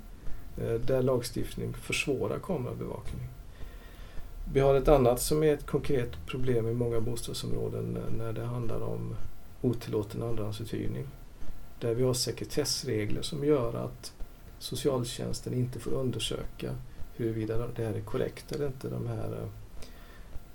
Eh, 0.61 0.75
Där 0.75 1.03
lagstiftning 1.03 1.75
försvårar 1.75 2.39
kamerabevakning. 2.39 3.29
Vi 4.53 4.61
har 4.61 4.74
ett 4.74 4.88
annat 4.88 5.20
som 5.20 5.42
är 5.42 5.55
ett 5.55 5.66
konkret 5.66 6.26
problem 6.26 6.68
i 6.68 6.74
många 6.74 7.01
bostadsområden 7.01 7.99
när- 8.18 8.32
det 8.32 8.44
handlar 8.44 8.80
om 8.80 9.14
otillåten 9.62 10.22
andrahandsuthyrning. 10.22 11.07
Där 11.80 11.94
vi 11.94 12.03
har 12.03 12.14
sekretessregler 12.14 13.22
som 13.22 13.44
gör 13.44 13.74
att 13.74 14.12
socialtjänsten 14.59 15.55
inte 15.55 15.78
får 15.78 15.90
undersöka 15.90 16.74
huruvida 17.16 17.66
det 17.76 17.84
här 17.84 17.94
är 17.94 18.01
korrekt 18.01 18.53
eller 18.53 18.66
inte. 18.66 18.88
De 18.88 19.07
här 19.07 19.32
eh, 19.32 19.49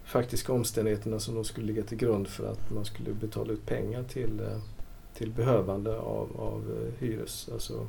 faktiska 0.04 0.54
omständigheterna 0.54 1.20
som 1.20 1.36
då 1.36 1.44
skulle 1.44 1.68
ligga 1.68 1.84
till 1.84 1.98
grund 1.98 2.28
för 2.28 2.52
att 2.52 2.72
man 2.72 2.86
skulle 2.86 3.14
betala 3.14 3.54
ut 3.54 3.66
pengar 3.66 4.04
till, 4.04 4.40
eh, 4.40 4.60
till 5.14 5.32
behövande 5.32 5.98
av, 6.00 6.30
av 6.42 6.62
eh, 6.78 6.94
hyres, 7.08 7.50
alltså 7.54 7.88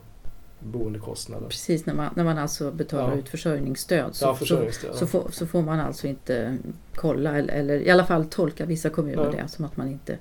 boendekostnader. 0.60 1.46
Precis, 1.48 1.86
när 1.86 1.94
man, 1.94 2.10
när 2.16 2.24
man 2.24 2.38
alltså 2.38 2.70
betalar 2.70 3.10
Ja. 3.10 3.14
ut 3.16 3.28
försörjningsstöd 3.28 4.14
så, 4.14 4.24
Ja, 4.24 4.28
så, 4.32 4.34
försörjningsstöd. 4.38 4.94
så, 4.94 5.06
får, 5.06 5.28
så 5.30 5.46
får 5.46 5.62
man 5.62 5.80
alltså 5.80 6.06
inte 6.06 6.56
kolla 6.94 7.36
eller, 7.38 7.54
eller 7.54 7.74
i 7.80 7.90
alla 7.90 8.04
fall 8.06 8.24
tolka 8.24 8.66
vissa 8.66 8.90
kommuner 8.90 9.32
det 9.32 9.48
som 9.48 9.64
att 9.64 9.76
man 9.76 9.88
inte 9.88 10.18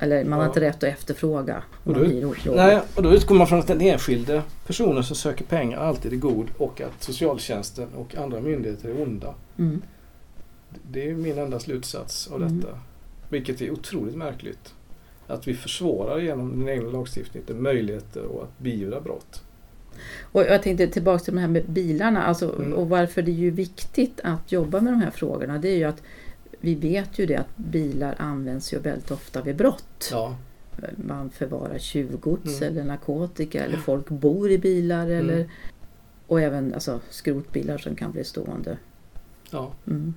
eller 0.00 0.24
man 0.24 0.38
har 0.38 0.46
inte 0.46 0.60
rätt 0.60 0.76
att 0.76 0.82
efterfråga 0.82 1.62
Och 1.84 1.94
då-. 1.94 2.34
Nej, 2.54 2.80
och 2.96 3.02
då 3.02 3.14
utgår 3.14 3.34
man 3.34 3.46
från 3.46 3.58
att 3.58 3.66
den 3.66 3.80
enskilde 3.80 4.42
personen 4.66 5.04
som 5.04 5.16
söker 5.16 5.44
pengar 5.44 5.78
alltid 5.78 6.12
är 6.12 6.16
god 6.16 6.46
och 6.58 6.80
att 6.80 7.02
socialtjänsten 7.02 7.88
och 7.96 8.16
andra 8.16 8.40
myndigheter 8.40 8.88
är 8.88 9.02
onda. 9.02 9.34
Mm. 9.58 9.82
Det 10.90 11.10
är 11.10 11.14
min 11.14 11.38
enda 11.38 11.58
slutsats 11.60 12.28
av 12.28 12.42
Mm. 12.42 12.60
detta. 12.60 12.78
Vilket 13.28 13.60
är 13.60 13.70
otroligt 13.70 14.14
märkligt. 14.16 14.74
Att 15.28 15.48
vi 15.48 15.54
försvårar 15.54 16.18
genom 16.18 16.58
den 16.58 16.68
egna 16.68 16.90
lagstiftningen 16.90 17.62
möjligheter 17.62 18.20
att 18.42 18.58
beivra 18.58 19.00
brott. 19.00 19.42
Och 20.22 20.42
jag 20.42 20.62
tänkte 20.62 20.86
tillbaka 20.86 21.24
till 21.24 21.34
det 21.34 21.40
här 21.40 21.48
med 21.48 21.64
bilarna 21.70 22.22
alltså, 22.22 22.54
Mm. 22.56 22.72
och 22.72 22.88
varför 22.88 23.22
det 23.22 23.30
är 23.30 23.34
ju 23.34 23.50
viktigt 23.50 24.20
att 24.24 24.52
jobba 24.52 24.80
med 24.80 24.92
de 24.92 25.00
här 25.00 25.10
frågorna. 25.10 25.58
Det 25.58 25.68
är 25.68 25.76
ju 25.76 25.84
att 25.84 26.02
vi 26.60 26.74
vet 26.74 27.18
ju 27.18 27.26
det 27.26 27.36
att 27.36 27.56
bilar 27.56 28.14
används 28.18 28.72
ju 28.74 28.78
väldigt 28.78 29.10
ofta 29.10 29.42
vid 29.42 29.56
brott. 29.56 30.08
Ja, 30.12 30.36
Man 30.96 31.30
förvarar 31.30 31.78
tjuvgods 31.78 32.60
Mm. 32.62 32.72
eller 32.72 32.84
narkotika 32.84 33.64
eller 33.64 33.76
folk 33.76 34.08
bor 34.08 34.50
i 34.50 34.58
bilar 34.58 35.06
eller 35.06 35.34
Mm. 35.34 35.48
och 36.26 36.40
även 36.40 36.74
alltså, 36.74 37.00
skrotbilar 37.10 37.78
som 37.78 37.94
kan 37.96 38.12
bli 38.12 38.24
stående. 38.24 38.76
ja. 39.50 39.72
Mm. 39.86 40.14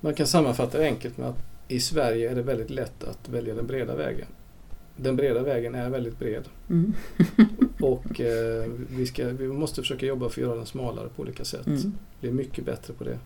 Man 0.00 0.14
kan 0.14 0.26
sammanfatta 0.26 0.78
det 0.78 0.84
enkelt 0.84 1.18
med 1.18 1.28
att 1.28 1.38
i 1.68 1.80
Sverige 1.80 2.30
är 2.30 2.34
det 2.34 2.42
väldigt 2.42 2.70
lätt 2.70 3.04
att 3.04 3.28
välja 3.28 3.54
den 3.54 3.66
breda 3.66 3.96
vägen. 3.96 4.26
Den 4.96 5.16
breda 5.16 5.42
vägen 5.42 5.74
är 5.74 5.90
väldigt 5.90 6.18
bred 6.18 6.44
Mm. 6.70 6.94
och 7.80 8.20
eh, 8.20 8.70
vi, 8.90 9.06
ska, 9.06 9.28
vi 9.28 9.48
måste 9.48 9.80
försöka 9.80 10.06
jobba 10.06 10.28
för 10.28 10.40
att 10.40 10.46
göra 10.46 10.56
den 10.56 10.66
smalare 10.66 11.08
på 11.16 11.22
olika 11.22 11.44
sätt. 11.44 11.66
Mm. 11.66 11.92
Bli 12.20 12.32
mycket 12.32 12.64
bättre 12.64 12.94
på 12.94 13.04
det. 13.04 13.18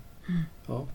Ja. 0.67 0.87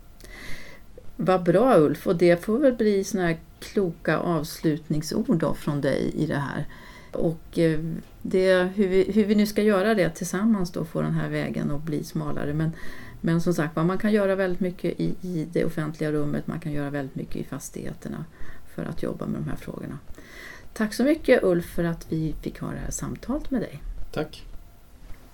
Vad 1.16 1.44
bra 1.44 1.78
Ulf 1.78 2.08
och 2.08 2.16
det 2.16 2.46
får 2.46 2.60
väl 2.60 2.74
bli 2.74 3.04
såna 3.04 3.24
här 3.24 3.38
kloka 3.60 4.18
avslutningsord 4.18 5.38
då 5.38 5.54
från 5.54 5.82
dig 5.82 6.12
i 6.16 6.26
det 6.26 6.38
här. 6.38 6.66
Och 7.12 7.60
eh, 7.60 7.80
det, 8.22 8.64
hur, 8.76 8.88
vi, 8.88 9.12
hur 9.12 9.26
vi 9.26 9.36
nu 9.36 9.46
ska 9.46 9.62
göra 9.62 9.94
det 9.94 10.10
tillsammans 10.10 10.72
då, 10.72 10.86
få 10.86 11.02
den 11.02 11.14
här 11.14 11.30
vägen 11.30 11.72
att 11.72 11.84
bli 11.84 12.04
smalare. 12.04 12.54
Men, 12.54 12.72
men 13.26 13.42
som 13.42 13.54
sagt 13.54 13.76
man 13.76 13.98
kan 13.98 14.12
göra 14.12 14.36
väldigt 14.36 14.60
mycket 14.60 15.00
i, 15.00 15.16
i 15.22 15.48
det 15.54 15.66
offentliga 15.66 16.12
rummet, 16.12 16.48
man 16.48 16.60
kan 16.60 16.72
göra 16.72 16.90
väldigt 16.90 17.16
mycket 17.16 17.36
i 17.36 17.44
fastigheterna 17.44 18.26
för 18.76 18.86
att 18.86 19.04
jobba 19.04 19.26
med 19.26 19.42
de 19.42 19.50
här 19.50 19.56
frågorna. 19.56 20.00
Tack 20.74 20.94
så 20.94 21.04
mycket 21.04 21.44
Ulf 21.44 21.66
för 21.66 21.84
att 21.84 22.06
vi 22.10 22.36
fick 22.42 22.60
ha 22.60 22.72
det 22.72 22.78
här 22.78 22.92
samtalet 22.92 23.52
med 23.52 23.62
dig. 23.62 23.82
Tack! 24.12 24.46